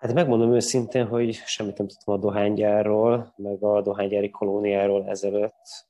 Hát 0.00 0.14
megmondom 0.14 0.54
őszintén, 0.54 1.06
hogy 1.06 1.32
semmit 1.34 1.78
nem 1.78 1.86
tudtam 1.86 2.14
a 2.14 2.18
dohánygyárról, 2.18 3.34
meg 3.36 3.62
a 3.62 3.82
dohánygyári 3.82 4.30
kolóniáról 4.30 5.08
ezelőtt, 5.08 5.88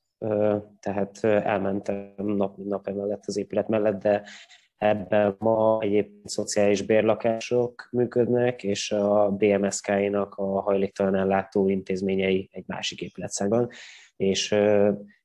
tehát 0.81 1.25
elmentem 1.25 2.15
nap 2.17 2.57
mint 2.57 2.69
nap 2.69 2.89
emellett 2.89 3.23
az 3.27 3.37
épület 3.37 3.69
mellett, 3.69 4.03
de 4.03 4.23
ebben 4.77 5.37
ma 5.39 5.81
egyébként 5.81 6.29
szociális 6.29 6.83
bérlakások 6.83 7.89
működnek, 7.91 8.63
és 8.63 8.91
a 8.91 9.31
BMSK-nak 9.31 10.35
a 10.35 10.61
hajléktalan 10.61 11.15
ellátó 11.15 11.69
intézményei 11.69 12.49
egy 12.53 12.65
másik 12.67 13.01
épületszágban, 13.01 13.69
és 14.17 14.55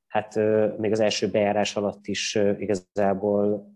hát 0.07 0.35
még 0.77 0.91
az 0.91 0.99
első 0.99 1.29
bejárás 1.29 1.75
alatt 1.75 2.07
is 2.07 2.35
igazából 2.57 3.69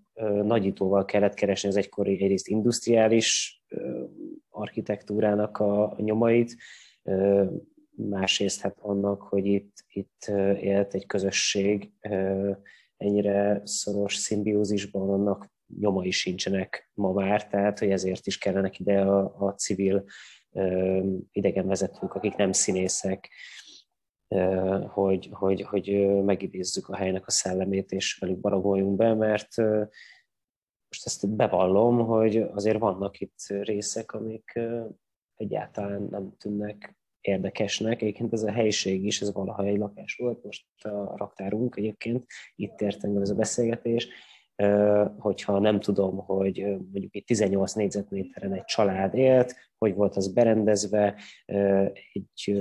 nagyítóval 0.44 1.06
kellett 1.06 1.34
keresni 1.34 1.70
az 1.70 1.78
egykori 1.78 2.12
egyrészt 2.12 2.48
industriális 2.48 3.62
architektúrának 4.60 5.58
a 5.58 5.96
nyomait, 5.98 6.56
másrészt 7.96 8.62
hát 8.62 8.78
annak, 8.80 9.22
hogy 9.22 9.46
itt, 9.46 9.86
itt 9.88 10.26
élt 10.62 10.94
egy 10.94 11.06
közösség 11.06 11.92
ennyire 12.98 13.62
szoros 13.64 14.16
szimbiózisban, 14.16 15.10
annak 15.10 15.52
nyomai 15.80 16.12
sincsenek 16.12 16.92
ma 16.94 17.12
már, 17.12 17.48
tehát 17.48 17.80
hogy 17.80 17.92
ezért 17.92 18.28
is 18.28 18.38
kellenek 18.38 18.80
ide 18.80 19.02
a, 19.02 19.46
a 19.48 19.54
civil 19.54 20.04
idegenvezetők, 21.32 22.14
akik 22.14 22.36
nem 22.36 22.52
színészek, 22.52 23.30
hogy, 24.88 25.30
hogy, 25.32 25.62
hogy 25.62 26.08
megidézzük 26.24 26.90
a 26.90 26.96
helynek 26.96 27.28
a 27.28 27.32
szellemét, 27.32 27.92
és 27.92 28.18
velük 28.20 28.40
baragoljunk 28.40 28.96
be, 28.96 29.14
mert 29.14 29.48
most 30.90 31.06
ezt 31.06 31.30
bevallom, 31.30 32.06
hogy 32.06 32.38
azért 32.38 32.80
vannak 32.80 33.20
itt 33.20 33.48
részek, 33.48 34.12
amik 34.12 34.60
egyáltalán 35.36 36.08
nem 36.12 36.34
tűnnek 36.38 36.98
érdekesnek. 37.22 38.02
Egyébként 38.02 38.34
ez 38.34 38.44
a 38.44 38.52
helyiség 38.52 39.06
is, 39.06 39.22
ez 39.22 39.34
valaha 39.34 39.64
egy 39.64 39.78
lakás 39.78 40.16
volt, 40.16 40.44
most 40.44 40.86
a 40.86 41.18
raktárunk 41.18 41.76
egyébként, 41.76 42.26
itt 42.56 42.82
ért 42.82 43.04
engem 43.04 43.22
ez 43.22 43.30
a 43.30 43.36
beszélgetés, 43.36 44.08
hogyha 45.18 45.60
nem 45.60 45.80
tudom, 45.80 46.18
hogy 46.18 46.66
mondjuk 46.92 47.16
egy 47.16 47.24
18 47.24 47.74
négyzetméteren 47.74 48.54
egy 48.54 48.64
család 48.64 49.14
élt, 49.14 49.56
hogy 49.80 49.94
volt 49.94 50.16
az 50.16 50.34
berendezve, 50.34 51.22
egy, 52.14 52.54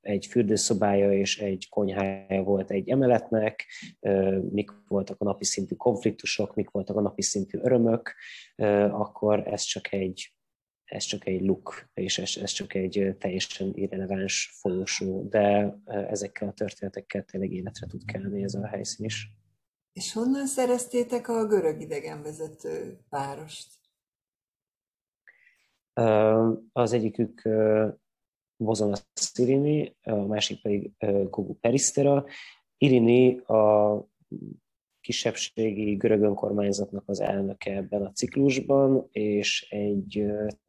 egy 0.00 0.26
fürdőszobája 0.26 1.12
és 1.12 1.38
egy 1.38 1.68
konyhája 1.68 2.42
volt 2.42 2.70
egy 2.70 2.88
emeletnek, 2.88 3.66
mik 4.50 4.70
voltak 4.88 5.20
a 5.20 5.24
napi 5.24 5.44
szintű 5.44 5.74
konfliktusok, 5.74 6.54
mik 6.54 6.70
voltak 6.70 6.96
a 6.96 7.00
napi 7.00 7.22
szintű 7.22 7.58
örömök, 7.62 8.14
akkor 8.90 9.48
ez 9.48 9.62
csak 9.62 9.92
egy 9.92 10.32
ez 10.88 11.04
csak 11.04 11.26
egy 11.26 11.40
luk, 11.40 11.90
és 11.94 12.18
ez, 12.18 12.36
ez 12.42 12.50
csak 12.50 12.74
egy 12.74 13.16
teljesen 13.18 13.72
irreleváns 13.74 14.56
folyosó, 14.60 15.28
de 15.28 15.76
ezekkel 15.84 16.48
a 16.48 16.52
történetekkel 16.52 17.22
tényleg 17.22 17.52
életre 17.52 17.86
tud 17.86 18.04
kelni 18.04 18.42
ez 18.42 18.54
a 18.54 18.66
helyszín 18.66 19.06
is. 19.06 19.32
És 19.92 20.12
honnan 20.12 20.46
szereztétek 20.46 21.28
a 21.28 21.46
görög 21.46 21.80
idegenvezető 21.80 22.98
párost? 23.08 23.77
Az 26.72 26.92
egyikük 26.92 27.48
Bozona 28.56 28.96
Szirini, 29.12 29.96
a 30.02 30.14
másik 30.14 30.62
pedig 30.62 30.92
Gugu 31.30 31.54
Perisztera. 31.54 32.24
Irini 32.76 33.36
a 33.36 34.04
kisebbségi 35.00 35.94
görög 35.94 36.22
önkormányzatnak 36.22 37.02
az 37.06 37.20
elnöke 37.20 37.76
ebben 37.76 38.02
a 38.02 38.12
ciklusban, 38.12 39.08
és 39.10 39.66
egy 39.70 40.26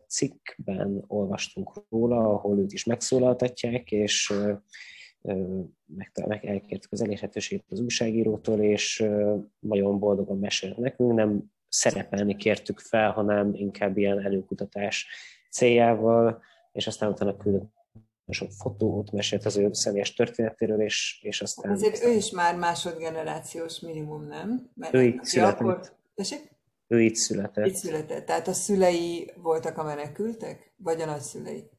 cikkben 0.08 1.04
olvastunk 1.08 1.72
róla, 1.90 2.34
ahol 2.34 2.60
őt 2.60 2.74
is 2.74 2.84
megszólaltatják, 2.84 3.92
és 3.92 4.34
meg, 5.86 6.12
meg 6.28 6.46
elkértük 6.46 6.92
az 6.92 7.02
elérhetőséget 7.02 7.72
az 7.72 7.80
újságírótól, 7.80 8.62
és 8.62 9.06
nagyon 9.60 10.00
boldogan 10.00 10.40
mesélt 10.40 10.78
nekünk, 10.78 11.14
nem 11.14 11.52
szerepelni 11.70 12.36
kértük 12.36 12.80
fel, 12.80 13.12
hanem 13.12 13.54
inkább 13.54 13.98
ilyen 13.98 14.26
előkutatás 14.26 15.08
céljával, 15.52 16.42
és 16.72 16.88
aztán 16.88 17.10
utána 17.10 17.38
küldött 17.38 17.78
sok 18.32 18.52
fotót, 18.52 19.12
mesélt 19.12 19.46
az 19.46 19.58
ő 19.58 19.70
személyes 19.72 20.14
történetéről, 20.14 20.82
és, 20.82 21.20
és 21.22 21.42
aztán... 21.42 21.72
Azért 21.72 21.94
aztán... 21.94 22.10
ő 22.10 22.14
is 22.14 22.32
már 22.32 22.56
másodgenerációs 22.56 23.80
minimum, 23.80 24.28
nem? 24.28 24.70
Mert 24.76 24.94
ő 24.94 25.04
itt 25.04 25.24
született. 25.24 25.60
Akkor... 25.60 25.82
Ő 26.88 27.02
itt 27.02 27.16
született. 27.16 27.66
Itt 27.66 27.76
született. 27.76 28.26
Tehát 28.26 28.48
a 28.48 28.54
szülei 28.54 29.32
voltak 29.36 29.78
a 29.78 29.84
menekültek? 29.84 30.74
Vagy 30.78 31.02
a 31.02 31.06
nagyszülei? 31.06 31.70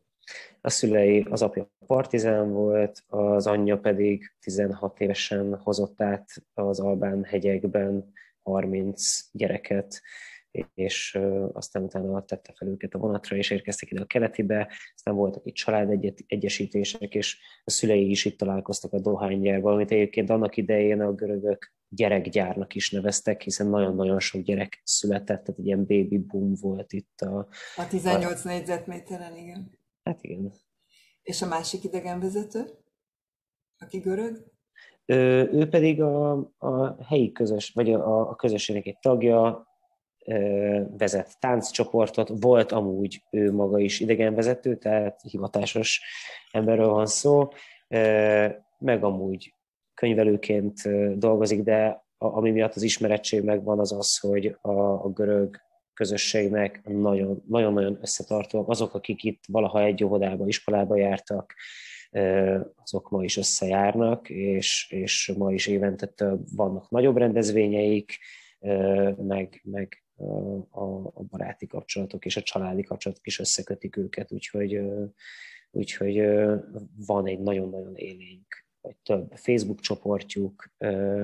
A 0.60 0.70
szülei, 0.70 1.26
az 1.30 1.42
apja 1.42 1.70
partizán 1.86 2.52
volt, 2.52 3.02
az 3.06 3.46
anyja 3.46 3.78
pedig 3.78 4.32
16 4.40 5.00
évesen 5.00 5.56
hozott 5.56 6.02
át 6.02 6.28
az 6.54 6.80
Albán 6.80 7.24
hegyekben 7.24 8.12
30 8.42 9.28
gyereket, 9.32 10.00
és 10.74 11.18
aztán 11.52 11.82
utána 11.82 12.24
tette 12.24 12.52
fel 12.56 12.68
őket 12.68 12.94
a 12.94 12.98
vonatra, 12.98 13.36
és 13.36 13.50
érkeztek 13.50 13.90
ide 13.90 14.00
a 14.00 14.04
keletibe, 14.06 14.72
aztán 14.94 15.14
voltak 15.14 15.46
itt 15.46 15.54
családegyesítések, 15.54 17.14
és 17.14 17.38
a 17.64 17.70
szülei 17.70 18.10
is 18.10 18.24
itt 18.24 18.38
találkoztak 18.38 18.92
a 18.92 19.00
dohányjával, 19.00 19.72
amit 19.72 19.90
egyébként 19.90 20.30
annak 20.30 20.56
idején 20.56 21.00
a 21.00 21.12
görögök 21.12 21.72
gyerekgyárnak 21.88 22.74
is 22.74 22.90
neveztek, 22.90 23.42
hiszen 23.42 23.66
nagyon-nagyon 23.66 24.20
sok 24.20 24.42
gyerek 24.42 24.80
született, 24.84 25.44
tehát 25.44 25.58
egy 25.58 25.66
ilyen 25.66 25.86
baby 25.86 26.18
boom 26.18 26.54
volt 26.60 26.92
itt 26.92 27.20
a... 27.20 27.48
A 27.76 27.86
18 27.88 28.44
a... 28.44 28.48
négyzetméteren, 28.48 29.36
igen. 29.36 29.78
Hát 30.02 30.22
igen. 30.22 30.52
És 31.22 31.42
a 31.42 31.46
másik 31.46 31.84
idegenvezető, 31.84 32.64
aki 33.78 33.98
görög? 33.98 34.49
Ő 35.52 35.68
pedig 35.68 36.02
a, 36.02 36.32
a 36.58 36.96
helyi 37.04 37.32
közös, 37.32 37.70
vagy 37.74 37.92
a, 37.92 38.30
a 38.30 38.34
közösségnek 38.34 38.86
egy 38.86 38.98
tagja, 38.98 39.68
vezet 40.98 41.40
tánccsoportot, 41.40 42.30
volt 42.40 42.72
amúgy 42.72 43.22
ő 43.30 43.52
maga 43.52 43.78
is 43.78 44.00
idegenvezető, 44.00 44.76
tehát 44.76 45.20
hivatásos 45.20 46.02
emberről 46.52 46.88
van 46.88 47.06
szó, 47.06 47.48
meg 48.78 49.04
amúgy 49.04 49.54
könyvelőként 49.94 50.74
dolgozik, 51.18 51.62
de 51.62 52.04
ami 52.18 52.50
miatt 52.50 52.74
az 52.74 52.82
ismerettség 52.82 53.42
megvan, 53.42 53.78
az 53.78 53.92
az, 53.92 54.18
hogy 54.18 54.56
a, 54.60 54.80
a 54.80 55.08
görög 55.08 55.56
közösségnek 55.94 56.80
nagyon-nagyon 57.46 57.98
összetartóak. 58.00 58.68
Azok, 58.68 58.94
akik 58.94 59.22
itt 59.22 59.42
valaha 59.48 59.82
egy 59.82 60.04
óvodába, 60.04 60.46
iskolába 60.46 60.96
jártak, 60.96 61.54
azok 62.82 63.10
ma 63.10 63.24
is 63.24 63.36
összejárnak, 63.36 64.30
és, 64.30 64.90
és 64.90 65.32
ma 65.36 65.52
is 65.52 65.66
évente 65.66 66.06
több 66.06 66.40
vannak 66.54 66.90
nagyobb 66.90 67.16
rendezvényeik, 67.16 68.18
meg, 69.16 69.60
meg 69.64 70.04
a, 70.70 70.82
a 71.14 71.22
baráti 71.30 71.66
kapcsolatok 71.66 72.24
és 72.24 72.36
a 72.36 72.42
családi 72.42 72.82
kapcsolatok 72.82 73.26
is 73.26 73.38
összekötik 73.38 73.96
őket, 73.96 74.32
úgyhogy, 74.32 74.80
úgyhogy 75.70 76.22
van 77.06 77.26
egy 77.26 77.40
nagyon-nagyon 77.40 77.96
élénk, 77.96 78.64
vagy 78.80 78.96
több 78.96 79.32
Facebook 79.34 79.80
csoportjuk, 79.80 80.70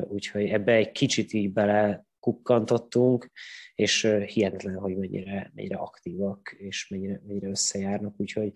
úgyhogy 0.09 0.45
ebbe 0.45 0.73
egy 0.73 0.93
kicsit 0.93 1.33
így 1.33 1.53
bele 1.53 2.07
kukkantottunk, 2.21 3.31
és 3.75 4.03
hihetetlen, 4.27 4.75
hogy 4.75 4.97
mennyire, 4.97 5.51
mennyire 5.55 5.77
aktívak, 5.77 6.55
és 6.59 6.89
mennyire, 6.89 7.23
mennyire 7.27 7.49
összejárnak, 7.49 8.15
úgyhogy 8.17 8.53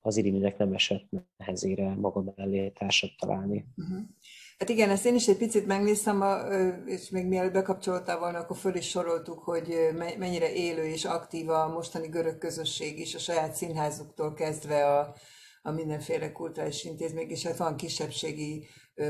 az 0.00 0.16
Iriminek 0.16 0.58
nem 0.58 0.72
esett 0.72 1.08
nehezére 1.36 1.94
maga 1.94 2.32
mellé 2.36 2.68
társat 2.68 3.10
találni. 3.18 3.64
Uh-huh. 3.76 3.98
Hát 4.58 4.68
igen, 4.68 4.90
ezt 4.90 5.06
én 5.06 5.14
is 5.14 5.28
egy 5.28 5.36
picit 5.36 5.66
megnéztem, 5.66 6.24
és 6.86 7.10
még 7.10 7.26
mielőtt 7.26 7.52
bekapcsoltál 7.52 8.18
volna, 8.18 8.38
akkor 8.38 8.56
föl 8.56 8.74
is 8.74 8.88
soroltuk, 8.88 9.38
hogy 9.38 9.74
mennyire 10.18 10.52
élő 10.52 10.84
és 10.84 11.04
aktív 11.04 11.48
a 11.48 11.68
mostani 11.68 12.08
görög 12.08 12.38
közösség 12.38 12.98
is, 12.98 13.14
a 13.14 13.18
saját 13.18 13.54
színházuktól 13.54 14.34
kezdve 14.34 14.98
a, 14.98 15.14
a 15.62 15.70
mindenféle 15.70 16.32
kulturális 16.32 16.84
intézmény, 16.84 17.30
és 17.30 17.46
hát 17.46 17.56
van 17.56 17.76
kisebbségi, 17.76 18.66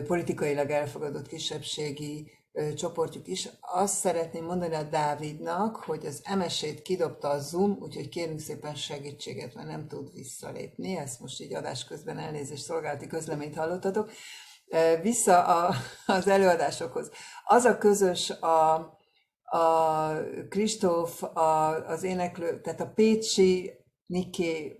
politikailag 0.06 0.70
elfogadott 0.70 1.26
kisebbségi 1.26 2.30
csoportjuk 2.74 3.26
is. 3.26 3.48
Azt 3.60 3.94
szeretném 3.94 4.44
mondani 4.44 4.74
a 4.74 4.82
Dávidnak, 4.82 5.76
hogy 5.76 6.06
az 6.06 6.22
MS-ét 6.36 6.82
kidobta 6.82 7.28
a 7.28 7.38
Zoom, 7.38 7.78
úgyhogy 7.80 8.08
kérünk 8.08 8.40
szépen 8.40 8.74
segítséget, 8.74 9.54
mert 9.54 9.68
nem 9.68 9.88
tud 9.88 10.12
visszalépni. 10.12 10.96
Ezt 10.96 11.20
most 11.20 11.40
így 11.40 11.54
adás 11.54 11.84
közben 11.84 12.18
elnézést 12.18 12.64
szolgálati 12.64 13.06
közleményt 13.06 13.56
hallottatok. 13.56 14.10
Vissza 15.02 15.44
a, 15.44 15.74
az 16.16 16.28
előadásokhoz. 16.28 17.10
Az 17.44 17.64
a 17.64 17.78
közös 17.78 18.30
a, 18.30 18.74
a 19.42 20.12
Kristóf, 20.48 21.22
a, 21.22 21.84
az 21.86 22.02
éneklő, 22.02 22.60
tehát 22.60 22.80
a 22.80 22.92
Pécsi 22.94 23.72
Niké 24.06 24.76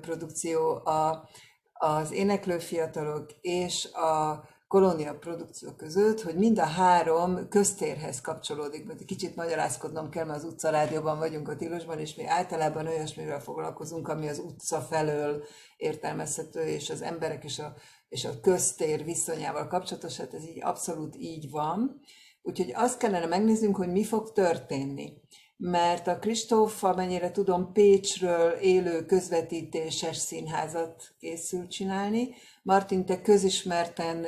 produkció, 0.00 0.86
a, 0.86 1.28
az 1.72 2.12
éneklő 2.12 2.58
fiatalok 2.58 3.30
és 3.40 3.92
a 3.92 4.44
kolónia 4.74 5.14
produkció 5.18 5.70
között, 5.70 6.20
hogy 6.20 6.34
mind 6.34 6.58
a 6.58 6.64
három 6.64 7.48
köztérhez 7.48 8.20
kapcsolódik, 8.20 8.84
mert 8.84 9.04
kicsit 9.04 9.36
magyarázkodnom 9.36 10.10
kell, 10.10 10.24
mert 10.24 10.38
az 10.38 10.44
utcarádióban 10.44 11.18
vagyunk 11.18 11.48
a 11.48 11.56
Tilosban, 11.56 11.98
és 11.98 12.14
mi 12.14 12.26
általában 12.26 12.86
olyasmivel 12.86 13.40
foglalkozunk, 13.40 14.08
ami 14.08 14.28
az 14.28 14.38
utca 14.38 14.80
felől 14.80 15.44
értelmezhető, 15.76 16.60
és 16.60 16.90
az 16.90 17.02
emberek 17.02 17.44
és 17.44 17.58
a, 17.58 17.74
és 18.08 18.24
a 18.24 18.40
köztér 18.40 19.04
viszonyával 19.04 19.66
kapcsolatos, 19.66 20.16
hát 20.16 20.34
ez 20.34 20.42
így 20.42 20.62
abszolút 20.62 21.16
így 21.18 21.50
van. 21.50 22.00
Úgyhogy 22.42 22.72
azt 22.74 22.98
kellene 22.98 23.26
megnéznünk, 23.26 23.76
hogy 23.76 23.92
mi 23.92 24.04
fog 24.04 24.32
történni. 24.32 25.12
Mert 25.56 26.06
a 26.06 26.18
Kristóf, 26.18 26.84
amennyire 26.84 27.30
tudom, 27.30 27.72
Pécsről 27.72 28.50
élő 28.50 29.04
közvetítéses 29.04 30.16
színházat 30.16 31.14
készül 31.18 31.68
csinálni, 31.68 32.34
Martin, 32.64 33.04
te 33.04 33.20
közismerten 33.20 34.26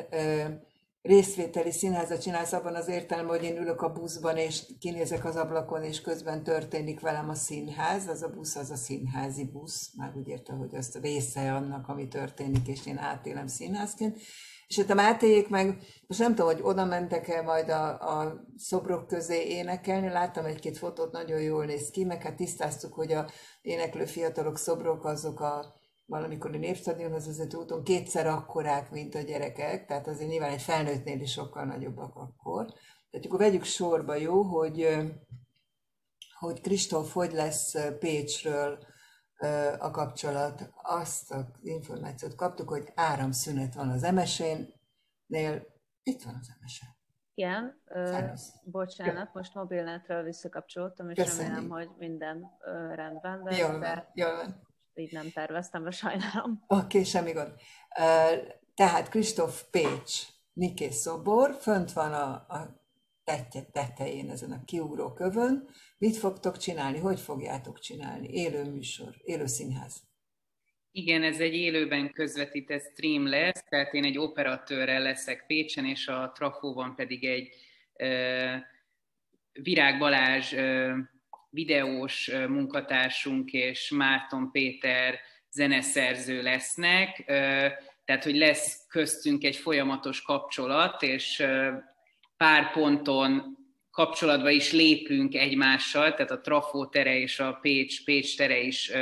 részvételi 1.02 1.70
színházat 1.70 2.22
csinálsz 2.22 2.52
abban 2.52 2.74
az 2.74 2.88
értelme, 2.88 3.28
hogy 3.28 3.44
én 3.44 3.56
ülök 3.56 3.82
a 3.82 3.92
buszban, 3.92 4.36
és 4.36 4.62
kinézek 4.78 5.24
az 5.24 5.36
ablakon, 5.36 5.82
és 5.82 6.00
közben 6.00 6.42
történik 6.42 7.00
velem 7.00 7.28
a 7.28 7.34
színház. 7.34 8.06
Az 8.06 8.22
a 8.22 8.28
busz, 8.28 8.56
az 8.56 8.70
a 8.70 8.76
színházi 8.76 9.44
busz, 9.44 9.90
már 9.96 10.12
úgy 10.16 10.28
érte, 10.28 10.52
hogy 10.52 10.74
azt 10.74 10.98
része 11.02 11.54
annak, 11.54 11.88
ami 11.88 12.08
történik, 12.08 12.66
és 12.66 12.86
én 12.86 12.98
átélem 12.98 13.46
színházként. 13.46 14.18
És 14.66 14.76
hát 14.76 14.90
a 14.90 14.94
Mátéjék 14.94 15.48
meg, 15.48 15.78
most 16.06 16.20
nem 16.20 16.34
tudom, 16.34 16.52
hogy 16.52 16.60
oda 16.62 16.84
mentek-e 16.84 17.42
majd 17.42 17.68
a, 17.68 17.88
a 18.20 18.44
szobrok 18.56 19.06
közé 19.06 19.48
énekelni, 19.48 20.08
láttam 20.08 20.44
egy-két 20.44 20.78
fotót, 20.78 21.12
nagyon 21.12 21.40
jól 21.40 21.64
néz 21.64 21.90
ki, 21.90 22.04
meg 22.04 22.22
hát 22.22 22.36
tisztáztuk, 22.36 22.94
hogy 22.94 23.12
a 23.12 23.30
éneklő 23.62 24.04
fiatalok 24.04 24.58
szobrok 24.58 25.04
azok 25.04 25.40
a 25.40 25.74
valamikor 26.06 26.54
a 26.54 26.58
Népstadionhoz 26.58 27.26
vezető 27.26 27.56
úton 27.56 27.82
kétszer 27.84 28.26
akkorák, 28.26 28.90
mint 28.90 29.14
a 29.14 29.20
gyerekek, 29.20 29.86
tehát 29.86 30.06
azért 30.06 30.30
nyilván 30.30 30.50
egy 30.50 30.62
felnőttnél 30.62 31.20
is 31.20 31.32
sokkal 31.32 31.64
nagyobbak 31.64 32.16
akkor. 32.16 32.66
Tehát 33.10 33.26
akkor 33.26 33.38
vegyük 33.38 33.64
sorba, 33.64 34.14
jó, 34.14 34.42
hogy, 34.42 34.96
hogy 36.38 36.60
Kristóf 36.60 37.12
hogy 37.12 37.32
lesz 37.32 37.74
Pécsről 37.98 38.78
a 39.78 39.90
kapcsolat. 39.90 40.70
Azt 40.82 41.32
az 41.32 41.44
információt 41.62 42.34
kaptuk, 42.34 42.68
hogy 42.68 42.92
áramszünet 42.94 43.74
van 43.74 43.88
az 43.88 44.02
MSN-nél. 44.02 45.66
Itt 46.02 46.22
van 46.22 46.34
az 46.40 46.48
MSN. 46.60 46.94
Igen, 47.34 47.80
ö, 47.84 48.22
bocsánat, 48.64 49.34
most 49.34 49.54
mobilnetről 49.54 50.22
visszakapcsolódtam, 50.22 51.10
és 51.10 51.16
Köszönjük. 51.16 51.54
remélem, 51.54 51.70
hogy 51.70 51.90
minden 51.98 52.50
ö, 52.64 52.94
rendben 52.94 53.42
lesz. 53.42 53.58
Jól 53.58 53.78
van, 53.78 54.08
jól 54.14 54.36
van 54.36 54.65
így 54.98 55.12
nem 55.12 55.30
terveztem, 55.30 55.84
de 55.84 55.90
sajnálom. 55.90 56.64
Oké, 56.66 56.84
okay, 56.84 57.04
semmi 57.04 57.32
gond. 57.32 57.52
Tehát 58.74 59.08
Kristóf 59.08 59.62
Pécs, 59.70 60.22
Niké 60.52 60.90
szobor, 60.90 61.54
fönt 61.60 61.92
van 61.92 62.12
a, 62.12 62.32
a 62.32 62.84
tetje 63.24 63.62
tetején 63.72 64.30
ezen 64.30 64.52
a 64.52 64.64
kiugró 64.64 65.12
kövön. 65.12 65.68
Mit 65.98 66.16
fogtok 66.16 66.56
csinálni? 66.56 66.98
Hogy 66.98 67.20
fogjátok 67.20 67.78
csinálni? 67.78 68.28
Élő 68.28 68.64
műsor, 68.64 69.14
élő 69.24 69.46
színház. 69.46 70.02
Igen, 70.90 71.22
ez 71.22 71.40
egy 71.40 71.54
élőben 71.54 72.12
közvetített 72.12 72.90
stream 72.92 73.28
lesz, 73.28 73.64
tehát 73.68 73.92
én 73.92 74.04
egy 74.04 74.18
operatőrrel 74.18 75.02
leszek 75.02 75.44
Pécsen, 75.46 75.84
és 75.84 76.08
a 76.08 76.32
Trafóban 76.34 76.94
pedig 76.94 77.24
egy 77.24 77.54
uh, 77.92 78.62
Virág 79.52 79.98
Balázs 79.98 80.52
uh, 80.52 80.96
videós 81.56 82.30
munkatársunk 82.48 83.52
és 83.52 83.90
Márton 83.90 84.50
Péter 84.50 85.18
zeneszerző 85.50 86.42
lesznek, 86.42 87.22
tehát 88.04 88.24
hogy 88.24 88.36
lesz 88.36 88.86
köztünk 88.88 89.44
egy 89.44 89.56
folyamatos 89.56 90.22
kapcsolat, 90.22 91.02
és 91.02 91.46
pár 92.36 92.72
ponton 92.72 93.56
kapcsolatba 93.90 94.50
is 94.50 94.72
lépünk 94.72 95.34
egymással, 95.34 96.14
tehát 96.14 96.30
a 96.30 96.40
Trafó 96.40 96.86
tere 96.86 97.18
és 97.18 97.40
a 97.40 97.58
Pécs, 97.62 98.04
Pécs 98.04 98.36
tere 98.36 98.58
is 98.58 98.92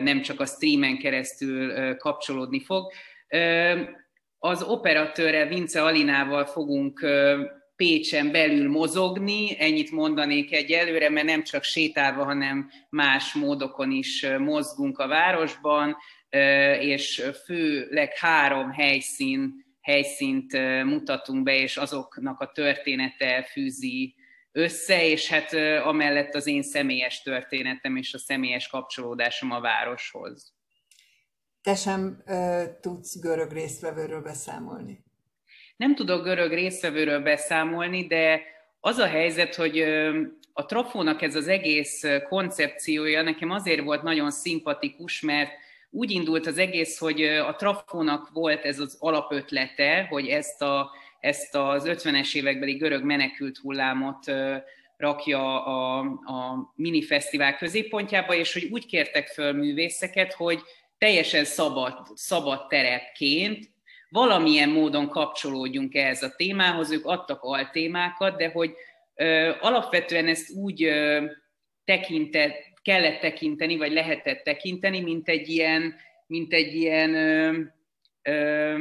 nem 0.00 0.22
csak 0.22 0.40
a 0.40 0.46
streamen 0.46 0.98
keresztül 0.98 1.96
kapcsolódni 1.96 2.64
fog. 2.64 2.92
Az 4.38 4.62
operatőre 4.62 5.46
Vince 5.46 5.82
Alinával 5.82 6.44
fogunk 6.44 7.06
Pécsen 7.76 8.32
belül 8.32 8.68
mozogni, 8.68 9.56
ennyit 9.58 9.90
mondanék 9.90 10.52
egyelőre, 10.52 11.10
mert 11.10 11.26
nem 11.26 11.42
csak 11.42 11.62
sétálva, 11.62 12.24
hanem 12.24 12.70
más 12.88 13.32
módokon 13.32 13.90
is 13.90 14.26
mozgunk 14.38 14.98
a 14.98 15.06
városban, 15.06 15.96
és 16.80 17.22
főleg 17.44 18.16
három 18.16 18.70
helyszín, 18.70 19.64
helyszínt 19.80 20.52
mutatunk 20.84 21.42
be, 21.42 21.54
és 21.54 21.76
azoknak 21.76 22.40
a 22.40 22.52
története 22.52 23.42
fűzi 23.42 24.14
össze, 24.52 25.06
és 25.06 25.28
hát 25.28 25.52
amellett 25.84 26.34
az 26.34 26.46
én 26.46 26.62
személyes 26.62 27.22
történetem 27.22 27.96
és 27.96 28.14
a 28.14 28.18
személyes 28.18 28.68
kapcsolódásom 28.68 29.50
a 29.50 29.60
városhoz. 29.60 30.54
Te 31.62 31.74
sem 31.74 32.22
uh, 32.26 32.62
tudsz 32.80 33.20
görög 33.20 33.52
résztvevőről 33.52 34.22
beszámolni? 34.22 35.05
Nem 35.76 35.94
tudok 35.94 36.24
görög 36.24 36.52
résztvevőről 36.52 37.20
beszámolni, 37.20 38.06
de 38.06 38.40
az 38.80 38.98
a 38.98 39.06
helyzet, 39.06 39.54
hogy 39.54 39.80
a 40.52 40.66
trafónak 40.66 41.22
ez 41.22 41.34
az 41.34 41.48
egész 41.48 42.04
koncepciója 42.28 43.22
nekem 43.22 43.50
azért 43.50 43.82
volt 43.82 44.02
nagyon 44.02 44.30
szimpatikus, 44.30 45.20
mert 45.20 45.50
úgy 45.90 46.10
indult 46.10 46.46
az 46.46 46.58
egész, 46.58 46.98
hogy 46.98 47.22
a 47.22 47.54
trafónak 47.54 48.30
volt 48.32 48.64
ez 48.64 48.78
az 48.78 48.96
alapötlete, 48.98 50.06
hogy 50.10 50.28
ezt, 50.28 50.62
a, 50.62 50.90
ezt 51.20 51.54
az 51.54 51.84
50-es 51.86 52.34
évekbeli 52.34 52.72
görög 52.72 53.04
menekült 53.04 53.58
hullámot 53.58 54.32
rakja 54.96 55.64
a, 55.64 55.98
a 56.24 56.72
minifesztivál 56.74 57.56
középpontjába, 57.56 58.34
és 58.34 58.52
hogy 58.52 58.68
úgy 58.70 58.86
kértek 58.86 59.26
föl 59.26 59.52
művészeket, 59.52 60.32
hogy 60.32 60.60
teljesen 60.98 61.44
szabad, 61.44 62.06
szabad 62.14 62.66
terepként 62.66 63.74
valamilyen 64.08 64.68
módon 64.68 65.08
kapcsolódjunk 65.08 65.94
ehhez 65.94 66.22
a 66.22 66.34
témához, 66.36 66.90
ők 66.90 67.06
adtak 67.06 67.42
altémákat, 67.42 68.36
de 68.36 68.48
hogy 68.48 68.74
ö, 69.14 69.52
alapvetően 69.60 70.26
ezt 70.26 70.50
úgy 70.50 70.84
ö, 70.84 71.24
tekintett, 71.84 72.56
kellett 72.82 73.20
tekinteni, 73.20 73.76
vagy 73.76 73.92
lehetett 73.92 74.42
tekinteni, 74.42 75.00
mint 75.00 75.28
egy 75.28 75.48
ilyen, 75.48 75.94
mint 76.26 76.52
egy 76.52 76.74
ilyen 76.74 77.14
ö, 77.14 77.58
ö, 78.22 78.78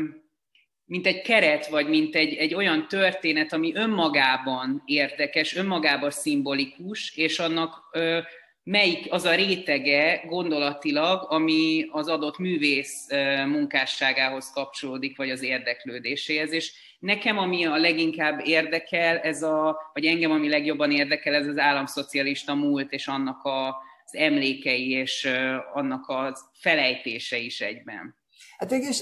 mint 0.86 1.08
egy 1.08 1.22
keret, 1.22 1.68
vagy 1.68 1.90
mint 1.90 2.16
egy, 2.16 2.34
egy 2.34 2.54
olyan 2.54 2.88
történet, 2.88 3.54
ami 3.54 3.76
önmagában 3.76 4.84
érdekes, 4.86 5.56
önmagában 5.56 6.12
szimbolikus, 6.12 7.18
és 7.18 7.40
annak 7.40 7.90
ö, 7.92 8.20
melyik 8.66 9.08
az 9.12 9.24
a 9.24 9.36
rétege 9.36 10.24
gondolatilag, 10.28 11.26
ami 11.30 11.86
az 11.92 12.08
adott 12.08 12.38
művész 12.38 13.08
munkásságához 13.48 14.52
kapcsolódik, 14.52 15.18
vagy 15.18 15.30
az 15.30 15.42
érdeklődéséhez. 15.42 16.52
És 16.52 16.74
nekem, 17.00 17.38
ami 17.38 17.66
a 17.66 17.78
leginkább 17.78 18.48
érdekel, 18.48 19.18
ez 19.18 19.44
a, 19.44 19.78
vagy 19.94 20.06
engem, 20.06 20.32
ami 20.32 20.50
legjobban 20.50 20.92
érdekel, 20.92 21.34
ez 21.34 21.48
az 21.48 21.58
államszocialista 21.58 22.56
múlt, 22.56 22.92
és 22.92 23.08
annak 23.08 23.44
a, 23.44 23.68
az 24.06 24.16
emlékei, 24.16 24.90
és 24.90 25.30
annak 25.74 26.08
a 26.08 26.38
felejtése 26.54 27.38
is 27.38 27.62
egyben. 27.62 28.16
Hát 28.58 28.72
mégis 28.72 29.02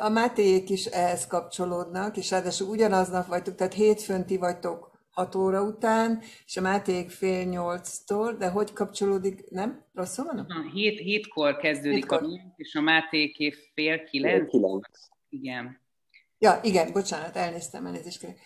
a 0.00 0.08
Mátéjék 0.08 0.70
is 0.70 0.84
ehhez 0.84 1.26
kapcsolódnak, 1.26 2.16
és 2.16 2.30
ráadásul 2.30 2.68
ugyanaznap 2.68 3.26
vagytok, 3.26 3.54
tehát 3.54 3.74
hétfőn 3.74 4.26
ti 4.26 4.36
vagytok 4.36 4.93
6 5.14 5.34
óra 5.34 5.62
után, 5.62 6.22
és 6.46 6.56
a 6.56 6.60
Máték 6.60 7.10
fél 7.10 7.44
nyolctól, 7.44 8.32
de 8.32 8.48
hogy 8.48 8.72
kapcsolódik, 8.72 9.50
nem? 9.50 9.84
Rosszul 9.92 10.24
van? 10.24 10.70
Hét, 10.72 10.98
hétkor 10.98 11.56
kezdődik 11.56 11.94
hétkor. 11.94 12.18
a 12.18 12.26
miénk, 12.26 12.52
és 12.56 12.74
a 12.74 12.80
Mátéké 12.80 13.50
fél 13.74 14.04
kilenc. 14.04 14.40
Fél 14.40 14.46
kilenc. 14.46 14.88
Igen. 15.28 15.80
Ja, 16.38 16.60
igen, 16.62 16.92
bocsánat, 16.92 17.36
elnéztem, 17.36 17.86
elnézést 17.86 18.20
kérek. 18.20 18.38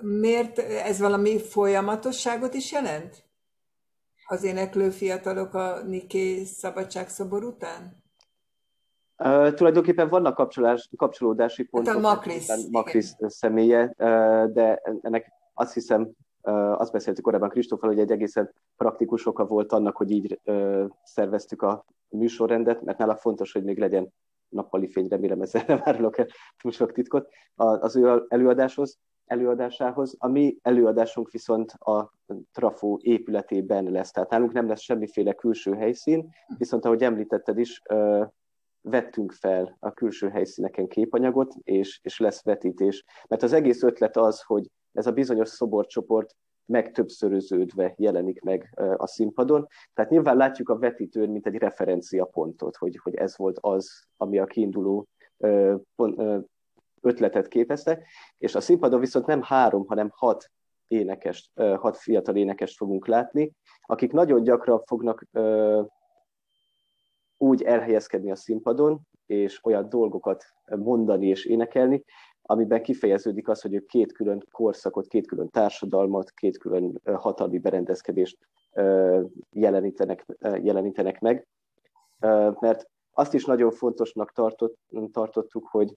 Miért 0.00 0.58
ez 0.58 0.98
valami 0.98 1.38
folyamatosságot 1.38 2.54
is 2.54 2.72
jelent? 2.72 3.24
Az 4.26 4.42
éneklő 4.42 4.90
fiatalok 4.90 5.54
a 5.54 5.82
Niké 5.82 6.44
szabadságszobor 6.44 7.44
után? 7.44 8.03
Uh, 9.18 9.52
tulajdonképpen 9.52 10.08
vannak 10.08 10.34
kapcsolás, 10.34 10.90
kapcsolódási 10.96 11.62
hát 11.62 11.70
pontok. 11.70 11.94
A 11.94 12.08
Makris. 12.08 12.46
Makris 12.70 13.12
személye, 13.18 13.94
uh, 13.98 14.44
de 14.44 14.80
ennek 15.00 15.32
azt 15.54 15.74
hiszem, 15.74 16.10
uh, 16.42 16.80
azt 16.80 16.92
beszéltük 16.92 17.24
korábban 17.24 17.48
Kristófal, 17.48 17.88
hogy 17.88 17.98
egy 17.98 18.10
egészen 18.10 18.54
praktikus 18.76 19.26
oka 19.26 19.46
volt 19.46 19.72
annak, 19.72 19.96
hogy 19.96 20.10
így 20.10 20.40
uh, 20.44 20.84
szerveztük 21.02 21.62
a 21.62 21.84
műsorrendet, 22.08 22.82
mert 22.82 22.98
nála 22.98 23.16
fontos, 23.16 23.52
hogy 23.52 23.64
még 23.64 23.78
legyen 23.78 24.12
nappali 24.48 24.88
fény, 24.88 25.08
remélem 25.08 25.40
ezzel 25.40 25.64
nem 25.66 25.80
árulok 25.82 26.18
el 26.18 26.26
túl 26.62 26.72
sok 26.72 26.92
titkot, 26.92 27.28
az 27.54 27.96
ő 27.96 28.24
előadáshoz, 28.28 28.98
előadásához. 29.26 30.14
A 30.18 30.28
mi 30.28 30.58
előadásunk 30.62 31.30
viszont 31.30 31.72
a 31.72 32.12
Trafó 32.52 32.98
épületében 33.02 33.84
lesz, 33.84 34.10
tehát 34.10 34.30
nálunk 34.30 34.52
nem 34.52 34.68
lesz 34.68 34.80
semmiféle 34.80 35.32
külső 35.32 35.74
helyszín, 35.74 36.28
viszont 36.58 36.84
ahogy 36.84 37.02
említetted 37.02 37.58
is, 37.58 37.82
vettünk 38.84 39.32
fel 39.32 39.76
a 39.80 39.92
külső 39.92 40.28
helyszíneken 40.28 40.86
képanyagot, 40.86 41.54
és, 41.62 42.00
és 42.02 42.18
lesz 42.18 42.44
vetítés. 42.44 43.04
Mert 43.28 43.42
az 43.42 43.52
egész 43.52 43.82
ötlet 43.82 44.16
az, 44.16 44.42
hogy 44.42 44.70
ez 44.92 45.06
a 45.06 45.12
bizonyos 45.12 45.48
szoborcsoport 45.48 46.36
megtöbbszöröződve 46.66 47.94
jelenik 47.96 48.40
meg 48.40 48.72
a 48.96 49.06
színpadon. 49.06 49.66
Tehát 49.94 50.10
nyilván 50.10 50.36
látjuk 50.36 50.68
a 50.68 50.78
vetítőn, 50.78 51.30
mint 51.30 51.46
egy 51.46 51.56
referenciapontot, 51.56 52.76
hogy, 52.76 52.98
hogy 53.02 53.14
ez 53.14 53.36
volt 53.36 53.58
az, 53.60 54.04
ami 54.16 54.38
a 54.38 54.44
kiinduló 54.44 55.08
ötletet 57.00 57.48
képezte, 57.48 58.02
és 58.38 58.54
a 58.54 58.60
színpadon 58.60 59.00
viszont 59.00 59.26
nem 59.26 59.42
három, 59.42 59.86
hanem 59.86 60.08
hat 60.12 60.50
énekest, 60.86 61.50
hat 61.54 61.96
fiatal 61.96 62.36
énekest 62.36 62.76
fogunk 62.76 63.06
látni, 63.06 63.52
akik 63.82 64.12
nagyon 64.12 64.42
gyakran 64.42 64.82
fognak 64.86 65.26
úgy 67.44 67.62
elhelyezkedni 67.62 68.30
a 68.30 68.36
színpadon, 68.36 69.00
és 69.26 69.64
olyan 69.64 69.88
dolgokat 69.88 70.44
mondani 70.76 71.26
és 71.26 71.44
énekelni, 71.44 72.04
amiben 72.42 72.82
kifejeződik 72.82 73.48
az, 73.48 73.60
hogy 73.60 73.74
ők 73.74 73.86
két 73.86 74.12
külön 74.12 74.46
korszakot, 74.50 75.06
két 75.06 75.26
külön 75.26 75.48
társadalmat, 75.48 76.30
két 76.30 76.58
külön 76.58 77.00
hatalmi 77.04 77.58
berendezkedést 77.58 78.38
jelenítenek, 79.50 80.26
jelenítenek 80.40 81.20
meg. 81.20 81.46
Mert 82.60 82.90
azt 83.12 83.34
is 83.34 83.44
nagyon 83.44 83.70
fontosnak 83.70 84.32
tartott, 84.32 84.76
tartottuk, 85.12 85.68
hogy, 85.70 85.94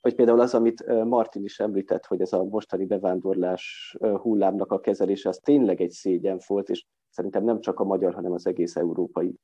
hogy 0.00 0.14
például 0.14 0.40
az, 0.40 0.54
amit 0.54 1.04
Martin 1.04 1.44
is 1.44 1.60
említett, 1.60 2.06
hogy 2.06 2.20
ez 2.20 2.32
a 2.32 2.44
mostani 2.44 2.84
bevándorlás 2.84 3.96
hullámnak 3.98 4.72
a 4.72 4.80
kezelése, 4.80 5.28
az 5.28 5.40
tényleg 5.42 5.80
egy 5.80 5.90
szégyen 5.90 6.40
volt, 6.46 6.68
és 6.68 6.84
szerintem 7.10 7.44
nem 7.44 7.60
csak 7.60 7.80
a 7.80 7.84
magyar, 7.84 8.14
hanem 8.14 8.32
az 8.32 8.46
egész 8.46 8.76
európai 8.76 9.34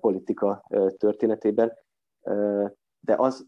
politika 0.00 0.64
történetében, 0.96 1.72
de 3.00 3.14
az, 3.16 3.46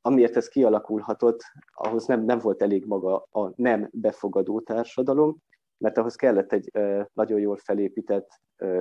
amiért 0.00 0.36
ez 0.36 0.48
kialakulhatott, 0.48 1.42
ahhoz 1.72 2.06
nem, 2.06 2.24
nem 2.24 2.38
volt 2.38 2.62
elég 2.62 2.84
maga 2.86 3.26
a 3.30 3.52
nem 3.56 3.88
befogadó 3.92 4.60
társadalom, 4.60 5.36
mert 5.78 5.98
ahhoz 5.98 6.14
kellett 6.14 6.52
egy 6.52 6.70
nagyon 7.12 7.40
jól 7.40 7.56
felépített, 7.56 8.28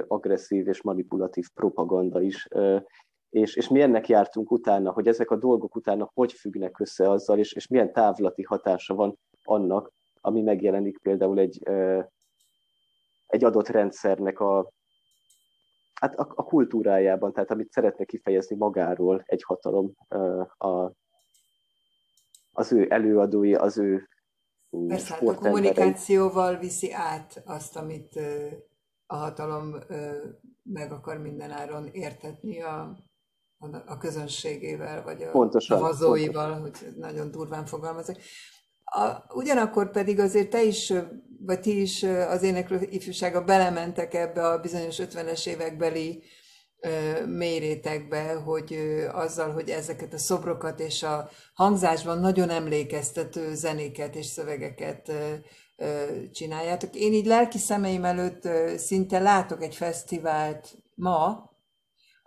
agresszív 0.08 0.68
és 0.68 0.82
manipulatív 0.82 1.48
propaganda 1.54 2.22
is, 2.22 2.48
és, 3.30 3.56
és 3.56 3.68
mi 3.68 3.82
ennek 3.82 4.08
jártunk 4.08 4.52
utána, 4.52 4.92
hogy 4.92 5.08
ezek 5.08 5.32
a 5.32 5.36
dolgok 5.38 5.76
utána 5.76 6.12
hogy 6.14 6.34
függnek 6.34 6.80
össze 6.80 7.10
azzal, 7.10 7.38
és, 7.38 7.54
és 7.54 7.68
milyen 7.68 7.94
távlati 7.94 8.44
hatása 8.44 8.96
van 8.96 9.18
annak, 9.44 9.92
ami 10.22 10.42
megjelenik 10.42 10.98
például 11.02 11.40
egy, 11.40 11.64
egy 13.28 13.44
adott 13.44 13.68
rendszernek 13.68 14.40
a, 14.40 14.72
hát 16.02 16.16
a, 16.16 16.32
a 16.36 16.44
kultúrájában, 16.44 17.34
tehát 17.34 17.52
amit 17.52 17.72
szeretne 17.72 18.06
kifejezni 18.06 18.56
magáról 18.56 19.24
egy 19.26 19.44
hatalom, 19.44 19.94
a, 20.58 20.92
az 22.52 22.72
ő 22.72 22.88
előadói, 22.90 23.56
az 23.56 23.78
ő 23.78 24.10
Persze, 24.88 25.14
hát 25.14 25.28
a 25.28 25.36
kommunikációval 25.36 26.58
viszi 26.58 26.92
át 26.94 27.42
azt, 27.46 27.78
amit 27.78 28.20
a 29.06 29.16
hatalom 29.16 29.76
meg 30.64 30.92
akar 30.92 31.18
mindenáron 31.18 31.88
értetni 31.92 32.62
a, 32.62 32.98
a 33.86 33.98
közönségével, 33.98 35.04
vagy 35.04 35.22
a 35.22 35.32
pontosan, 35.32 35.78
szavazóival, 35.78 36.54
pontosan. 36.54 36.90
hogy 36.90 37.00
nagyon 37.00 37.32
durván 37.32 37.66
fogalmazok. 37.66 38.16
A, 38.84 39.34
ugyanakkor 39.34 39.92
pedig 39.92 40.20
azért 40.20 40.50
te 40.50 40.64
is, 40.64 40.94
vagy 41.46 41.60
ti 41.60 41.82
is 41.82 42.04
az 42.04 42.44
éneklő 42.44 42.88
ifjúsága 42.90 43.44
belementek 43.44 44.14
ebbe 44.14 44.48
a 44.48 44.60
bizonyos 44.60 44.98
50-es 45.00 45.48
évekbeli 45.48 46.24
mélyrétekbe, 47.26 48.34
hogy 48.34 48.78
azzal, 49.12 49.52
hogy 49.52 49.70
ezeket 49.70 50.14
a 50.14 50.18
szobrokat 50.18 50.80
és 50.80 51.04
a 51.04 51.30
hangzásban 51.54 52.20
nagyon 52.20 52.50
emlékeztető 52.50 53.56
zenéket 53.56 54.16
és 54.16 54.26
szövegeket 54.26 55.12
csináljátok. 56.32 56.96
Én 56.96 57.14
így 57.14 57.26
lelki 57.26 57.58
szemeim 57.58 58.06
előtt 58.06 58.48
szinte 58.78 59.20
látok 59.20 59.64
egy 59.64 59.76
fesztivált 59.76 60.78
ma, 60.96 61.51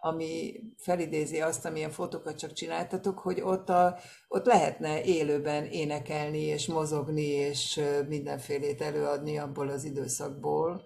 ami 0.05 0.61
felidézi 0.77 1.41
azt, 1.41 1.65
amilyen 1.65 1.91
fotókat 1.91 2.39
csak 2.39 2.53
csináltatok, 2.53 3.19
hogy 3.19 3.41
ott, 3.41 3.69
a, 3.69 3.99
ott 4.29 4.47
lehetne 4.47 5.05
élőben 5.05 5.65
énekelni, 5.65 6.41
és 6.41 6.67
mozogni, 6.67 7.27
és 7.27 7.81
mindenfélét 8.09 8.83
előadni 8.83 9.39
abból 9.39 9.69
az 9.69 9.85
időszakból, 9.85 10.83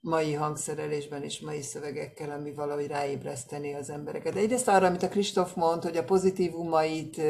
mai 0.00 0.32
hangszerelésben 0.32 1.22
és 1.22 1.40
mai 1.40 1.62
szövegekkel, 1.62 2.30
ami 2.30 2.54
valahogy 2.54 2.86
ráébreszteni 2.86 3.74
az 3.74 3.90
embereket. 3.90 4.32
De 4.32 4.40
egyrészt 4.40 4.68
arra, 4.68 4.86
amit 4.86 5.02
a 5.02 5.08
Kristóf 5.08 5.54
mond, 5.54 5.82
hogy 5.82 5.96
a 5.96 6.04
pozitívumait 6.04 7.20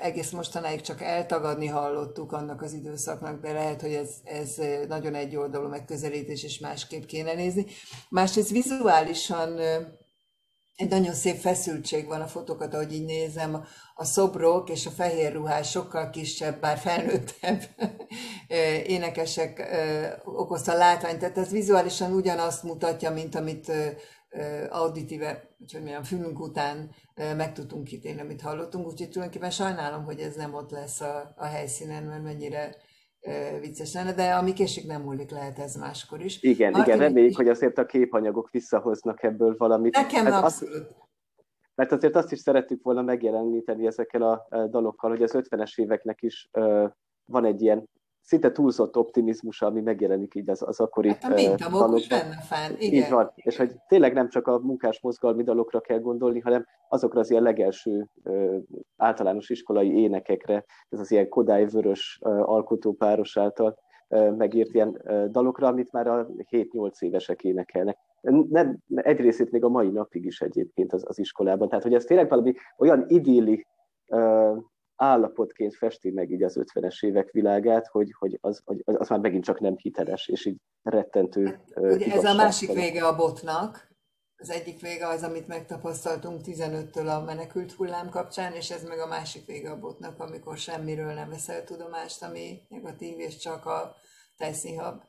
egész 0.00 0.30
mostanáig 0.30 0.80
csak 0.80 1.02
eltagadni 1.02 1.66
hallottuk 1.66 2.32
annak 2.32 2.62
az 2.62 2.72
időszaknak, 2.72 3.40
de 3.40 3.52
lehet, 3.52 3.80
hogy 3.80 3.94
ez, 3.94 4.10
ez 4.24 4.60
nagyon 4.88 5.14
egyoldalú 5.14 5.68
megközelítés, 5.68 6.44
és 6.44 6.58
másképp 6.58 7.04
kéne 7.04 7.34
nézni. 7.34 7.66
Másrészt 8.08 8.50
vizuálisan 8.50 9.60
egy 10.76 10.88
nagyon 10.88 11.14
szép 11.14 11.36
feszültség 11.36 12.06
van 12.06 12.20
a 12.20 12.26
fotókat, 12.26 12.74
ahogy 12.74 12.92
így 12.92 13.04
nézem, 13.04 13.64
a 13.94 14.04
szobrok 14.04 14.70
és 14.70 14.86
a 14.86 14.90
fehér 14.90 15.32
ruhás 15.32 15.70
sokkal 15.70 16.10
kisebb, 16.10 16.60
bár 16.60 16.78
felnőttebb 16.78 17.62
énekesek 18.86 19.76
okozta 20.24 20.74
látványt. 20.74 21.18
Tehát 21.18 21.38
ez 21.38 21.50
vizuálisan 21.50 22.12
ugyanazt 22.12 22.62
mutatja, 22.62 23.10
mint 23.10 23.34
amit 23.34 23.72
auditíve, 24.68 25.48
hogy 25.72 25.82
milyen 25.82 26.04
fülünk 26.04 26.40
után 26.40 26.90
meg 27.14 27.52
tudtunk 27.52 27.92
ítélni, 27.92 28.20
amit 28.20 28.40
hallottunk. 28.40 28.86
Úgyhogy 28.86 29.10
tulajdonképpen 29.10 29.50
sajnálom, 29.50 30.04
hogy 30.04 30.20
ez 30.20 30.34
nem 30.34 30.54
ott 30.54 30.70
lesz 30.70 31.00
a, 31.00 31.34
a 31.36 31.44
helyszínen, 31.44 32.02
mert 32.02 32.22
mennyire 32.22 32.76
vicces 33.60 33.94
lenne, 33.94 34.12
de 34.12 34.34
ami 34.34 34.52
késik 34.52 34.86
nem 34.86 35.02
múlik, 35.02 35.30
lehet 35.30 35.58
ez 35.58 35.76
máskor 35.76 36.20
is. 36.20 36.42
Igen, 36.42 36.70
Martin, 36.70 36.94
igen, 36.94 37.06
reméljük, 37.06 37.36
hogy 37.36 37.48
azért 37.48 37.78
a 37.78 37.86
képanyagok 37.86 38.50
visszahoznak 38.50 39.22
ebből 39.22 39.54
valamit. 39.58 39.96
Nekem 39.96 40.24
hát 40.24 40.44
abszolút. 40.44 40.74
Azt, 40.74 40.94
mert 41.74 41.92
azért 41.92 42.16
azt 42.16 42.32
is 42.32 42.38
szerettük 42.38 42.82
volna 42.82 43.02
megjeleníteni 43.02 43.86
ezekkel 43.86 44.22
a 44.22 44.46
dalokkal, 44.70 45.10
hogy 45.10 45.22
az 45.22 45.34
50-es 45.34 45.80
éveknek 45.80 46.22
is 46.22 46.48
van 47.24 47.44
egy 47.44 47.62
ilyen 47.62 47.88
szinte 48.26 48.52
túlzott 48.52 48.96
optimizmus, 48.96 49.62
ami 49.62 49.80
megjelenik 49.80 50.34
így 50.34 50.50
az, 50.50 50.62
az 50.62 50.80
akkori 50.80 51.08
hát 51.08 51.24
a 51.24 51.54
dalokban. 51.56 52.00
benne 52.08 52.40
fenn, 52.40 52.74
igen. 52.78 53.04
Így 53.04 53.10
van, 53.10 53.32
és 53.34 53.56
hogy 53.56 53.72
tényleg 53.88 54.12
nem 54.12 54.28
csak 54.28 54.46
a 54.46 54.58
munkás 54.58 55.00
mozgalmi 55.00 55.42
dalokra 55.42 55.80
kell 55.80 55.98
gondolni, 55.98 56.40
hanem 56.40 56.66
azokra 56.88 57.20
az 57.20 57.30
ilyen 57.30 57.42
legelső 57.42 58.08
általános 58.96 59.50
iskolai 59.50 59.98
énekekre, 60.00 60.64
ez 60.88 61.00
az 61.00 61.10
ilyen 61.10 61.28
Kodály 61.28 61.66
Vörös 61.66 62.18
alkotópáros 62.22 63.36
által 63.36 63.78
megírt 64.36 64.74
ilyen 64.74 65.02
dalokra, 65.30 65.66
amit 65.66 65.92
már 65.92 66.06
a 66.06 66.26
7-8 66.50 67.00
évesek 67.02 67.44
énekelnek. 67.44 67.98
Nem, 68.48 68.78
egy 68.94 69.20
részét 69.20 69.50
még 69.50 69.64
a 69.64 69.68
mai 69.68 69.90
napig 69.90 70.24
is 70.24 70.40
egyébként 70.40 70.92
az, 70.92 71.04
az 71.06 71.18
iskolában. 71.18 71.68
Tehát, 71.68 71.84
hogy 71.84 71.94
ez 71.94 72.04
tényleg 72.04 72.28
valami 72.28 72.54
olyan 72.78 73.04
idilli 73.08 73.66
állapotként 74.96 75.74
festi 75.74 76.10
meg 76.10 76.30
így 76.30 76.42
az 76.42 76.58
50-es 76.60 77.04
évek 77.04 77.30
világát, 77.30 77.86
hogy, 77.86 78.14
hogy 78.18 78.38
az, 78.40 78.62
hogy 78.64 78.82
az 78.84 79.08
már 79.08 79.18
megint 79.18 79.44
csak 79.44 79.60
nem 79.60 79.76
hiteles, 79.76 80.28
és 80.28 80.46
így 80.46 80.56
rettentő 80.82 81.44
hát, 81.44 81.92
Ugye 81.92 82.12
Ez 82.12 82.24
a 82.24 82.34
másik 82.34 82.72
vége 82.72 83.06
a 83.06 83.16
botnak, 83.16 83.94
az 84.38 84.50
egyik 84.50 84.80
vége 84.80 85.06
az, 85.06 85.22
amit 85.22 85.46
megtapasztaltunk 85.46 86.40
15-től 86.44 87.16
a 87.16 87.24
menekült 87.24 87.72
hullám 87.72 88.08
kapcsán, 88.08 88.52
és 88.52 88.70
ez 88.70 88.84
meg 88.84 88.98
a 88.98 89.06
másik 89.06 89.46
vége 89.46 89.70
a 89.70 89.78
botnak, 89.78 90.20
amikor 90.20 90.56
semmiről 90.56 91.12
nem 91.12 91.28
veszel 91.28 91.64
tudomást, 91.64 92.22
ami 92.22 92.60
negatív, 92.68 93.18
és 93.18 93.36
csak 93.36 93.66
a 93.66 93.96
tejszínhab 94.36 95.02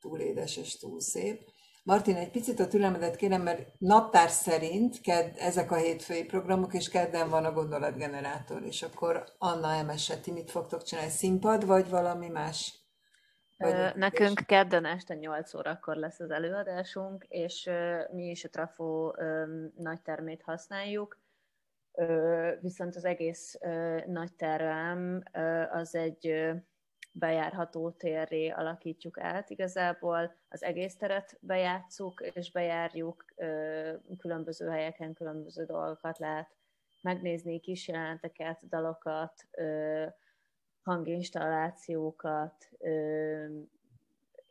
túl 0.00 0.18
édes 0.18 0.56
és 0.56 0.78
túl 0.78 1.00
szép. 1.00 1.40
Martin, 1.82 2.16
egy 2.16 2.30
picit 2.30 2.60
a 2.60 2.66
türelmedet 2.66 3.16
kérem, 3.16 3.42
mert 3.42 3.72
naptár 3.78 4.28
szerint 4.28 5.00
kedd, 5.00 5.36
ezek 5.38 5.70
a 5.70 5.76
hétfői 5.76 6.24
programok, 6.24 6.74
és 6.74 6.88
kedden 6.88 7.28
van 7.30 7.44
a 7.44 7.52
gondolatgenerátor, 7.52 8.62
és 8.62 8.82
akkor 8.82 9.24
Anna 9.38 9.72
Emese, 9.72 10.20
ti 10.20 10.32
mit 10.32 10.50
fogtok 10.50 10.82
csinálni? 10.82 11.10
Színpad, 11.10 11.66
vagy 11.66 11.88
valami 11.88 12.28
más? 12.28 12.74
Vagy 13.56 13.94
Nekünk 13.94 14.38
és... 14.38 14.46
kedden 14.46 14.84
este 14.84 15.14
8 15.14 15.54
órakor 15.54 15.96
lesz 15.96 16.20
az 16.20 16.30
előadásunk, 16.30 17.24
és 17.28 17.70
mi 18.12 18.24
is 18.24 18.44
a 18.44 18.48
Trafo 18.48 19.12
nagy 19.76 20.02
termét 20.02 20.42
használjuk, 20.42 21.18
viszont 22.60 22.96
az 22.96 23.04
egész 23.04 23.58
nagy 24.06 24.34
terem 24.34 25.22
az 25.72 25.94
egy 25.94 26.50
bejárható 27.12 27.90
térré 27.90 28.48
alakítjuk 28.48 29.18
át. 29.18 29.50
Igazából 29.50 30.34
az 30.48 30.62
egész 30.62 30.96
teret 30.96 31.38
bejátszuk, 31.40 32.22
és 32.34 32.52
bejárjuk 32.52 33.24
különböző 34.18 34.68
helyeken, 34.68 35.12
különböző 35.14 35.64
dolgokat 35.64 36.18
lehet 36.18 36.48
megnézni, 37.00 37.60
kis 37.60 37.88
jelenteket, 37.88 38.68
dalokat, 38.68 39.46
hanginstallációkat, 40.82 42.68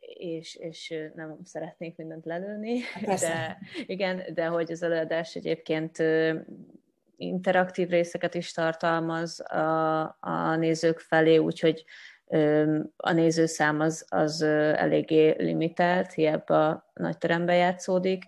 és, 0.00 0.54
és 0.54 0.94
nem 1.14 1.38
szeretnék 1.44 1.96
mindent 1.96 2.24
lelőni, 2.24 2.80
hát 2.80 3.20
de 3.20 3.58
igen, 3.86 4.22
de 4.34 4.46
hogy 4.46 4.72
az 4.72 4.82
előadás 4.82 5.34
egyébként 5.34 5.98
interaktív 7.16 7.88
részeket 7.88 8.34
is 8.34 8.52
tartalmaz 8.52 9.50
a, 9.50 10.00
a 10.20 10.56
nézők 10.56 10.98
felé, 10.98 11.36
úgyhogy 11.36 11.84
a 12.96 13.12
nézőszám 13.12 13.80
az, 13.80 14.06
az 14.08 14.42
eléggé 14.42 15.34
limitált, 15.38 16.12
hiába 16.12 16.90
nagy 16.94 17.18
teremben 17.18 17.56
játszódik, 17.56 18.24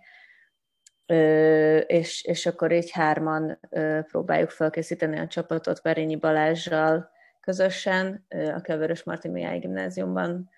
és, 1.86 2.24
és 2.24 2.46
akkor 2.46 2.72
így 2.72 2.90
hárman 2.90 3.60
próbáljuk 4.06 4.50
felkészíteni 4.50 5.18
a 5.18 5.26
csapatot 5.26 5.82
Berényi 5.82 6.16
Balázsjal 6.16 7.10
közösen, 7.40 8.26
a 8.28 8.60
Kevörös 8.60 9.02
Martin 9.02 9.30
Mihály 9.30 9.58
gimnáziumban 9.58 10.50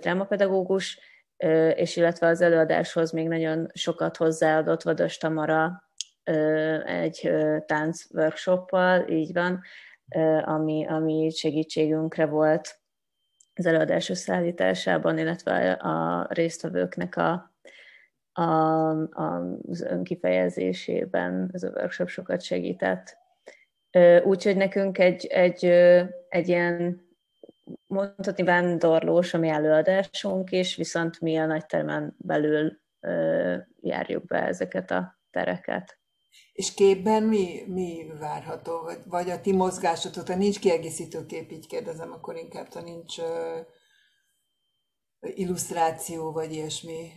drámapedagógus, 0.00 0.98
és 1.74 1.96
illetve 1.96 2.26
az 2.26 2.40
előadáshoz 2.40 3.10
még 3.10 3.28
nagyon 3.28 3.70
sokat 3.72 4.16
hozzáadott 4.16 4.82
Vadas 4.82 5.18
Tamara 5.18 5.90
egy 6.84 7.30
tánc 7.66 8.04
workshoppal, 8.10 9.08
így 9.08 9.32
van, 9.32 9.60
ami, 10.44 10.86
ami 10.86 11.30
segítségünkre 11.30 12.26
volt 12.26 12.80
az 13.54 13.66
előadás 13.66 14.08
összeállításában, 14.08 15.18
illetve 15.18 15.72
a 15.72 16.26
résztvevőknek 16.30 17.16
a, 17.16 17.54
a, 18.32 18.42
a, 18.42 19.56
az 19.68 19.80
önkifejezésében 19.80 21.50
ez 21.52 21.62
a 21.62 21.70
workshop 21.70 22.08
sokat 22.08 22.42
segített. 22.42 23.18
Úgyhogy 24.24 24.56
nekünk 24.56 24.98
egy, 24.98 25.26
egy, 25.26 25.64
egy 26.28 26.48
ilyen 26.48 27.08
mondhatni 27.86 28.42
vándorlós 28.42 29.34
a 29.34 29.38
mi 29.38 29.48
előadásunk 29.48 30.50
is, 30.50 30.76
viszont 30.76 31.20
mi 31.20 31.36
a 31.36 31.46
nagytermen 31.46 32.14
belül 32.18 32.80
járjuk 33.80 34.24
be 34.24 34.46
ezeket 34.46 34.90
a 34.90 35.18
tereket. 35.30 35.99
És 36.52 36.74
képben 36.74 37.22
mi, 37.22 37.62
mi 37.66 38.06
várható? 38.18 38.80
Vagy, 38.80 38.98
vagy 39.04 39.30
a 39.30 39.40
ti 39.40 39.52
mozgásotok, 39.52 40.26
ha 40.26 40.36
nincs 40.36 40.58
kiegészítő 40.58 41.26
kép, 41.26 41.50
így 41.50 41.66
kérdezem, 41.66 42.12
akkor 42.12 42.36
inkább, 42.36 42.72
ha 42.72 42.80
nincs 42.80 43.18
uh, 43.18 43.66
illusztráció, 45.20 46.32
vagy 46.32 46.52
ilyesmi. 46.52 47.08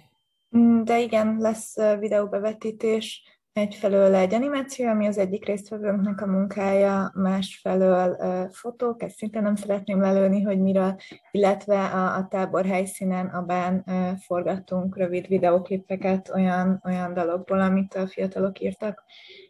Mm, 0.58 0.84
de 0.84 1.00
igen, 1.00 1.38
lesz 1.40 1.76
videóbevetítés, 2.00 3.24
egyfelől 3.54 4.16
egy 4.16 4.34
animáció, 4.34 4.88
ami 4.88 5.08
az 5.08 5.18
egyik 5.18 5.46
résztvevőnknek 5.46 6.22
a 6.22 6.26
munkája, 6.26 7.12
másfelől 7.16 8.18
fotók, 8.52 9.04
ezt 9.04 9.16
szintén 9.16 9.42
nem 9.42 9.56
szeretném 9.56 10.02
lelőni, 10.02 10.42
hogy 10.42 10.60
miről, 10.60 10.96
illetve 11.32 11.84
a, 11.86 12.16
a 12.16 12.28
tábor 12.28 12.66
helyszínen 12.66 13.28
a 13.28 13.42
bán 13.42 13.84
forgattunk 14.26 14.98
rövid 14.98 15.28
videóklipeket 15.28 16.30
olyan, 16.30 16.82
olyan 16.86 17.14
dalokból, 17.14 17.62
amit 17.62 17.94
a 17.94 18.08
fiatalok 18.08 18.60
írtak, 18.60 19.04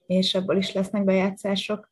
és 0.06 0.36
abból 0.36 0.58
is 0.58 0.74
lesznek 0.74 1.04
bejátszások. 1.04 1.92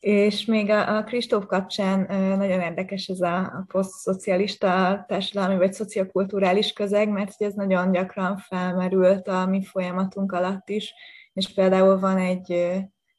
És 0.00 0.44
még 0.44 0.70
a, 0.70 0.96
a 0.96 1.04
Kristóf 1.04 1.46
kapcsán 1.46 2.06
nagyon 2.38 2.60
érdekes 2.60 3.06
ez 3.06 3.20
a, 3.20 3.36
a 3.36 3.64
posztszocialista 3.68 5.04
társadalmi 5.08 5.56
vagy 5.56 5.72
szociokulturális 5.72 6.72
közeg, 6.72 7.08
mert 7.08 7.42
ez 7.42 7.54
nagyon 7.54 7.92
gyakran 7.92 8.36
felmerült 8.36 9.28
a 9.28 9.46
mi 9.46 9.64
folyamatunk 9.64 10.32
alatt 10.32 10.68
is, 10.68 10.94
és 11.36 11.54
például 11.54 11.98
van 11.98 12.18
egy, 12.18 12.50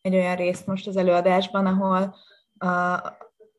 egy 0.02 0.16
olyan 0.16 0.36
rész 0.36 0.64
most 0.66 0.88
az 0.88 0.98
előadásban, 0.98 1.66
ahol 1.66 2.16
a, 2.58 2.68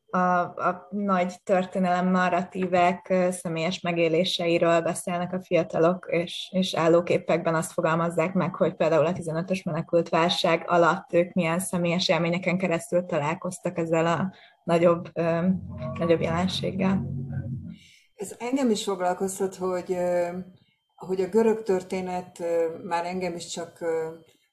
a, 0.09 0.39
a 0.41 0.87
nagy 0.89 1.33
történelem 1.43 2.07
narratívek 2.07 3.13
személyes 3.29 3.81
megéléseiről 3.81 4.81
beszélnek 4.81 5.33
a 5.33 5.41
fiatalok, 5.41 6.07
és, 6.09 6.49
és 6.51 6.75
állóképekben 6.75 7.55
azt 7.55 7.71
fogalmazzák 7.71 8.33
meg, 8.33 8.55
hogy 8.55 8.75
például 8.75 9.05
a 9.05 9.13
15-ös 9.13 9.63
menekült 9.63 10.09
válság 10.09 10.63
alatt 10.67 11.13
ők 11.13 11.33
milyen 11.33 11.59
személyes 11.59 12.09
élményeken 12.09 12.57
keresztül 12.57 13.05
találkoztak 13.05 13.77
ezzel 13.77 14.05
a 14.05 14.33
nagyobb, 14.63 15.09
ö, 15.13 15.47
nagyobb 15.99 16.21
jelenséggel. 16.21 17.05
Ez 18.15 18.35
engem 18.39 18.69
is 18.69 18.83
foglalkoztat, 18.83 19.55
hogy, 19.55 19.97
hogy 20.95 21.21
a 21.21 21.27
görög 21.27 21.63
történet 21.63 22.43
már 22.83 23.05
engem 23.05 23.35
is 23.35 23.47
csak 23.47 23.83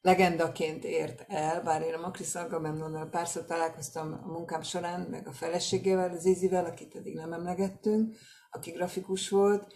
legendaként 0.07 0.85
ért 0.85 1.25
el, 1.29 1.63
bár 1.63 1.83
én 1.83 1.95
a 1.95 2.01
Makris 2.01 2.35
Agamemnonnal 2.35 3.09
párszor 3.09 3.45
találkoztam 3.45 4.21
a 4.25 4.27
munkám 4.27 4.63
során, 4.63 5.01
meg 5.01 5.29
a 5.29 5.33
feleségével, 5.33 6.11
az 6.11 6.25
Izivel, 6.25 6.65
akit 6.65 6.95
eddig 6.95 7.15
nem 7.15 7.33
emlegettünk, 7.33 8.15
aki 8.51 8.71
grafikus 8.71 9.29
volt, 9.29 9.67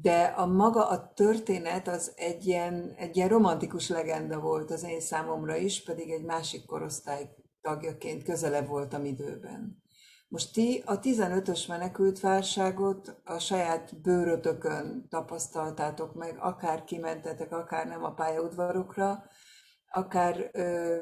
de 0.00 0.22
a 0.36 0.46
maga 0.46 0.88
a 0.88 1.12
történet 1.12 1.88
az 1.88 2.12
egy 2.14 2.46
ilyen, 2.46 2.94
egy 2.96 3.16
ilyen 3.16 3.28
romantikus 3.28 3.88
legenda 3.88 4.40
volt 4.40 4.70
az 4.70 4.84
én 4.84 5.00
számomra 5.00 5.56
is, 5.56 5.82
pedig 5.82 6.10
egy 6.10 6.24
másik 6.24 6.66
korosztály 6.66 7.28
tagjaként 7.60 8.22
közelebb 8.22 8.66
voltam 8.66 9.04
időben. 9.04 9.82
Most 10.28 10.52
ti 10.52 10.82
a 10.84 11.00
15-ös 11.00 11.68
menekült 11.68 12.20
válságot 12.20 13.20
a 13.24 13.38
saját 13.38 14.00
bőrötökön 14.00 15.06
tapasztaltátok 15.08 16.14
meg, 16.14 16.38
akár 16.38 16.84
kimentetek, 16.84 17.52
akár 17.52 17.86
nem 17.86 18.04
a 18.04 18.14
pályaudvarokra, 18.14 19.24
akár 19.88 20.50
ö, 20.52 20.96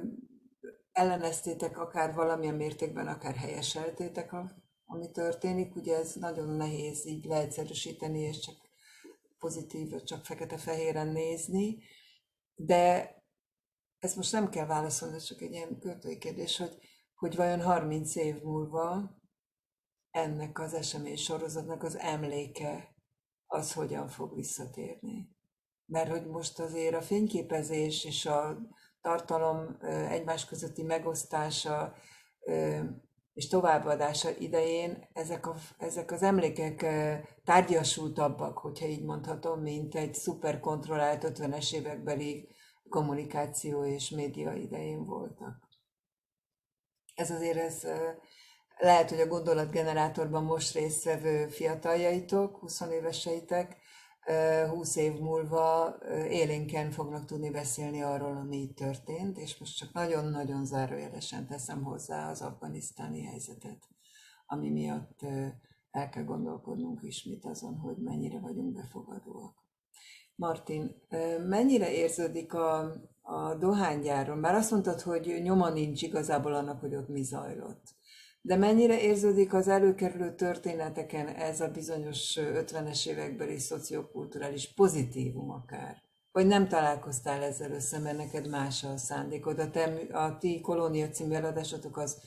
elleneztétek, 0.93 1.79
akár 1.79 2.15
valamilyen 2.15 2.55
mértékben, 2.55 3.07
akár 3.07 3.35
helyeseltétek, 3.35 4.33
a, 4.33 4.51
ami 4.85 5.11
történik. 5.11 5.77
Ugye 5.77 5.97
ez 5.97 6.15
nagyon 6.15 6.49
nehéz 6.49 7.07
így 7.07 7.25
leegyszerűsíteni, 7.25 8.21
és 8.21 8.39
csak 8.39 8.57
pozitív, 9.39 10.03
csak 10.03 10.25
fekete-fehéren 10.25 11.09
nézni, 11.09 11.79
de 12.55 13.15
ezt 13.99 14.17
most 14.17 14.33
nem 14.33 14.49
kell 14.49 14.67
válaszolni, 14.67 15.19
csak 15.19 15.41
egy 15.41 15.53
ilyen 15.53 15.79
költői 15.79 16.19
kérdés, 16.19 16.57
hogy 16.57 16.79
hogy 17.25 17.37
vajon 17.37 17.61
30 17.61 18.15
év 18.17 18.43
múlva 18.43 19.11
ennek 20.11 20.59
az 20.59 20.75
esemény 20.75 21.17
sorozatnak 21.17 21.83
az 21.83 21.97
emléke 21.97 22.95
az 23.47 23.73
hogyan 23.73 24.09
fog 24.09 24.35
visszatérni. 24.35 25.29
Mert 25.87 26.11
hogy 26.11 26.27
most 26.27 26.61
azért 26.61 26.95
a 26.95 27.03
fényképezés 27.03 28.05
és 28.05 28.27
a 28.27 28.59
tartalom 29.01 29.77
egymás 30.09 30.45
közötti 30.47 30.83
megosztása 30.83 31.95
és 33.35 33.49
továbbadása 33.49 34.31
idején 34.39 35.09
ezek, 35.13 35.47
a, 35.47 35.55
ezek 35.79 36.11
az 36.11 36.23
emlékek 36.23 36.87
tárgyasultabbak, 37.45 38.59
hogyha 38.59 38.87
így 38.87 39.05
mondhatom, 39.05 39.61
mint 39.61 39.95
egy 39.95 40.15
szuperkontrollált 40.15 41.25
50-es 41.27 41.75
évekbeli 41.75 42.49
kommunikáció 42.89 43.85
és 43.85 44.11
média 44.11 44.53
idején 44.53 45.05
voltak. 45.05 45.64
Ez 47.15 47.31
azért 47.31 47.59
ez 47.59 47.87
lehet, 48.79 49.11
hogy 49.11 49.21
a 49.21 49.27
gondolatgenerátorban 49.27 50.45
most 50.45 50.75
résztvevő 50.75 51.49
fiataljaitok, 51.49 52.59
20 52.59 52.81
éveseitek, 52.81 53.77
20 54.69 54.97
év 54.97 55.19
múlva 55.19 55.97
élénken 56.29 56.91
fognak 56.91 57.25
tudni 57.25 57.51
beszélni 57.51 58.03
arról, 58.03 58.37
ami 58.37 58.57
itt 58.57 58.77
történt, 58.77 59.39
és 59.39 59.59
most 59.59 59.77
csak 59.77 59.93
nagyon-nagyon 59.93 60.65
zárójelesen 60.65 61.47
teszem 61.47 61.83
hozzá 61.83 62.31
az 62.31 62.41
afganisztáni 62.41 63.25
helyzetet, 63.25 63.89
ami 64.47 64.71
miatt 64.71 65.21
el 65.91 66.09
kell 66.09 66.25
gondolkodnunk 66.25 67.03
ismét 67.03 67.45
azon, 67.45 67.79
hogy 67.79 67.97
mennyire 67.97 68.39
vagyunk 68.39 68.73
befogadóak. 68.73 69.63
Martin, 70.37 70.95
mennyire 71.49 71.93
érződik 71.93 72.55
a, 72.55 72.93
a 73.27 73.55
dohánygyáron? 73.55 74.39
Már 74.39 74.55
azt 74.55 74.71
mondtad, 74.71 75.01
hogy 75.01 75.41
nyoma 75.43 75.71
nincs 75.71 76.03
igazából 76.03 76.55
annak, 76.55 76.81
hogy 76.81 76.95
ott 76.95 77.09
mi 77.09 77.23
zajlott. 77.23 77.83
De 78.41 78.57
mennyire 78.57 79.01
érződik 79.01 79.55
az 79.55 79.69
előkerülő 79.69 80.35
történeteken 80.35 81.29
ez 81.29 81.61
a 81.61 81.71
bizonyos 81.71 82.39
50-es 82.41 83.09
évekbeli 83.09 83.59
szociokulturális 83.59 84.73
pozitívum 84.75 85.51
akár? 85.51 86.03
Vagy 86.33 86.47
nem 86.47 86.69
találkoztál 86.69 87.43
ezzel 87.43 87.71
össze, 87.71 87.99
mert 87.99 88.17
neked 88.17 88.49
más 88.49 88.85
a 88.85 88.97
szándékod? 88.97 89.59
A, 89.59 89.71
te, 89.71 89.85
a 90.13 90.39
ti 90.39 90.61
kolónia 90.61 91.09
című 91.09 91.35
eladásotok 91.35 91.97
az 91.97 92.23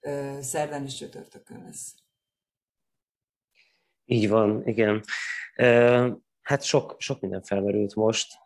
ö, 0.00 0.38
szerdán 0.40 0.84
és 0.84 0.94
csütörtökön 0.94 1.62
lesz. 1.64 1.94
Így 4.04 4.28
van, 4.28 4.66
igen. 4.66 5.02
Hát 6.42 6.62
sok, 6.62 6.94
sok 6.98 7.20
minden 7.20 7.42
felmerült 7.42 7.94
most. 7.94 8.38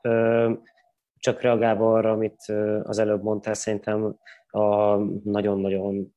Csak 1.22 1.40
reagálva 1.40 1.92
arra, 1.92 2.10
amit 2.10 2.44
az 2.82 2.98
előbb 2.98 3.22
mondtál, 3.22 3.54
szerintem 3.54 4.16
a 4.46 4.96
nagyon-nagyon 5.24 6.14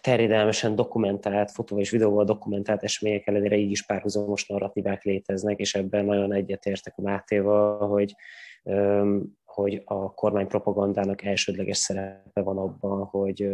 terjedelmesen 0.00 0.74
dokumentált, 0.74 1.50
fotóval 1.50 1.84
és 1.84 1.90
videóval 1.90 2.24
dokumentált 2.24 2.82
események 2.82 3.26
ellenére 3.26 3.56
így 3.56 3.70
is 3.70 3.86
párhuzamos 3.86 4.46
narratívák 4.46 5.02
léteznek, 5.02 5.58
és 5.58 5.74
ebben 5.74 6.04
nagyon 6.04 6.32
egyetértek 6.32 6.94
a 6.96 7.02
Mátéval, 7.02 7.88
hogy 7.88 8.14
hogy 9.54 9.82
a 9.84 10.14
kormány 10.14 10.46
propagandának 10.46 11.22
elsődleges 11.22 11.78
szerepe 11.78 12.40
van 12.40 12.58
abban, 12.58 13.04
hogy 13.04 13.48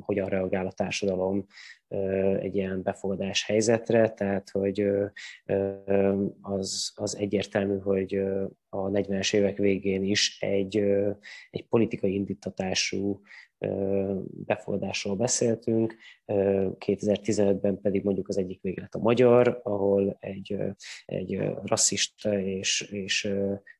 hogyan 0.00 0.28
reagál 0.28 0.66
a 0.66 0.72
társadalom 0.72 1.46
egy 2.38 2.54
ilyen 2.54 2.82
befogadás 2.82 3.44
helyzetre, 3.44 4.10
tehát 4.10 4.50
hogy 4.50 4.88
az, 6.40 6.92
az 6.94 7.16
egyértelmű, 7.16 7.78
hogy 7.78 8.14
a 8.68 8.90
40-es 8.90 9.34
évek 9.34 9.56
végén 9.56 10.04
is 10.04 10.40
egy, 10.40 10.76
egy 11.50 11.66
politikai 11.68 12.14
indítatású 12.14 13.20
befogadásról 14.46 15.16
beszéltünk, 15.16 15.96
2015-ben 16.26 17.80
pedig 17.80 18.04
mondjuk 18.04 18.28
az 18.28 18.38
egyik 18.38 18.62
véglet 18.62 18.94
a 18.94 18.98
magyar, 18.98 19.60
ahol 19.62 20.16
egy, 20.20 20.56
egy 21.04 21.40
rasszista 21.64 22.40
és, 22.40 22.80
és 22.80 23.34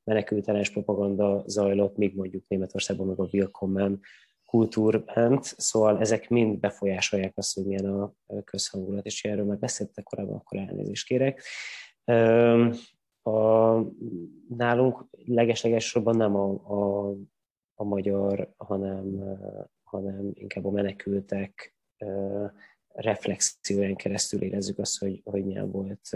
menekültelens 0.05 0.70
propaganda 0.70 1.43
zajlott, 1.47 1.97
míg 1.97 2.14
mondjuk 2.16 2.45
Németországban 2.49 3.07
meg 3.07 3.18
a 3.20 3.29
Willkommen 3.31 4.01
kultúr 4.47 5.05
ment, 5.14 5.45
szóval 5.45 6.01
ezek 6.01 6.29
mind 6.29 6.59
befolyásolják 6.59 7.33
azt, 7.37 7.55
hogy 7.55 7.64
milyen 7.64 7.87
a 7.87 8.14
közhangulat, 8.45 9.07
és 9.07 9.24
erről 9.24 9.45
már 9.45 9.59
beszéltek 9.59 10.05
korábban, 10.05 10.37
akkor 10.37 10.59
elnézést 10.59 11.07
kérek. 11.07 11.43
A, 13.22 13.81
nálunk 14.49 15.05
legeslegessorban 15.24 16.16
nem 16.16 16.37
a, 16.37 16.51
a 16.51 17.14
a 17.79 17.85
magyar, 17.85 18.53
hanem, 18.57 19.37
hanem 19.83 20.31
inkább 20.33 20.64
a 20.64 20.70
menekültek 20.70 21.77
reflexióján 22.87 23.97
keresztül 23.97 24.43
érezzük 24.43 24.79
azt, 24.79 24.99
hogy, 24.99 25.20
hogy 25.24 25.45
milyen 25.45 25.70
volt, 25.70 26.11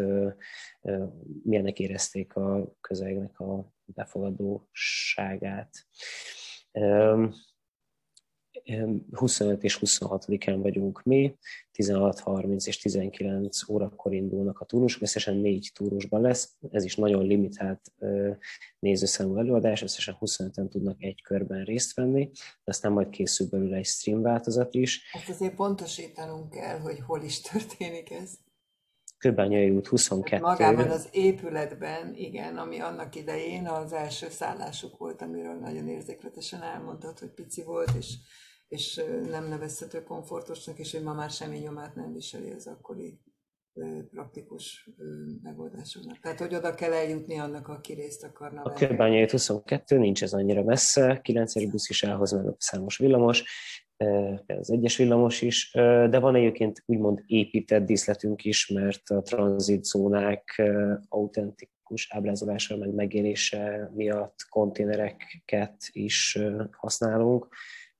milyennek 1.42 1.78
érezték 1.78 2.36
a 2.36 2.74
közegnek 2.80 3.40
a 3.40 3.72
befogadóságát. 3.84 5.70
25 9.12 9.64
és 9.64 9.78
26-án 9.80 10.58
vagyunk 10.62 11.02
mi, 11.02 11.36
16, 11.72 12.20
30 12.20 12.66
és 12.66 12.78
19 12.78 13.68
órakor 13.68 14.12
indulnak 14.14 14.60
a 14.60 14.64
túrusok, 14.64 15.02
összesen 15.02 15.36
négy 15.36 15.70
túrusban 15.74 16.20
lesz, 16.20 16.56
ez 16.70 16.84
is 16.84 16.96
nagyon 16.96 17.26
limitált 17.26 17.80
nézőszámú 18.78 19.36
előadás, 19.38 19.82
összesen 19.82 20.16
25-en 20.20 20.68
tudnak 20.68 21.02
egy 21.02 21.22
körben 21.22 21.64
részt 21.64 21.94
venni, 21.94 22.30
de 22.34 22.70
aztán 22.70 22.92
majd 22.92 23.08
készül 23.08 23.48
belőle 23.48 23.76
egy 23.76 23.86
stream 23.86 24.22
változat 24.22 24.74
is. 24.74 25.02
Ezt 25.12 25.28
azért 25.28 25.54
pontosítanunk 25.54 26.50
kell, 26.50 26.78
hogy 26.78 27.00
hol 27.06 27.22
is 27.22 27.40
történik 27.40 28.10
ez. 28.10 28.38
Kőbányai 29.18 29.70
út 29.70 29.86
22. 29.86 30.42
Magában 30.42 30.90
az 30.90 31.08
épületben, 31.10 32.14
igen, 32.14 32.56
ami 32.56 32.80
annak 32.80 33.14
idején 33.14 33.66
az 33.66 33.92
első 33.92 34.28
szállásuk 34.28 34.98
volt, 34.98 35.22
amiről 35.22 35.54
nagyon 35.54 35.88
érzékletesen 35.88 36.62
elmondott, 36.62 37.18
hogy 37.18 37.28
pici 37.28 37.62
volt, 37.62 37.90
és 37.98 38.14
és 38.70 39.02
nem 39.28 39.48
nevezhető 39.48 40.02
komfortosnak, 40.02 40.78
és 40.78 40.92
hogy 40.92 41.02
ma 41.02 41.12
már 41.12 41.30
semmi 41.30 41.58
nyomát 41.58 41.94
nem 41.94 42.12
viseli 42.12 42.50
az 42.50 42.66
akkori 42.66 43.20
praktikus 44.10 44.90
megoldásoknak. 45.42 46.18
Tehát, 46.20 46.38
hogy 46.38 46.54
oda 46.54 46.74
kell 46.74 46.92
eljutni 46.92 47.38
annak, 47.38 47.68
aki 47.68 47.92
részt 47.92 48.24
akarna 48.24 48.62
A 48.62 48.72
Kőbányai 48.72 49.26
22 49.30 49.98
nincs 49.98 50.22
ez 50.22 50.32
annyira 50.32 50.62
messze, 50.62 51.20
9 51.22 51.70
busz 51.70 51.88
is 51.88 52.02
elhoz 52.02 52.32
meg 52.32 52.46
a 52.46 52.54
számos 52.58 52.96
villamos, 52.96 53.44
az 54.46 54.70
egyes 54.70 54.96
villamos 54.96 55.42
is, 55.42 55.70
de 56.10 56.18
van 56.18 56.34
egyébként 56.34 56.82
úgymond 56.86 57.22
épített 57.26 57.84
díszletünk 57.84 58.44
is, 58.44 58.68
mert 58.68 59.10
a 59.10 59.22
tranzitzónák 59.22 60.62
autentikus 61.08 62.08
ábrázolása 62.10 62.76
meg 62.76 62.94
megélése 62.94 63.90
miatt 63.94 64.36
konténereket 64.48 65.76
is 65.92 66.38
használunk, 66.70 67.48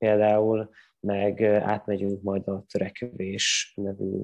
például, 0.01 0.71
meg 1.01 1.43
átmegyünk 1.43 2.23
majd 2.23 2.49
a 2.49 2.65
Törekvés 2.73 3.73
nevű 3.77 4.23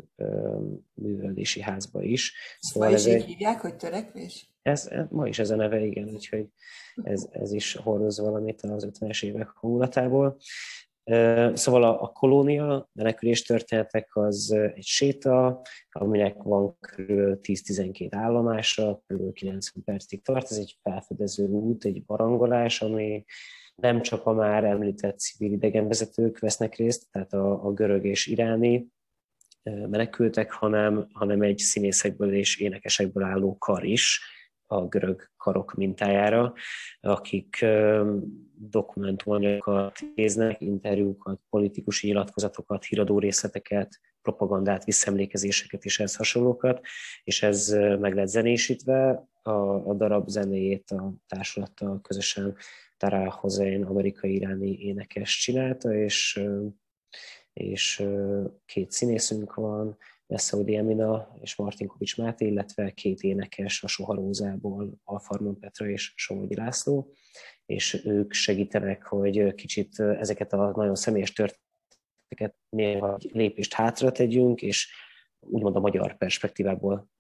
művelési 0.95 1.61
házba 1.61 2.03
is. 2.03 2.35
Szóval 2.59 2.93
ez 2.93 3.07
így 3.07 3.14
egy... 3.14 3.24
hívják, 3.24 3.61
hogy 3.61 3.77
Törekvés? 3.77 4.51
Ez, 4.62 4.91
ma 5.09 5.29
is 5.29 5.39
ez 5.39 5.51
a 5.51 5.57
neve, 5.57 5.81
igen, 5.81 6.09
úgyhogy 6.09 6.49
ez, 7.03 7.29
ez 7.31 7.53
is 7.53 7.74
hordoz 7.74 8.20
valamit 8.20 8.62
az 8.62 8.89
50-es 8.91 9.24
évek 9.24 9.49
hangulatából. 9.49 10.37
Szóval 11.52 11.84
a, 11.84 12.02
a 12.02 12.09
kolónia 12.09 12.88
menekülés 12.92 13.42
történetek 13.42 14.16
az 14.16 14.50
egy 14.74 14.84
séta, 14.84 15.62
aminek 15.90 16.42
van 16.42 16.76
kb. 16.80 17.11
10-12 17.42 18.09
állomása, 18.11 19.02
kb. 19.07 19.32
90 19.32 19.84
percig 19.84 20.22
tart. 20.22 20.50
Ez 20.50 20.57
egy 20.57 20.78
felfedező 20.82 21.46
út, 21.46 21.84
egy 21.84 22.04
barangolás, 22.04 22.82
ami 22.82 23.24
nem 23.74 24.02
csak 24.02 24.26
a 24.26 24.32
már 24.32 24.64
említett 24.64 25.18
civil 25.18 25.52
idegenvezetők 25.52 26.38
vesznek 26.38 26.74
részt, 26.74 27.11
tehát 27.11 27.32
a, 27.32 27.64
a 27.64 27.72
görög 27.72 28.04
és 28.04 28.26
iráni 28.26 28.86
menekültek, 29.62 30.52
hanem, 30.52 31.07
hanem 31.12 31.42
egy 31.42 31.59
színészekből 31.59 32.34
és 32.34 32.57
énekesekből 32.57 33.24
álló 33.24 33.59
kar 33.59 33.84
is, 33.84 34.20
a 34.66 34.86
görög 34.86 35.30
karok 35.36 35.74
mintájára, 35.74 36.52
akik 37.00 37.66
dokumentumanyagokat 38.54 39.98
néznek, 40.14 40.60
interjúkat, 40.60 41.40
politikus 41.50 42.02
nyilatkozatokat, 42.02 42.84
híradó 42.84 43.18
részleteket, 43.18 44.00
propagandát, 44.22 44.84
visszemlékezéseket 44.84 45.84
és 45.84 45.98
ehhez 45.98 46.16
hasonlókat, 46.16 46.80
és 47.24 47.42
ez 47.42 47.68
meg 48.00 48.14
lett 48.14 48.26
zenésítve, 48.26 49.28
a, 49.42 49.88
a 49.88 49.94
darab 49.94 50.28
zenéjét 50.28 50.90
a 50.90 51.12
társulattal 51.26 52.00
közösen 52.00 52.56
Tara 52.96 53.30
Hossein, 53.30 53.84
amerikai-iráni 53.84 54.78
énekes 54.80 55.38
csinálta, 55.38 55.94
és, 55.94 56.40
és 57.52 58.04
két 58.64 58.90
színészünk 58.90 59.54
van, 59.54 59.96
Leszaudi 60.27 60.77
Emina 60.77 61.37
és 61.41 61.57
Martin 61.57 61.87
Kovics 61.87 62.16
Máté, 62.16 62.47
illetve 62.47 62.91
két 62.91 63.20
énekes 63.20 63.83
a 63.83 63.87
Soharózából, 63.87 65.01
Alfarmon 65.05 65.59
Petra 65.59 65.89
és 65.89 66.12
Somogyi 66.16 66.55
László, 66.55 67.12
és 67.66 68.05
ők 68.05 68.33
segítenek, 68.33 69.03
hogy 69.03 69.55
kicsit 69.55 70.01
ezeket 70.01 70.53
a 70.53 70.72
nagyon 70.77 70.95
személyes 70.95 71.33
történeteket 71.33 72.57
néha 72.68 73.14
egy 73.14 73.31
lépést 73.33 73.72
hátra 73.72 74.12
tegyünk, 74.12 74.62
és 74.62 74.93
úgymond 75.41 75.77
a 75.77 75.81
magyar 75.81 76.16
perspektívából 76.16 77.11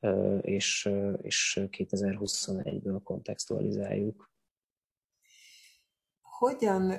és, 0.40 0.90
és 1.22 1.60
2021-ből 1.70 3.00
kontextualizáljuk. 3.02 4.30
Hogyan, 6.20 6.90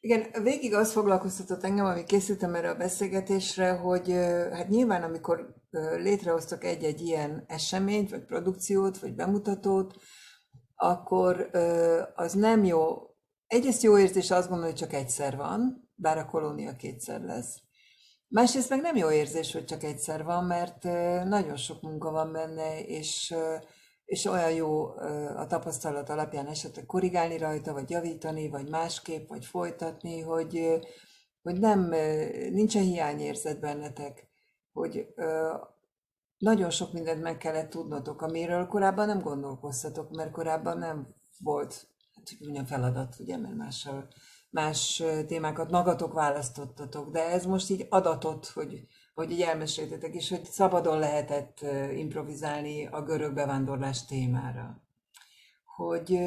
igen, 0.00 0.42
végig 0.42 0.74
az 0.74 0.92
foglalkoztatott 0.92 1.64
engem, 1.64 1.84
ami 1.84 2.04
készültem 2.04 2.54
erre 2.54 2.70
a 2.70 2.76
beszélgetésre, 2.76 3.72
hogy 3.72 4.12
hát 4.52 4.68
nyilván, 4.68 5.02
amikor 5.02 5.54
létrehoztak 5.96 6.64
egy-egy 6.64 7.00
ilyen 7.00 7.44
eseményt, 7.46 8.10
vagy 8.10 8.24
produkciót, 8.24 8.98
vagy 8.98 9.14
bemutatót, 9.14 9.94
akkor 10.74 11.50
az 12.14 12.32
nem 12.32 12.64
jó. 12.64 12.96
Egyrészt 13.46 13.82
jó 13.82 13.98
érzés 13.98 14.30
azt 14.30 14.48
gondolni, 14.48 14.70
hogy 14.70 14.80
csak 14.80 14.92
egyszer 14.92 15.36
van, 15.36 15.90
bár 15.94 16.18
a 16.18 16.26
kolónia 16.26 16.76
kétszer 16.76 17.20
lesz. 17.20 17.56
Másrészt 18.28 18.68
meg 18.70 18.80
nem 18.80 18.96
jó 18.96 19.10
érzés, 19.10 19.52
hogy 19.52 19.64
csak 19.64 19.82
egyszer 19.82 20.24
van, 20.24 20.44
mert 20.44 20.82
nagyon 21.24 21.56
sok 21.56 21.82
munka 21.82 22.10
van 22.10 22.32
benne, 22.32 22.80
és, 22.84 23.34
és 24.10 24.24
olyan 24.24 24.52
jó 24.52 24.84
a 25.36 25.46
tapasztalat 25.48 26.08
alapján 26.08 26.46
esetleg 26.46 26.86
korrigálni 26.86 27.38
rajta, 27.38 27.72
vagy 27.72 27.90
javítani, 27.90 28.48
vagy 28.48 28.68
másképp, 28.68 29.28
vagy 29.28 29.44
folytatni, 29.44 30.20
hogy, 30.20 30.80
hogy 31.42 31.58
nem, 31.58 31.88
nincsen 32.52 32.82
hiányérzet 32.82 33.60
bennetek, 33.60 34.28
hogy 34.72 35.06
nagyon 36.38 36.70
sok 36.70 36.92
mindent 36.92 37.22
meg 37.22 37.36
kellett 37.36 37.70
tudnotok, 37.70 38.22
amiről 38.22 38.66
korábban 38.66 39.06
nem 39.06 39.20
gondolkoztatok, 39.20 40.10
mert 40.10 40.30
korábban 40.30 40.78
nem 40.78 41.14
volt 41.38 41.86
hát, 42.14 42.28
hogy 42.38 42.68
feladat, 42.68 43.16
ugye, 43.18 43.36
mert 43.36 43.56
mással 43.56 44.08
más 44.50 45.02
témákat 45.26 45.70
magatok 45.70 46.12
választottatok, 46.12 47.10
de 47.10 47.24
ez 47.24 47.46
most 47.46 47.70
így 47.70 47.86
adatot, 47.88 48.46
hogy, 48.46 48.86
hogy 49.20 49.30
így 49.30 49.42
elmeséltetek 49.42 50.14
is, 50.14 50.28
hogy 50.28 50.44
szabadon 50.44 50.98
lehetett 50.98 51.60
improvizálni 51.96 52.86
a 52.86 53.02
görög 53.02 53.34
bevándorlás 53.34 54.04
témára. 54.04 54.82
Hogy 55.76 56.18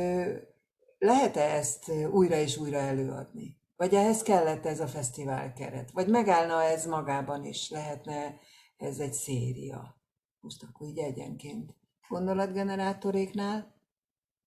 lehet-e 0.99 1.55
ezt 1.55 1.91
újra 2.11 2.35
és 2.35 2.57
újra 2.57 2.77
előadni? 2.77 3.57
Vagy 3.75 3.93
ehhez 3.93 4.21
kellett 4.21 4.65
ez 4.65 4.79
a 4.79 4.87
fesztivál 4.87 5.53
keret? 5.53 5.91
Vagy 5.91 6.07
megállna 6.07 6.63
ez 6.63 6.85
magában 6.85 7.45
is? 7.45 7.69
Lehetne 7.69 8.39
ez 8.77 8.99
egy 8.99 9.13
széria? 9.13 9.95
Most 10.39 10.63
akkor 10.63 10.87
így 10.87 10.97
egyenként. 10.97 11.75
Gondolatgenerátoréknál 12.07 13.75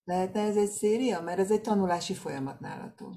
lehetne 0.04 0.40
ez 0.40 0.56
egy 0.56 0.70
széria? 0.70 1.20
Mert 1.20 1.38
ez 1.38 1.50
egy 1.50 1.60
tanulási 1.60 2.14
folyamat 2.14 2.60
nálatok. 2.60 3.14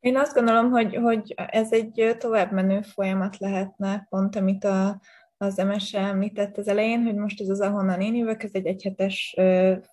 Én 0.00 0.16
azt 0.16 0.34
gondolom, 0.34 0.70
hogy, 0.70 0.94
hogy 0.94 1.34
ez 1.36 1.72
egy 1.72 2.16
továbbmenő 2.18 2.80
folyamat 2.80 3.38
lehetne, 3.38 4.06
pont 4.08 4.36
amit 4.36 4.64
a, 4.64 5.00
az 5.36 5.56
MS 5.56 5.94
említett 5.94 6.56
az 6.56 6.68
elején, 6.68 7.02
hogy 7.02 7.14
most 7.14 7.40
ez 7.40 7.48
az 7.48 7.60
ahonnan 7.60 8.00
én 8.00 8.14
jövök, 8.14 8.42
ez 8.42 8.50
egy 8.52 8.66
egyhetes 8.66 9.36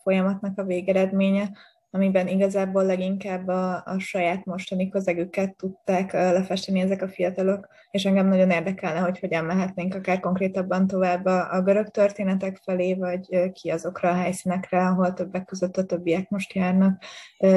folyamatnak 0.04 0.58
a 0.60 0.64
végeredménye, 0.64 1.49
amiben 1.95 2.28
igazából 2.28 2.86
leginkább 2.86 3.47
a, 3.47 3.84
a 3.86 3.99
saját 3.99 4.45
mostani 4.45 4.89
közegüket 4.89 5.56
tudták 5.56 6.12
lefesteni 6.12 6.80
ezek 6.80 7.01
a 7.01 7.08
fiatalok, 7.08 7.68
és 7.91 8.06
engem 8.06 8.28
nagyon 8.28 8.49
érdekelne, 8.49 8.99
hogy 8.99 9.20
hogyan 9.20 9.45
mehetnénk 9.45 9.95
akár 9.95 10.20
konkrétabban 10.20 10.88
tovább 10.88 11.26
a, 11.26 11.54
a 11.54 11.62
görög 11.62 11.88
történetek 11.88 12.60
felé, 12.64 12.93
vagy 12.93 13.51
ki 13.51 13.70
azokra 13.70 14.10
a 14.10 14.14
helyszínekre, 14.14 14.88
ahol 14.88 15.14
többek 15.14 15.45
között 15.45 15.78
a 15.78 15.86
többiek 15.86 16.30
most 16.30 16.54
járnak, 16.54 17.04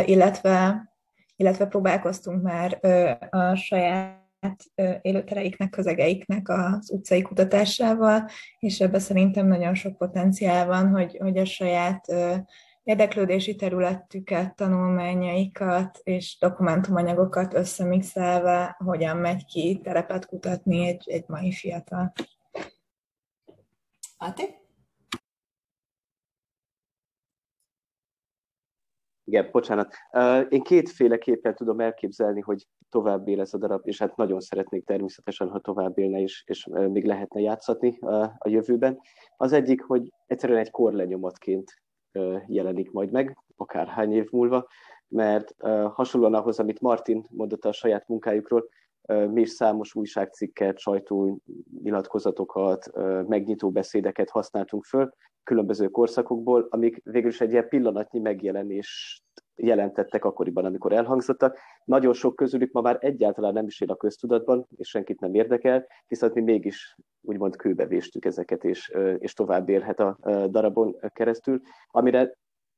illetve 0.04 0.84
illetve 1.36 1.66
próbálkoztunk 1.66 2.42
már 2.42 2.78
a 3.30 3.54
saját 3.54 4.24
élőtereiknek, 5.02 5.70
közegeiknek 5.70 6.48
az 6.48 6.90
utcai 6.90 7.22
kutatásával, 7.22 8.28
és 8.58 8.80
ebben 8.80 9.00
szerintem 9.00 9.46
nagyon 9.46 9.74
sok 9.74 9.96
potenciál 9.96 10.66
van, 10.66 10.88
hogy, 10.88 11.16
hogy 11.20 11.38
a 11.38 11.44
saját 11.44 12.06
érdeklődési 12.82 13.54
területüket, 13.54 14.54
tanulmányaikat 14.54 16.00
és 16.02 16.38
dokumentumanyagokat 16.40 17.54
összemixelve 17.54 18.76
hogyan 18.84 19.16
megy 19.16 19.44
ki 19.44 19.80
terepet 19.82 20.26
kutatni 20.26 20.86
egy, 20.86 21.10
egy 21.10 21.24
mai 21.26 21.52
fiatal. 21.52 22.12
Ati? 24.16 24.65
Igen, 29.28 29.48
bocsánat. 29.52 29.94
Én 30.48 30.62
kétféleképpen 30.62 31.54
tudom 31.54 31.80
elképzelni, 31.80 32.40
hogy 32.40 32.66
tovább 32.88 33.28
él 33.28 33.40
ez 33.40 33.54
a 33.54 33.58
darab, 33.58 33.80
és 33.84 33.98
hát 33.98 34.16
nagyon 34.16 34.40
szeretnék 34.40 34.84
természetesen, 34.84 35.48
ha 35.48 35.58
tovább 35.58 35.98
élne 35.98 36.18
is, 36.18 36.44
és 36.46 36.66
még 36.66 37.04
lehetne 37.04 37.40
játszatni 37.40 37.98
a 38.38 38.48
jövőben. 38.48 38.98
Az 39.36 39.52
egyik, 39.52 39.82
hogy 39.82 40.12
egyszerűen 40.26 40.58
egy 40.58 40.70
korlenyomatként 40.70 41.72
jelenik 42.46 42.90
majd 42.90 43.10
meg, 43.10 43.38
akár 43.56 43.86
hány 43.86 44.12
év 44.12 44.30
múlva, 44.30 44.66
mert 45.08 45.54
hasonlóan 45.92 46.34
ahhoz, 46.34 46.58
amit 46.58 46.80
Martin 46.80 47.24
mondott 47.30 47.64
a 47.64 47.72
saját 47.72 48.08
munkájukról, 48.08 48.68
is 49.34 49.50
számos 49.50 49.94
újságcikket, 49.94 50.78
sajtónyilatkozatokat, 50.78 52.90
megnyitó 53.26 53.70
beszédeket 53.70 54.30
használtunk 54.30 54.84
föl 54.84 55.12
különböző 55.46 55.88
korszakokból, 55.88 56.66
amik 56.70 57.00
végül 57.04 57.30
is 57.30 57.40
egy 57.40 57.50
ilyen 57.50 57.68
pillanatnyi 57.68 58.18
megjelenést 58.18 59.22
jelentettek 59.54 60.24
akkoriban, 60.24 60.64
amikor 60.64 60.92
elhangzottak. 60.92 61.58
Nagyon 61.84 62.12
sok 62.12 62.36
közülük 62.36 62.72
ma 62.72 62.80
már 62.80 62.96
egyáltalán 63.00 63.52
nem 63.52 63.66
is 63.66 63.80
él 63.80 63.90
a 63.90 63.96
köztudatban, 63.96 64.66
és 64.76 64.88
senkit 64.88 65.20
nem 65.20 65.34
érdekel, 65.34 65.86
viszont 66.06 66.34
mi 66.34 66.40
mégis 66.40 66.96
úgymond 67.20 67.56
kőbevéstük 67.56 68.24
ezeket, 68.24 68.64
és, 68.64 68.92
és 69.18 69.32
tovább 69.32 69.68
élhet 69.68 70.00
a 70.00 70.18
darabon 70.50 70.96
keresztül, 71.12 71.60
amire 71.90 72.36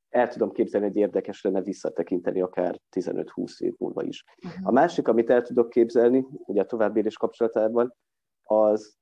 el 0.08 0.28
tudom 0.28 0.52
képzelni, 0.52 0.86
hogy 0.86 0.96
érdekes 0.96 1.42
lenne 1.42 1.62
visszatekinteni 1.62 2.40
akár 2.40 2.80
15-20 2.96 3.60
év 3.60 3.74
múlva 3.78 4.02
is. 4.02 4.24
Uh-huh. 4.44 4.66
A 4.66 4.70
másik, 4.70 5.08
amit 5.08 5.30
el 5.30 5.42
tudok 5.42 5.68
képzelni, 5.68 6.26
ugye 6.30 6.60
a 6.60 6.66
továbbélés 6.66 7.16
kapcsolatában, 7.16 7.94
az, 8.42 8.96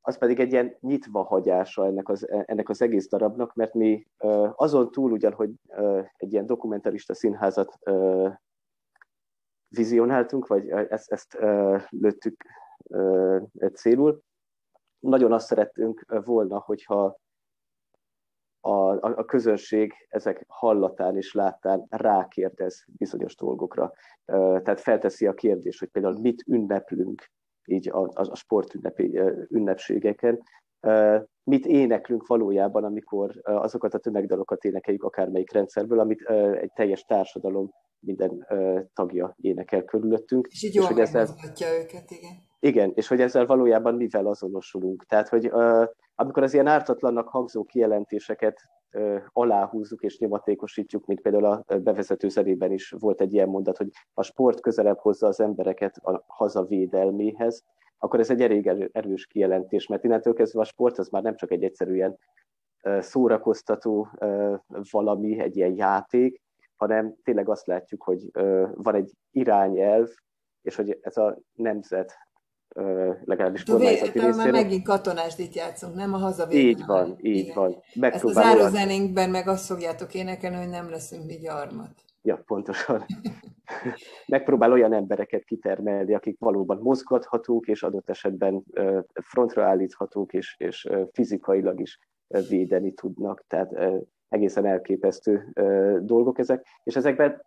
az 0.00 0.18
pedig 0.18 0.40
egy 0.40 0.52
ilyen 0.52 0.76
nyitva 0.80 1.22
hagyása 1.22 1.86
ennek 1.86 2.08
az, 2.08 2.28
ennek 2.28 2.68
az 2.68 2.82
egész 2.82 3.08
darabnak, 3.08 3.54
mert 3.54 3.74
mi 3.74 4.06
azon 4.54 4.90
túl 4.90 5.12
ugyan, 5.12 5.32
hogy 5.32 5.50
egy 6.16 6.32
ilyen 6.32 6.46
dokumentarista 6.46 7.14
színházat 7.14 7.78
vizionáltunk, 9.68 10.46
vagy 10.46 10.68
ezt, 10.68 11.12
ezt 11.12 11.38
lőttük 11.88 12.44
célul, 13.72 14.22
nagyon 14.98 15.32
azt 15.32 15.46
szerettünk 15.46 16.04
volna, 16.24 16.58
hogyha 16.58 17.18
a, 18.64 18.90
a, 18.90 19.12
a 19.16 19.24
közönség 19.24 19.92
ezek 20.08 20.44
hallatán 20.48 21.16
és 21.16 21.32
láttán 21.32 21.86
rákérdez 21.88 22.84
bizonyos 22.96 23.36
dolgokra. 23.36 23.92
Tehát 24.24 24.80
felteszi 24.80 25.26
a 25.26 25.34
kérdést, 25.34 25.78
hogy 25.78 25.88
például 25.88 26.20
mit 26.20 26.44
ünneplünk 26.46 27.30
így 27.64 27.88
a, 27.88 28.02
a, 28.02 28.10
a 28.14 28.36
sportünnepi 28.36 29.20
ünnepségeken, 29.48 30.42
mit 31.44 31.66
éneklünk 31.66 32.26
valójában, 32.26 32.84
amikor 32.84 33.40
azokat 33.42 33.94
a 33.94 33.98
tömegdalokat 33.98 34.64
énekeljük 34.64 35.02
akármelyik 35.02 35.52
rendszerből, 35.52 35.98
amit 35.98 36.22
egy 36.60 36.72
teljes 36.72 37.02
társadalom 37.02 37.70
minden 38.04 38.46
tagja 38.94 39.34
énekel 39.40 39.84
körülöttünk. 39.84 40.46
És 40.46 40.62
így 40.62 40.74
jól 40.74 40.90
és 40.90 40.96
ezzel, 40.96 41.26
őket, 41.80 42.10
igen. 42.10 42.32
Igen, 42.60 42.92
és 42.94 43.08
hogy 43.08 43.20
ezzel 43.20 43.46
valójában 43.46 43.94
mivel 43.94 44.26
azonosulunk. 44.26 45.04
Tehát, 45.04 45.28
hogy 45.28 45.50
amikor 46.14 46.42
az 46.42 46.54
ilyen 46.54 46.66
ártatlannak 46.66 47.28
hangzó 47.28 47.64
kijelentéseket 47.64 48.60
aláhúzzuk 49.32 50.02
és 50.02 50.18
nyomatékosítjuk, 50.18 51.06
mint 51.06 51.20
például 51.20 51.44
a 51.44 51.78
bevezető 51.78 52.28
zenében 52.28 52.72
is 52.72 52.90
volt 52.98 53.20
egy 53.20 53.32
ilyen 53.32 53.48
mondat, 53.48 53.76
hogy 53.76 53.88
a 54.14 54.22
sport 54.22 54.60
közelebb 54.60 54.98
hozza 54.98 55.26
az 55.26 55.40
embereket 55.40 55.96
a 55.96 56.24
hazavédelméhez, 56.26 57.64
akkor 57.98 58.20
ez 58.20 58.30
egy 58.30 58.42
elég 58.42 58.90
erős 58.92 59.26
kijelentés, 59.26 59.86
mert 59.86 60.04
innentől 60.04 60.34
kezdve 60.34 60.60
a 60.60 60.64
sport 60.64 60.98
az 60.98 61.08
már 61.08 61.22
nem 61.22 61.36
csak 61.36 61.50
egy 61.50 61.64
egyszerűen 61.64 62.18
szórakoztató 62.98 64.08
valami, 64.90 65.38
egy 65.40 65.56
ilyen 65.56 65.76
játék, 65.76 66.42
hanem 66.76 67.14
tényleg 67.22 67.48
azt 67.48 67.66
látjuk, 67.66 68.02
hogy 68.02 68.30
van 68.74 68.94
egy 68.94 69.12
irányelv, 69.30 70.08
és 70.62 70.76
hogy 70.76 70.98
ez 71.02 71.16
a 71.16 71.38
nemzet 71.52 72.14
legalábbis 73.24 73.64
kormányzati 73.64 74.10
részéről. 74.10 74.36
Már 74.36 74.50
megint 74.50 74.84
katonásdit 74.84 75.54
játszunk, 75.54 75.94
nem 75.94 76.14
a 76.14 76.16
hazavédelem. 76.16 76.68
Így 76.68 76.84
van, 76.86 77.16
így 77.20 77.36
igen. 77.36 77.54
van. 77.54 77.82
Ezt 78.00 78.24
a 78.24 78.32
zárózenénkben 78.32 79.30
meg 79.30 79.48
azt 79.48 79.66
fogjátok 79.66 80.14
énekelni, 80.14 80.56
hogy 80.56 80.68
nem 80.68 80.90
leszünk 80.90 81.26
mi 81.26 81.36
gyarmat. 81.36 82.04
Ja, 82.22 82.42
pontosan. 82.46 83.04
Megpróbál 84.26 84.72
olyan 84.72 84.92
embereket 84.92 85.44
kitermelni, 85.44 86.14
akik 86.14 86.38
valóban 86.38 86.78
mozgathatók, 86.78 87.66
és 87.66 87.82
adott 87.82 88.10
esetben 88.10 88.64
frontra 89.22 89.64
állíthatók, 89.64 90.32
és, 90.32 90.54
és 90.58 90.88
fizikailag 91.12 91.80
is 91.80 91.98
védeni 92.48 92.92
tudnak. 92.92 93.44
Tehát 93.46 93.72
egészen 94.34 94.66
elképesztő 94.66 95.52
dolgok 96.02 96.38
ezek. 96.38 96.66
És 96.82 96.96
ezekben 96.96 97.42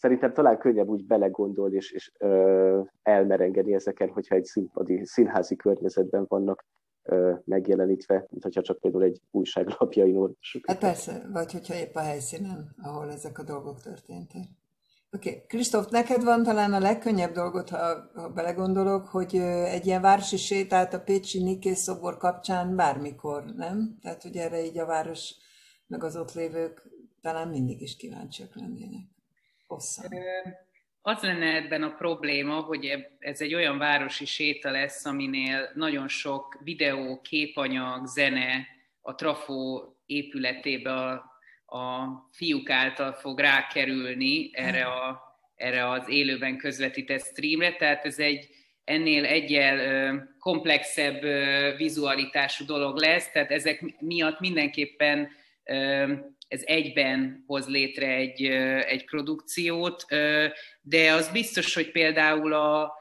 szerintem 0.00 0.32
talán 0.32 0.58
könnyebb 0.58 0.88
úgy 0.88 1.06
belegondolni 1.06 1.74
és, 1.74 1.90
és 1.90 2.12
ö, 2.18 2.80
elmerengeni 3.02 3.74
ezeken, 3.74 4.08
hogyha 4.08 4.34
egy 4.34 4.44
színpadi, 4.44 5.04
színházi 5.04 5.56
környezetben 5.56 6.24
vannak 6.28 6.64
ö, 7.02 7.32
megjelenítve, 7.44 8.26
mint 8.30 8.42
hogyha 8.42 8.62
csak 8.62 8.78
például 8.78 9.04
egy 9.04 9.20
újságlapjain 9.30 10.16
olvassuk. 10.16 10.66
Hát 10.66 10.78
persze, 10.78 11.28
vagy 11.32 11.52
hogyha 11.52 11.74
épp 11.74 11.94
a 11.94 12.00
helyszínen, 12.00 12.74
ahol 12.82 13.10
ezek 13.10 13.38
a 13.38 13.42
dolgok 13.42 13.80
történtek. 13.80 14.42
Oké, 15.12 15.28
okay. 15.28 15.42
Kristóf, 15.46 15.88
neked 15.88 16.24
van 16.24 16.42
talán 16.42 16.72
a 16.72 16.78
legkönnyebb 16.78 17.32
dolgot, 17.32 17.68
ha, 17.68 18.10
ha 18.14 18.28
belegondolok, 18.28 19.06
hogy 19.06 19.36
egy 19.64 19.86
ilyen 19.86 20.02
városi 20.02 20.36
sétát 20.36 20.94
a 20.94 21.00
Pécsi 21.00 21.42
Niké 21.42 21.72
szobor 21.72 22.16
kapcsán 22.16 22.76
bármikor, 22.76 23.44
nem? 23.56 23.98
Tehát, 24.02 24.22
hogy 24.22 24.36
erre 24.36 24.64
így 24.64 24.78
a 24.78 24.86
város, 24.86 25.34
meg 25.90 26.04
az 26.04 26.16
ott 26.16 26.32
lévők 26.32 26.82
talán 27.20 27.48
mindig 27.48 27.80
is 27.80 27.96
kíváncsiak 27.96 28.54
lennének. 28.54 29.04
Hosszan. 29.66 30.12
Az 31.02 31.22
lenne 31.22 31.54
ebben 31.54 31.82
a 31.82 31.94
probléma, 31.94 32.60
hogy 32.60 33.06
ez 33.18 33.40
egy 33.40 33.54
olyan 33.54 33.78
városi 33.78 34.24
séta 34.24 34.70
lesz, 34.70 35.04
aminél 35.04 35.70
nagyon 35.74 36.08
sok 36.08 36.60
videó, 36.64 37.20
képanyag, 37.20 38.06
zene 38.06 38.66
a 39.00 39.14
trafó 39.14 39.82
épületébe 40.06 40.92
a 40.92 41.30
a 41.70 42.06
fiúk 42.32 42.70
által 42.70 43.12
fog 43.12 43.38
rákerülni 43.38 44.50
erre, 44.52 44.84
a, 44.84 45.22
erre 45.54 45.90
az 45.90 46.08
élőben 46.08 46.56
közvetített 46.56 47.24
streamre, 47.24 47.76
tehát 47.76 48.04
ez 48.04 48.18
egy 48.18 48.48
ennél 48.84 49.24
egyel 49.24 50.28
komplexebb 50.38 51.22
vizualitású 51.76 52.64
dolog 52.64 52.96
lesz, 52.96 53.30
tehát 53.30 53.50
ezek 53.50 54.00
miatt 54.00 54.40
mindenképpen 54.40 55.28
ez 56.48 56.62
egyben 56.64 57.44
hoz 57.46 57.68
létre 57.68 58.06
egy, 58.06 58.44
egy 58.86 59.04
produkciót, 59.04 60.04
de 60.80 61.12
az 61.12 61.28
biztos, 61.32 61.74
hogy 61.74 61.90
például 61.90 62.52
a, 62.52 62.92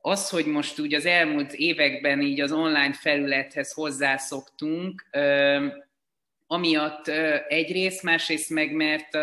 az, 0.00 0.28
hogy 0.28 0.46
most 0.46 0.78
úgy 0.80 0.94
az 0.94 1.06
elmúlt 1.06 1.52
években 1.52 2.20
így 2.20 2.40
az 2.40 2.52
online 2.52 2.92
felülethez 2.92 3.72
hozzászoktunk, 3.72 5.08
amiatt 6.46 7.08
egyrészt, 7.48 8.02
másrészt 8.02 8.50
meg, 8.50 8.72
mert 8.72 9.14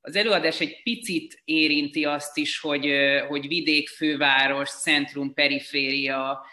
az 0.00 0.16
előadás 0.16 0.60
egy 0.60 0.82
picit 0.82 1.42
érinti 1.44 2.04
azt 2.04 2.36
is, 2.36 2.60
hogy, 2.60 2.92
hogy 3.28 3.48
vidék, 3.48 3.88
főváros, 3.88 4.70
centrum, 4.70 5.34
periféria 5.34 6.44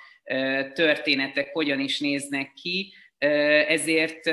történetek 0.73 1.53
hogyan 1.53 1.79
is 1.79 1.99
néznek 1.99 2.53
ki, 2.53 2.93
ezért 3.67 4.31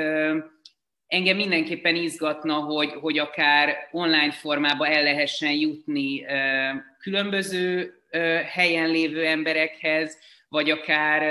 engem 1.07 1.35
mindenképpen 1.35 1.95
izgatna, 1.95 2.53
hogy, 2.53 2.91
hogy 2.91 3.17
akár 3.17 3.87
online 3.91 4.31
formában 4.31 4.91
el 4.91 5.03
lehessen 5.03 5.51
jutni 5.51 6.25
különböző 6.99 7.93
helyen 8.51 8.89
lévő 8.89 9.25
emberekhez, 9.25 10.17
vagy 10.49 10.69
akár 10.69 11.21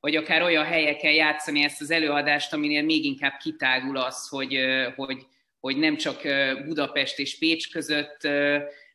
vagy 0.00 0.16
akár 0.16 0.42
olyan 0.42 0.64
helyeken 0.64 1.12
játszani 1.12 1.62
ezt 1.64 1.80
az 1.80 1.90
előadást, 1.90 2.52
aminél 2.52 2.82
még 2.82 3.04
inkább 3.04 3.36
kitágul 3.36 3.96
az, 3.96 4.28
hogy, 4.28 4.58
hogy, 4.96 5.26
hogy 5.60 5.76
nem 5.76 5.96
csak 5.96 6.22
Budapest 6.64 7.18
és 7.18 7.38
Pécs 7.38 7.72
között 7.72 8.28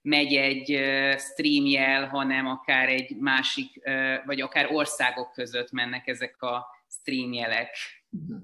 megy 0.01 0.35
egy 0.35 0.81
streamjel, 1.17 2.07
hanem 2.07 2.47
akár 2.47 2.89
egy 2.89 3.15
másik, 3.19 3.89
vagy 4.25 4.41
akár 4.41 4.71
országok 4.71 5.31
között 5.31 5.71
mennek 5.71 6.07
ezek 6.07 6.41
a 6.41 6.65
streamjelek. 6.87 7.77
Mhm. 8.09 8.35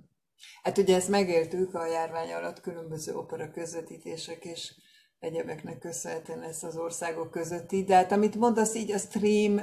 Hát 0.61 0.77
ugye 0.77 0.95
ezt 0.95 1.09
megéltük 1.09 1.73
a 1.73 1.85
járvány 1.85 2.31
alatt 2.31 2.61
különböző 2.61 3.15
opera 3.15 3.51
közvetítések 3.51 4.45
és 4.45 4.73
egyebeknek 5.19 5.79
köszönhetően 5.79 6.39
lesz 6.39 6.63
az 6.63 6.77
országok 6.77 7.31
közötti, 7.31 7.83
de 7.83 7.95
hát 7.95 8.11
amit 8.11 8.35
mondasz 8.35 8.75
így 8.75 8.91
a 8.91 8.97
stream 8.97 9.53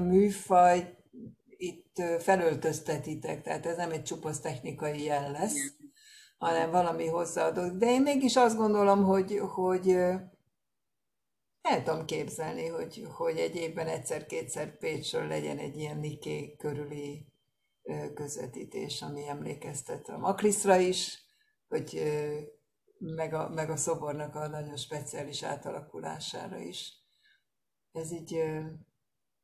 műfaj 0.00 0.96
itt 1.56 2.02
felöltöztetitek, 2.18 3.42
tehát 3.42 3.66
ez 3.66 3.76
nem 3.76 3.90
egy 3.90 4.02
csupasz 4.02 4.40
technikai 4.40 5.04
jel 5.04 5.30
lesz, 5.30 5.56
hanem 6.38 6.70
valami 6.70 7.06
hozzáadott. 7.06 7.78
De 7.78 7.86
én 7.86 8.02
mégis 8.02 8.36
azt 8.36 8.56
gondolom, 8.56 9.04
hogy, 9.04 9.40
hogy 9.54 9.88
el 11.60 11.82
tudom 11.84 12.04
képzelni, 12.04 12.66
hogy, 12.66 13.06
hogy 13.14 13.38
egy 13.38 13.56
évben 13.56 13.86
egyszer-kétszer 13.86 14.78
Pécsről 14.78 15.26
legyen 15.26 15.58
egy 15.58 15.76
ilyen 15.76 15.98
Niké 15.98 16.56
körüli 16.56 17.26
közvetítés, 18.14 19.02
ami 19.02 19.28
emlékeztet 19.28 20.08
a 20.08 20.18
Makriszra 20.18 20.76
is, 20.76 21.24
hogy 21.68 22.02
meg 22.98 23.34
a, 23.34 23.48
meg 23.48 23.70
a 23.70 23.76
szobornak 23.76 24.34
a 24.34 24.48
nagyon 24.48 24.76
speciális 24.76 25.42
átalakulására 25.42 26.58
is. 26.58 26.92
Ez 27.92 28.12
így 28.12 28.42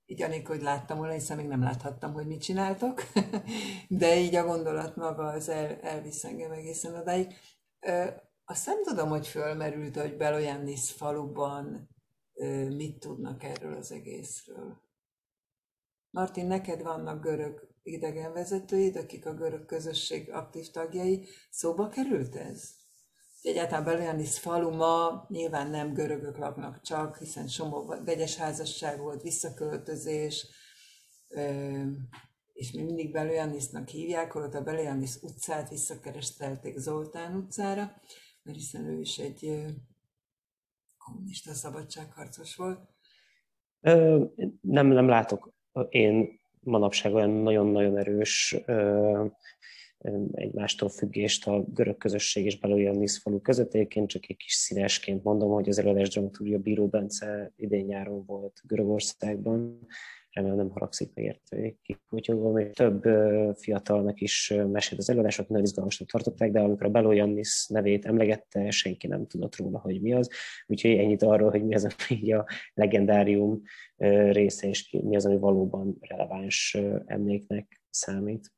így 0.06 0.23
anélkül, 0.23 0.55
hogy 0.55 0.64
láttam 0.64 0.98
volna, 0.98 1.12
hiszen 1.12 1.36
még 1.36 1.47
nem 1.47 1.62
láthattam, 1.62 2.12
hogy 2.12 2.27
mit 2.27 2.43
csináltok, 2.43 3.02
de 3.89 4.19
így 4.19 4.35
a 4.35 4.44
gondolat 4.44 4.97
maga 4.97 5.27
az 5.27 5.48
el, 5.48 5.81
elvisz 5.81 6.24
engem 6.24 6.51
egészen 6.51 6.94
odáig. 6.94 7.35
Azt 8.44 8.66
nem 8.66 8.82
tudom, 8.82 9.09
hogy 9.09 9.27
fölmerült, 9.27 9.97
hogy 9.97 10.16
Beloyannis 10.16 10.93
faluban 10.93 11.89
mit 12.69 12.98
tudnak 12.98 13.43
erről 13.43 13.77
az 13.77 13.93
egészről. 13.93 14.81
Martin, 16.10 16.47
neked 16.47 16.82
vannak 16.82 17.23
görög 17.23 17.72
idegenvezetőid, 17.83 18.97
akik 18.97 19.27
a 19.27 19.35
görög 19.35 19.67
közösség 19.67 20.31
aktív 20.31 20.71
tagjai. 20.71 21.27
Szóba 21.51 21.89
került 21.89 22.37
ez? 22.37 22.81
Egyáltalán 23.43 23.85
Belianis 23.85 24.39
falu 24.39 24.71
ma 24.71 25.27
nyilván 25.29 25.71
nem 25.71 25.93
görögök 25.93 26.39
laknak 26.39 26.81
csak, 26.81 27.17
hiszen 27.17 27.49
somó 27.49 27.95
vegyes 28.05 28.37
házasság 28.37 29.01
volt, 29.01 29.23
visszaköltözés, 29.23 30.47
és 32.53 32.73
mi 32.73 32.83
mindig 32.83 33.13
Belianisnak 33.13 33.89
hívják, 33.89 34.33
holott 34.33 34.55
a 34.55 34.63
Belianis 34.63 35.17
utcát 35.23 35.69
visszakerestelték 35.69 36.77
Zoltán 36.77 37.37
utcára, 37.37 37.93
mert 38.43 38.59
hiszen 38.59 38.85
ő 38.85 39.01
is 39.01 39.19
egy 39.19 39.65
kommunista 40.99 41.55
szabadságharcos 41.55 42.57
volt. 42.57 42.81
Ö, 43.81 44.25
nem, 44.61 44.87
nem 44.87 45.09
látok 45.09 45.53
én 45.89 46.41
manapság 46.62 47.14
olyan 47.14 47.30
nagyon-nagyon 47.30 47.98
erős 47.98 48.56
egymástól 50.32 50.89
függést 50.89 51.47
a 51.47 51.64
görög 51.74 51.97
közösség 51.97 52.44
és 52.44 52.59
Beloyannis 52.59 53.18
falu 53.18 53.40
között. 53.40 53.74
Egyébként 53.74 54.09
csak 54.09 54.28
egy 54.28 54.36
kis 54.36 54.52
színesként 54.52 55.22
mondom, 55.22 55.51
hogy 55.51 55.68
az 55.68 55.78
előadás 55.78 56.09
dramaturgia 56.09 56.59
Bíró 56.59 56.86
Bence 56.86 57.52
idén 57.56 57.84
nyáron 57.84 58.24
volt 58.26 58.60
Görögországban, 58.66 59.86
remélem 60.33 60.57
nem 60.57 60.71
haragszik 60.71 61.11
meg 61.15 61.25
érte, 61.25 61.61
hogy 61.61 61.77
kikutyogom, 61.83 62.57
és 62.57 62.71
több 62.73 63.03
fiatalnak 63.57 64.21
is 64.21 64.55
mesélt 64.73 65.01
az 65.01 65.11
előadások, 65.11 65.49
nagyon 65.49 65.65
izgalmasnak 65.65 66.09
tartották, 66.09 66.51
de 66.51 66.61
amikor 66.61 66.87
a 66.87 66.91
Beloyannis 66.91 67.67
nevét 67.69 68.05
emlegette, 68.05 68.71
senki 68.71 69.07
nem 69.07 69.27
tudott 69.27 69.57
róla, 69.57 69.79
hogy 69.79 70.01
mi 70.01 70.13
az. 70.13 70.31
Úgyhogy 70.67 70.91
ennyit 70.91 71.23
arról, 71.23 71.51
hogy 71.51 71.67
mi 71.67 71.75
az, 71.75 71.95
ami 72.09 72.33
a 72.33 72.47
legendárium 72.75 73.63
része, 74.31 74.69
és 74.69 74.91
mi 74.91 75.17
az, 75.17 75.27
ami 75.27 75.39
valóban 75.39 75.97
releváns 76.01 76.79
emléknek 77.07 77.81
számít. 77.91 78.53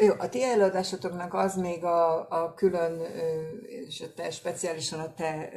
Jó, 0.00 0.12
a 0.18 0.28
ti 0.28 0.42
előadásotoknak 0.42 1.34
az 1.34 1.56
még 1.56 1.84
a, 1.84 2.28
a 2.28 2.54
külön, 2.54 3.00
és 3.62 4.00
a 4.00 4.12
te, 4.14 4.30
speciálisan 4.30 5.00
a 5.00 5.14
te 5.14 5.50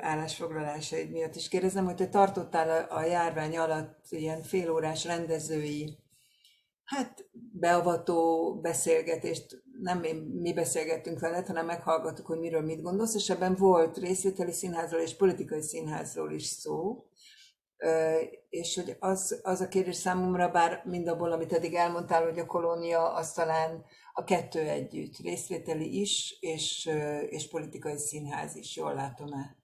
állásfoglalásaid 0.00 1.10
miatt 1.10 1.34
is 1.34 1.48
kérdezem, 1.48 1.84
hogy 1.84 1.94
te 1.94 2.08
tartottál 2.08 2.86
a, 2.90 3.04
járvány 3.04 3.56
alatt 3.56 4.06
ilyen 4.10 4.42
félórás 4.42 5.04
rendezői, 5.04 5.98
hát 6.84 7.28
beavató 7.52 8.54
beszélgetést, 8.60 9.62
nem 9.80 9.98
mi 10.40 10.52
beszélgettünk 10.52 11.20
veled, 11.20 11.46
hanem 11.46 11.66
meghallgattuk, 11.66 12.26
hogy 12.26 12.38
miről 12.38 12.62
mit 12.62 12.82
gondolsz, 12.82 13.14
és 13.14 13.30
ebben 13.30 13.54
volt 13.54 13.96
részvételi 13.96 14.52
színházról 14.52 15.00
és 15.00 15.16
politikai 15.16 15.62
színházról 15.62 16.32
is 16.32 16.46
szó. 16.46 17.04
És 18.48 18.74
hogy 18.74 18.96
az, 18.98 19.40
az 19.42 19.60
a 19.60 19.68
kérdés 19.68 19.96
számomra, 19.96 20.50
bár 20.50 20.82
mindabból, 20.84 21.32
amit 21.32 21.52
eddig 21.52 21.74
elmondtál, 21.74 22.24
hogy 22.24 22.38
a 22.38 22.46
kolónia, 22.46 23.12
az 23.12 23.32
talán 23.32 23.84
a 24.16 24.24
kettő 24.24 24.60
együtt, 24.60 25.16
részvételi 25.18 26.00
is, 26.00 26.36
és, 26.40 26.90
és 27.28 27.48
politikai 27.48 27.96
színház 27.96 28.56
is, 28.56 28.76
jól 28.76 28.94
látom-e? 28.94 29.56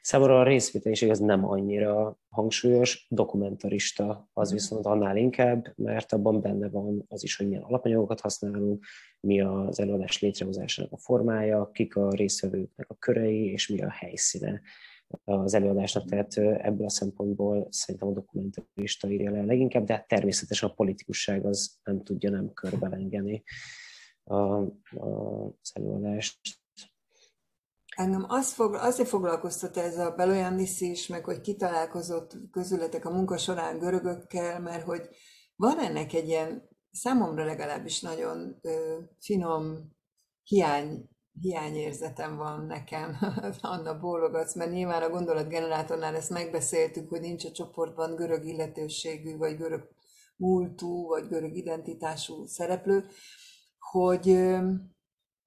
Számomra 0.00 0.40
a 0.40 0.44
részvételiség 0.44 1.10
az 1.10 1.18
nem 1.18 1.44
annyira 1.44 2.18
hangsúlyos, 2.28 3.06
dokumentarista 3.10 4.28
az 4.32 4.48
mhm. 4.48 4.56
viszont 4.56 4.86
annál 4.86 5.16
inkább, 5.16 5.72
mert 5.76 6.12
abban 6.12 6.40
benne 6.40 6.68
van 6.68 7.04
az 7.08 7.22
is, 7.22 7.36
hogy 7.36 7.48
milyen 7.48 7.62
alapanyagokat 7.62 8.20
használunk, 8.20 8.84
mi 9.20 9.40
az 9.40 9.80
előadás 9.80 10.20
létrehozásának 10.20 10.92
a 10.92 10.98
formája, 10.98 11.70
kik 11.72 11.96
a 11.96 12.10
részvevőknek 12.10 12.90
a 12.90 12.96
körei, 12.98 13.44
és 13.44 13.68
mi 13.68 13.82
a 13.82 13.90
helyszíne 13.90 14.60
az 15.24 15.54
előadásnak, 15.54 16.08
tehát 16.08 16.36
ebből 16.38 16.86
a 16.86 16.90
szempontból 16.90 17.66
szerintem 17.70 18.08
a 18.08 18.12
dokumentarista 18.12 19.10
írja 19.10 19.30
le 19.30 19.44
leginkább, 19.44 19.84
de 19.84 19.92
hát 19.92 20.08
természetesen 20.08 20.68
a 20.68 20.72
politikusság 20.72 21.46
az 21.46 21.78
nem 21.84 22.02
tudja 22.02 22.30
nem 22.30 22.52
körbelengeni 22.52 23.42
a, 24.26 24.34
a, 24.34 25.44
az 25.44 25.70
előadást. 25.72 26.38
Engem 27.96 28.24
az 28.28 28.52
fog, 28.52 28.74
azért 28.74 29.08
foglalkoztat 29.08 29.76
ez 29.76 29.98
a 29.98 30.14
Beloyannis 30.16 30.80
is, 30.80 31.06
meg 31.06 31.24
hogy 31.24 31.40
kitalálkozott 31.40 32.36
közületek 32.50 33.04
a 33.04 33.10
munka 33.10 33.38
során 33.38 33.78
görögökkel, 33.78 34.60
mert 34.60 34.84
hogy 34.84 35.08
van 35.56 35.78
ennek 35.78 36.12
egy 36.12 36.28
ilyen, 36.28 36.68
számomra 36.90 37.44
legalábbis 37.44 38.00
nagyon 38.00 38.58
ö, 38.62 38.98
finom 39.20 39.94
hiány, 40.42 41.08
hiányérzetem 41.40 42.36
van 42.36 42.66
nekem, 42.66 43.16
Anna 43.60 43.98
bólogatsz, 43.98 44.54
mert 44.54 44.70
nyilván 44.70 45.02
a 45.02 45.10
gondolatgenerátornál 45.10 46.14
ezt 46.14 46.30
megbeszéltük, 46.30 47.08
hogy 47.08 47.20
nincs 47.20 47.44
a 47.44 47.50
csoportban 47.50 48.16
görög 48.16 48.44
illetőségű, 48.44 49.36
vagy 49.36 49.56
görög 49.56 49.88
múltú, 50.36 51.06
vagy 51.06 51.28
görög 51.28 51.56
identitású 51.56 52.46
szereplő, 52.46 53.04
hogy 53.90 54.54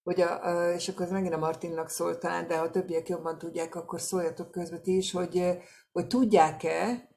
hogy 0.03 0.21
a, 0.21 0.73
és 0.73 0.89
akkor 0.89 1.05
ez 1.05 1.11
megint 1.11 1.33
a 1.33 1.37
Martinnak 1.37 1.89
szólt 1.89 2.19
talán, 2.19 2.47
de 2.47 2.57
ha 2.57 2.63
a 2.63 2.69
többiek 2.69 3.09
jobban 3.09 3.37
tudják, 3.37 3.75
akkor 3.75 4.01
szóljatok 4.01 4.51
közben 4.51 4.81
ti 4.81 4.95
is, 4.95 5.11
hogy, 5.11 5.57
hogy 5.91 6.07
tudják-e 6.07 7.09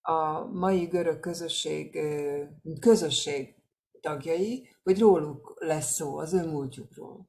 a 0.00 0.44
mai 0.44 0.84
görög 0.84 1.20
közösség, 1.20 1.98
közösség 2.80 3.54
tagjai, 4.00 4.68
hogy 4.82 4.98
róluk 4.98 5.56
lesz 5.58 5.94
szó, 5.94 6.18
az 6.18 6.32
ő 6.32 6.46
múltjukról. 6.46 7.28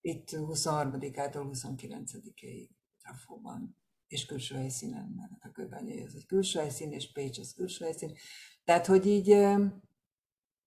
Itt 0.00 0.28
23-ától 0.32 1.48
29-ig 1.52 2.68
Trafóban, 3.02 3.76
és 4.06 4.26
külső 4.26 4.54
helyszínen, 4.54 5.12
mert 5.16 5.44
a 5.44 5.50
Kőbányai 5.50 6.02
az 6.02 6.14
egy 6.14 6.26
külső 6.26 6.58
helyszín, 6.58 6.92
és 6.92 7.12
Pécs 7.12 7.38
az 7.38 7.54
külső 7.54 7.84
helyszín. 7.84 8.16
Tehát, 8.64 8.86
hogy 8.86 9.06
így 9.06 9.28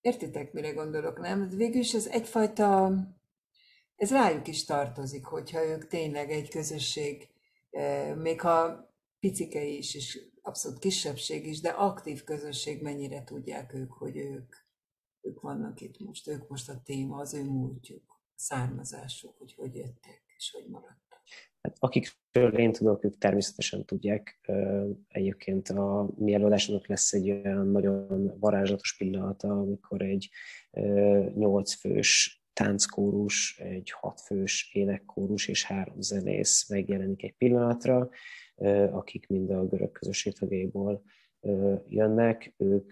értitek, 0.06 0.53
mire 0.53 0.72
gondolok, 0.72 1.19
nem? 1.19 1.49
Végülis 1.49 1.94
ez 1.94 2.07
egyfajta 2.07 2.94
ez 3.95 4.11
rájuk 4.11 4.48
is 4.48 4.65
tartozik, 4.65 5.26
hogyha 5.26 5.65
ők 5.65 5.88
tényleg 5.88 6.32
egy 6.32 6.49
közösség, 6.49 7.30
eh, 7.69 8.15
még 8.15 8.41
ha 8.41 8.90
picike 9.19 9.64
is, 9.64 9.95
és 9.95 10.19
abszolút 10.41 10.80
kisebbség 10.80 11.45
is, 11.45 11.61
de 11.61 11.69
aktív 11.69 12.23
közösség, 12.23 12.82
mennyire 12.82 13.23
tudják 13.23 13.73
ők, 13.73 13.91
hogy 13.91 14.18
ők, 14.18 14.56
ők 15.22 15.41
vannak 15.41 15.82
itt 15.82 15.99
most, 15.99 16.27
ők 16.27 16.48
most 16.49 16.69
a 16.69 16.82
téma, 16.84 17.18
az 17.18 17.34
ő 17.34 17.44
múltjuk, 17.44 18.19
származásuk, 18.36 19.38
hogy 19.38 19.53
hogy 19.53 19.76
jöttek, 19.76 20.23
és 20.38 20.52
hogy 20.52 20.68
maradtak. 20.69 21.05
Hát 21.65 21.75
akikről 21.79 22.57
én 22.57 22.71
tudok, 22.71 23.03
ők 23.03 23.17
természetesen 23.17 23.85
tudják. 23.85 24.51
Egyébként 25.07 25.69
a 25.69 26.09
mi 26.17 26.33
előadásnak 26.33 26.87
lesz 26.87 27.13
egy 27.13 27.29
olyan 27.29 27.67
nagyon 27.67 28.33
varázslatos 28.39 28.97
pillanata, 28.97 29.47
amikor 29.47 30.01
egy 30.01 30.29
nyolc 31.35 31.73
fős 31.73 32.43
tánckórus, 32.53 33.59
egy 33.59 33.91
hatfős 33.91 34.69
énekkórus 34.73 35.47
és 35.47 35.63
három 35.63 36.01
zenész 36.01 36.69
megjelenik 36.69 37.23
egy 37.23 37.35
pillanatra, 37.37 38.09
akik 38.91 39.27
mind 39.27 39.49
a 39.49 39.65
görög 39.67 39.91
közösség 39.91 40.33
tagjaiból 40.33 41.03
jönnek. 41.87 42.53
Ők 42.57 42.91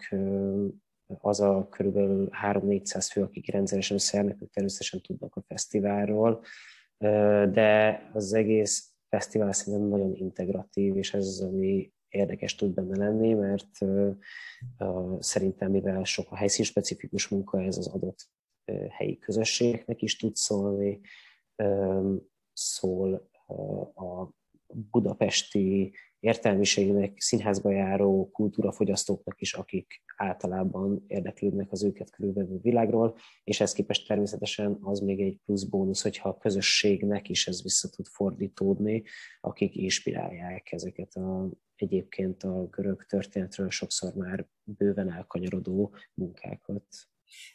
az 1.18 1.40
a 1.40 1.68
körülbelül 1.70 2.30
3-400 2.44 3.10
fő, 3.12 3.22
akik 3.22 3.52
rendszeresen 3.52 3.98
összejárnak, 3.98 4.42
ők 4.42 4.52
természetesen 4.52 5.02
tudnak 5.02 5.36
a 5.36 5.44
fesztiválról, 5.48 6.44
de 7.52 8.02
az 8.14 8.34
egész 8.34 8.94
fesztivál 9.10 9.52
szerintem 9.52 9.90
nagyon 9.90 10.16
integratív, 10.16 10.98
és 10.98 11.14
ez 11.14 11.28
az, 11.28 11.42
ami 11.42 11.94
érdekes 12.08 12.56
tud 12.56 12.74
benne 12.74 12.98
lenni, 12.98 13.34
mert 13.34 13.78
szerintem, 15.20 15.72
mivel 15.72 16.04
sok 16.04 16.32
a 16.32 16.36
helyszínspecifikus 16.36 17.28
munka, 17.28 17.62
ez 17.62 17.78
az 17.78 17.88
adott 17.88 18.30
helyi 18.90 19.18
közösségeknek 19.18 20.02
is 20.02 20.18
tud 20.18 20.36
szólni, 20.36 21.00
szól 22.54 23.30
a 23.96 24.30
budapesti 24.92 25.94
értelmiségnek, 26.24 27.22
színházba 27.22 27.72
járó 27.72 28.30
kultúrafogyasztóknak 28.32 29.42
is, 29.42 29.54
akik 29.54 30.04
általában 30.16 31.04
érdeklődnek 31.08 31.72
az 31.72 31.84
őket 31.84 32.10
körülbelül 32.10 32.60
világról, 32.62 33.16
és 33.44 33.60
ez 33.60 33.74
képest 33.74 34.08
természetesen 34.08 34.78
az 34.82 35.00
még 35.00 35.22
egy 35.22 35.40
plusz 35.46 35.64
bónusz, 35.64 36.02
hogyha 36.02 36.30
a 36.30 36.38
közösségnek 36.38 37.30
is 37.30 37.48
ez 37.48 37.64
vissza 37.64 37.90
tud 37.90 38.08
fordítódni, 38.08 39.04
akik 39.42 39.76
inspirálják 39.76 40.72
ezeket 40.72 41.14
a 41.14 41.50
egyébként 41.76 42.44
a 42.44 42.68
görög 42.70 43.06
történetről 43.06 43.70
sokszor 43.70 44.14
már 44.14 44.48
bőven 44.64 45.12
elkanyarodó 45.12 45.96
munkákat. 46.14 46.86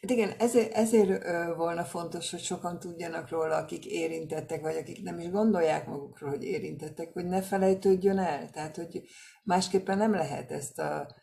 Hát 0.01 0.11
igen, 0.11 0.31
ezért, 0.37 0.73
ezért 0.73 1.23
volna 1.55 1.83
fontos, 1.83 2.31
hogy 2.31 2.39
sokan 2.39 2.79
tudjanak 2.79 3.29
róla, 3.29 3.55
akik 3.55 3.85
érintettek, 3.85 4.61
vagy 4.61 4.75
akik 4.75 5.03
nem 5.03 5.19
is 5.19 5.29
gondolják 5.29 5.87
magukról, 5.87 6.29
hogy 6.29 6.43
érintettek, 6.43 7.13
hogy 7.13 7.25
ne 7.25 7.41
felejtődjön 7.41 8.17
el. 8.17 8.49
Tehát, 8.49 8.75
hogy 8.75 9.01
másképpen 9.43 9.97
nem 9.97 10.13
lehet 10.13 10.51
ezt 10.51 10.79
a, 10.79 11.15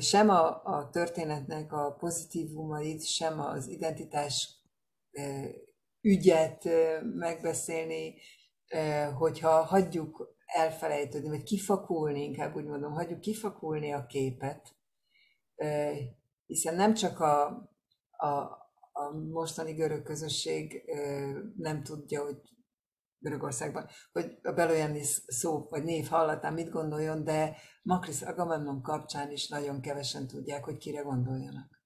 sem 0.00 0.28
a, 0.28 0.62
a 0.64 0.88
történetnek 0.92 1.72
a 1.72 1.96
pozitívumait, 1.98 3.06
sem 3.06 3.40
az 3.40 3.68
identitás 3.68 4.60
ügyet 6.00 6.68
megbeszélni, 7.02 8.14
hogyha 9.18 9.50
hagyjuk 9.50 10.36
elfelejtődni, 10.46 11.28
vagy 11.28 11.42
kifakulni, 11.42 12.22
inkább 12.22 12.56
úgy 12.56 12.64
mondom, 12.64 12.92
hagyjuk 12.92 13.20
kifakulni 13.20 13.92
a 13.92 14.06
képet, 14.06 14.76
hiszen 16.46 16.74
nem 16.74 16.94
csak 16.94 17.20
a 17.20 17.62
a, 18.22 18.60
a 18.92 19.10
mostani 19.30 19.72
görög 19.72 20.02
közösség 20.02 20.82
nem 21.56 21.82
tudja, 21.82 22.24
hogy 22.24 22.36
Görögországban, 23.18 23.88
hogy 24.12 24.38
a 24.42 24.52
Beloyannis 24.52 25.22
szó 25.26 25.66
vagy 25.70 25.84
név 25.84 26.06
hallatán 26.06 26.52
mit 26.52 26.70
gondoljon, 26.70 27.24
de 27.24 27.56
Makris 27.82 28.22
Agamemnon 28.22 28.82
kapcsán 28.82 29.30
is 29.30 29.48
nagyon 29.48 29.80
kevesen 29.80 30.26
tudják, 30.26 30.64
hogy 30.64 30.76
kire 30.76 31.00
gondoljanak 31.00 31.82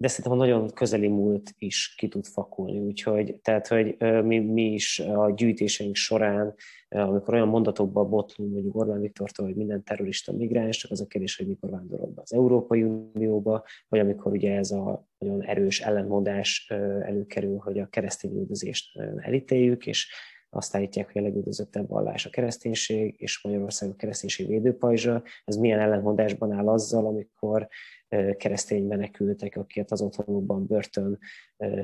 de 0.00 0.08
szerintem 0.08 0.32
a 0.32 0.44
nagyon 0.44 0.70
közeli 0.70 1.08
múlt 1.08 1.54
is 1.58 1.94
ki 1.96 2.08
tud 2.08 2.26
fakulni, 2.26 2.78
úgyhogy 2.78 3.40
tehát, 3.42 3.66
hogy 3.66 3.96
mi, 4.24 4.38
mi 4.38 4.72
is 4.72 4.98
a 4.98 5.32
gyűjtéseink 5.36 5.94
során, 5.94 6.54
amikor 6.88 7.34
olyan 7.34 7.48
mondatokba 7.48 8.04
botlunk, 8.04 8.52
mondjuk 8.52 8.76
Orbán 8.76 9.00
Viktortól, 9.00 9.46
hogy 9.46 9.56
minden 9.56 9.84
terrorista 9.84 10.32
migráns, 10.32 10.76
csak 10.76 10.90
az 10.90 11.00
a 11.00 11.06
kérdés, 11.06 11.36
hogy 11.36 11.46
mikor 11.46 11.70
vándorol 11.70 12.06
be 12.06 12.22
az 12.22 12.32
Európai 12.32 12.82
Unióba, 12.82 13.64
vagy 13.88 14.00
amikor 14.00 14.32
ugye 14.32 14.56
ez 14.56 14.70
a 14.70 15.06
nagyon 15.18 15.42
erős 15.42 15.80
ellenmondás 15.80 16.66
előkerül, 17.00 17.56
hogy 17.56 17.78
a 17.78 17.86
keresztény 17.86 18.36
üldözést 18.36 18.98
elítéljük, 19.16 19.86
és 19.86 20.12
azt 20.50 20.76
állítják, 20.76 21.12
hogy 21.12 21.22
a 21.22 21.24
legüldözöttebb 21.24 21.88
vallás 21.88 22.26
a 22.26 22.30
kereszténység, 22.30 23.14
és 23.18 23.42
Magyarország 23.42 23.90
a 23.90 23.96
kereszténység 23.96 24.46
védőpajzsa. 24.46 25.22
Ez 25.44 25.56
milyen 25.56 25.80
ellentmondásban 25.80 26.52
áll 26.52 26.68
azzal, 26.68 27.06
amikor 27.06 27.68
keresztény 28.36 28.86
menekültek, 28.86 29.56
akiket 29.56 29.90
az 29.90 30.02
otthonukban 30.02 30.66
börtön 30.66 31.18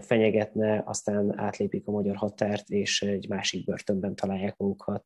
fenyegetne, 0.00 0.82
aztán 0.86 1.38
átlépik 1.38 1.86
a 1.86 1.90
magyar 1.90 2.16
határt, 2.16 2.68
és 2.68 3.02
egy 3.02 3.28
másik 3.28 3.64
börtönben 3.64 4.14
találják 4.14 4.56
magukat 4.56 5.04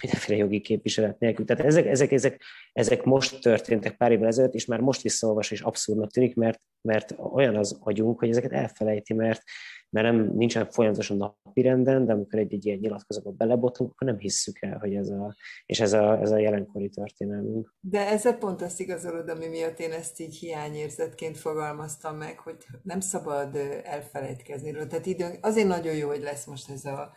mindenféle 0.00 0.38
jogi 0.38 0.60
képviselet 0.60 1.18
nélkül. 1.18 1.44
Tehát 1.44 1.64
ezek, 1.64 1.86
ezek, 1.86 2.12
ezek, 2.12 2.42
ezek 2.72 3.02
most 3.02 3.40
történtek 3.40 3.96
pár 3.96 4.12
évvel 4.12 4.26
ezelőtt, 4.26 4.54
és 4.54 4.66
már 4.66 4.80
most 4.80 5.02
visszaolvas, 5.02 5.50
és 5.50 5.60
abszurdnak 5.60 6.10
tűnik, 6.10 6.34
mert, 6.34 6.60
mert 6.88 7.14
olyan 7.32 7.56
az 7.56 7.78
agyunk, 7.80 8.18
hogy 8.18 8.28
ezeket 8.28 8.52
elfelejti, 8.52 9.14
mert 9.14 9.42
mert 9.90 10.06
nem, 10.06 10.30
nincsen 10.34 10.70
folyamatosan 10.70 11.16
napi 11.16 11.62
renden, 11.62 12.04
de 12.04 12.12
amikor 12.12 12.38
egy, 12.38 12.52
egy 12.52 12.66
ilyen 12.66 12.78
nyilatkozatba 12.78 13.30
belebotunk, 13.30 13.90
akkor 13.92 14.06
nem 14.06 14.18
hisszük 14.18 14.62
el, 14.62 14.78
hogy 14.78 14.94
ez 14.94 15.08
a, 15.08 15.34
és 15.66 15.80
ez 15.80 15.92
a, 15.92 16.20
ez 16.20 16.30
a 16.30 16.38
jelenkori 16.38 16.88
történelmünk. 16.88 17.74
De 17.80 18.08
ezzel 18.08 18.38
pont 18.38 18.62
azt 18.62 18.80
igazolod, 18.80 19.28
ami 19.28 19.46
miatt 19.46 19.78
én 19.78 19.92
ezt 19.92 20.20
így 20.20 20.34
hiányérzetként 20.34 21.38
fogalmaztam 21.38 22.16
meg, 22.16 22.38
hogy 22.38 22.56
nem 22.82 23.00
szabad 23.00 23.56
elfelejtkezni 23.82 24.72
róla. 24.72 24.86
Tehát 24.86 25.06
idő, 25.06 25.38
azért 25.40 25.68
nagyon 25.68 25.94
jó, 25.94 26.08
hogy 26.08 26.22
lesz 26.22 26.46
most 26.46 26.70
ez 26.70 26.84
a 26.84 27.12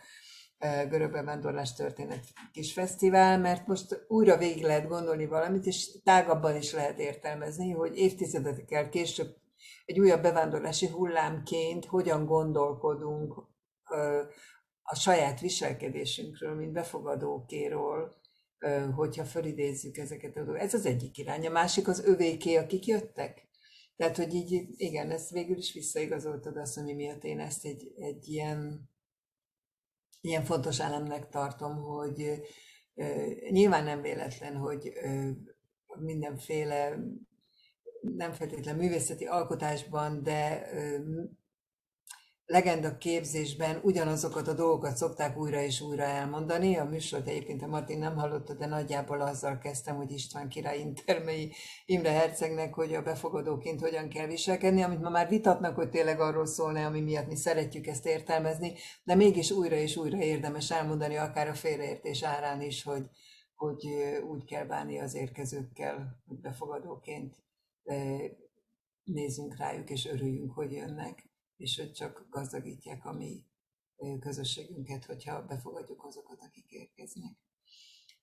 görög 0.88 1.12
bevándorlás 1.12 1.74
történet 1.74 2.24
kis 2.52 2.72
fesztivál, 2.72 3.38
mert 3.38 3.66
most 3.66 4.04
újra 4.08 4.36
végig 4.36 4.62
lehet 4.62 4.88
gondolni 4.88 5.26
valamit, 5.26 5.66
és 5.66 6.02
tágabban 6.04 6.56
is 6.56 6.72
lehet 6.72 6.98
értelmezni, 6.98 7.70
hogy 7.70 7.96
évtizedekkel 7.96 8.88
később 8.88 9.36
egy 9.84 10.00
újabb 10.00 10.22
bevándorlási 10.22 10.86
hullámként 10.86 11.84
hogyan 11.84 12.26
gondolkodunk 12.26 13.34
a 14.82 14.94
saját 14.94 15.40
viselkedésünkről, 15.40 16.54
mint 16.54 16.72
befogadókéról, 16.72 18.16
hogyha 18.94 19.24
fölidézzük 19.24 19.96
ezeket 19.96 20.30
a 20.30 20.34
dolgokat. 20.34 20.62
Ez 20.62 20.74
az 20.74 20.86
egyik 20.86 21.18
irány. 21.18 21.46
A 21.46 21.50
másik 21.50 21.88
az 21.88 22.04
övéké, 22.04 22.56
akik 22.56 22.86
jöttek. 22.86 23.48
Tehát, 23.96 24.16
hogy 24.16 24.34
így, 24.34 24.64
igen, 24.76 25.10
ezt 25.10 25.30
végül 25.30 25.56
is 25.56 25.72
visszaigazoltad 25.72 26.56
azt, 26.56 26.78
ami 26.78 26.92
miatt 26.92 27.24
én 27.24 27.40
ezt 27.40 27.64
egy, 27.64 27.92
egy 27.96 28.28
ilyen, 28.28 28.90
ilyen 30.20 30.44
fontos 30.44 30.80
elemnek 30.80 31.28
tartom, 31.28 31.76
hogy 31.76 32.42
nyilván 33.50 33.84
nem 33.84 34.02
véletlen, 34.02 34.56
hogy 34.56 34.92
mindenféle 35.98 36.98
nem 38.00 38.32
feltétlenül 38.32 38.82
művészeti 38.82 39.24
alkotásban, 39.24 40.22
de 40.22 40.68
legenda 42.50 42.96
képzésben 42.96 43.80
ugyanazokat 43.82 44.48
a 44.48 44.54
dolgokat 44.54 44.96
szokták 44.96 45.38
újra 45.38 45.60
és 45.60 45.80
újra 45.80 46.02
elmondani. 46.02 46.76
A 46.76 46.84
műsort 46.84 47.28
egyébként 47.28 47.62
a 47.62 47.66
Martin 47.66 47.98
nem 47.98 48.16
hallotta, 48.16 48.54
de 48.54 48.66
nagyjából 48.66 49.20
azzal 49.20 49.58
kezdtem, 49.58 49.96
hogy 49.96 50.10
István 50.10 50.48
király 50.48 50.78
intermei 50.78 51.52
Imre 51.86 52.10
Hercegnek, 52.10 52.74
hogy 52.74 52.94
a 52.94 53.02
befogadóként 53.02 53.80
hogyan 53.80 54.08
kell 54.08 54.26
viselkedni, 54.26 54.82
amit 54.82 55.00
ma 55.00 55.10
már 55.10 55.28
vitatnak, 55.28 55.74
hogy 55.74 55.90
tényleg 55.90 56.20
arról 56.20 56.46
szólna, 56.46 56.86
ami 56.86 57.00
miatt 57.00 57.26
mi 57.26 57.36
szeretjük 57.36 57.86
ezt 57.86 58.06
értelmezni, 58.06 58.72
de 59.04 59.14
mégis 59.14 59.50
újra 59.50 59.76
és 59.76 59.96
újra 59.96 60.18
érdemes 60.18 60.70
elmondani, 60.70 61.16
akár 61.16 61.48
a 61.48 61.54
félreértés 61.54 62.22
árán 62.22 62.60
is, 62.60 62.82
hogy, 62.82 63.04
hogy 63.54 63.86
úgy 64.28 64.44
kell 64.44 64.64
bánni 64.64 65.00
az 65.00 65.14
érkezőkkel, 65.14 66.22
hogy 66.26 66.40
befogadóként 66.40 67.34
nézzünk 69.04 69.56
rájuk 69.56 69.90
és 69.90 70.06
örüljünk, 70.06 70.52
hogy 70.52 70.72
jönnek 70.72 71.28
és 71.58 71.78
hogy 71.78 71.92
csak 71.92 72.26
gazdagítják 72.30 73.04
a 73.04 73.12
mi 73.12 73.44
közösségünket, 74.20 75.04
hogyha 75.04 75.44
befogadjuk 75.44 76.04
azokat, 76.04 76.38
akik 76.40 76.70
érkeznek. 76.70 77.36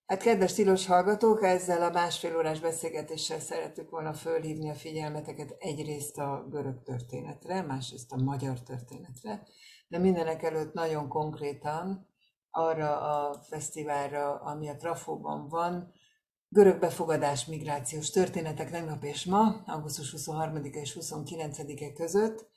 Hát 0.05 0.21
kedves 0.21 0.53
tilos 0.53 0.85
hallgatók, 0.85 1.43
ezzel 1.43 1.81
a 1.81 1.89
másfél 1.89 2.37
órás 2.37 2.59
beszélgetéssel 2.59 3.39
szerettük 3.39 3.89
volna 3.89 4.13
fölhívni 4.13 4.69
a 4.69 4.75
figyelmeteket 4.75 5.55
egyrészt 5.59 6.17
a 6.17 6.47
görög 6.49 6.83
történetre, 6.83 7.61
másrészt 7.61 8.11
a 8.11 8.23
magyar 8.23 8.63
történetre, 8.63 9.47
de 9.87 9.97
mindenek 9.97 10.43
előtt 10.43 10.73
nagyon 10.73 11.07
konkrétan 11.07 12.07
arra 12.49 12.99
a 12.99 13.41
fesztiválra, 13.41 14.35
ami 14.35 14.69
a 14.69 14.75
Trafóban 14.75 15.47
van, 15.47 15.93
Görög 16.49 16.79
befogadás 16.79 17.45
migrációs 17.45 18.09
történetek 18.09 18.71
tegnap 18.71 19.03
és 19.03 19.25
ma, 19.25 19.63
augusztus 19.65 20.13
23-e 20.17 20.79
és 20.79 20.97
29-e 20.99 21.93
között, 21.93 22.49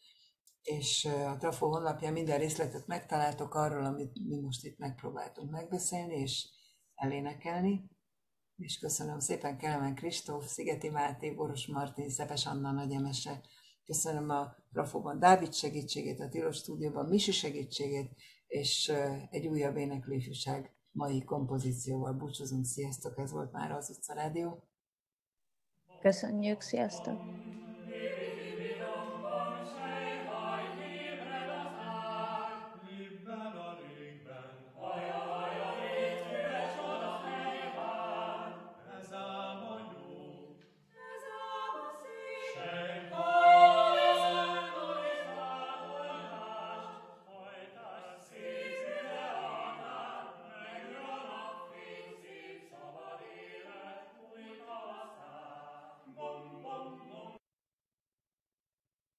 és 0.62 1.04
a 1.04 1.36
Trafo 1.36 1.68
honlapján 1.68 2.12
minden 2.12 2.38
részletet 2.38 2.86
megtaláltok 2.86 3.54
arról, 3.54 3.84
amit 3.84 4.28
mi 4.28 4.40
most 4.40 4.64
itt 4.64 4.78
megpróbáltunk 4.78 5.50
megbeszélni 5.50 6.14
és 6.14 6.48
elénekelni. 6.94 7.90
És 8.56 8.78
köszönöm 8.78 9.18
szépen 9.18 9.58
Kelemen 9.58 9.94
Kristóf, 9.94 10.46
Szigeti 10.46 10.88
Máté, 10.88 11.30
Boros 11.30 11.66
Martin, 11.66 12.10
Szepes 12.10 12.46
Anna 12.46 12.72
Nagy 12.72 12.92
Emese. 12.92 13.40
Köszönöm 13.84 14.30
a 14.30 14.54
Trafóban 14.72 15.18
Dávid 15.18 15.54
segítségét, 15.54 16.20
a 16.20 16.28
Tilos 16.28 16.56
stúdióban 16.56 17.08
Misi 17.08 17.32
segítségét, 17.32 18.10
és 18.46 18.92
egy 19.30 19.46
újabb 19.46 19.76
éneklőfűság 19.76 20.77
mai 20.98 21.24
kompozícióval 21.24 22.12
búcsúzunk. 22.12 22.64
Sziasztok, 22.64 23.18
ez 23.18 23.30
volt 23.30 23.52
már 23.52 23.70
az 23.70 23.90
Utca 23.90 24.14
Rádió. 24.14 24.62
Köszönjük, 26.00 26.60
sziasztok! 26.60 27.20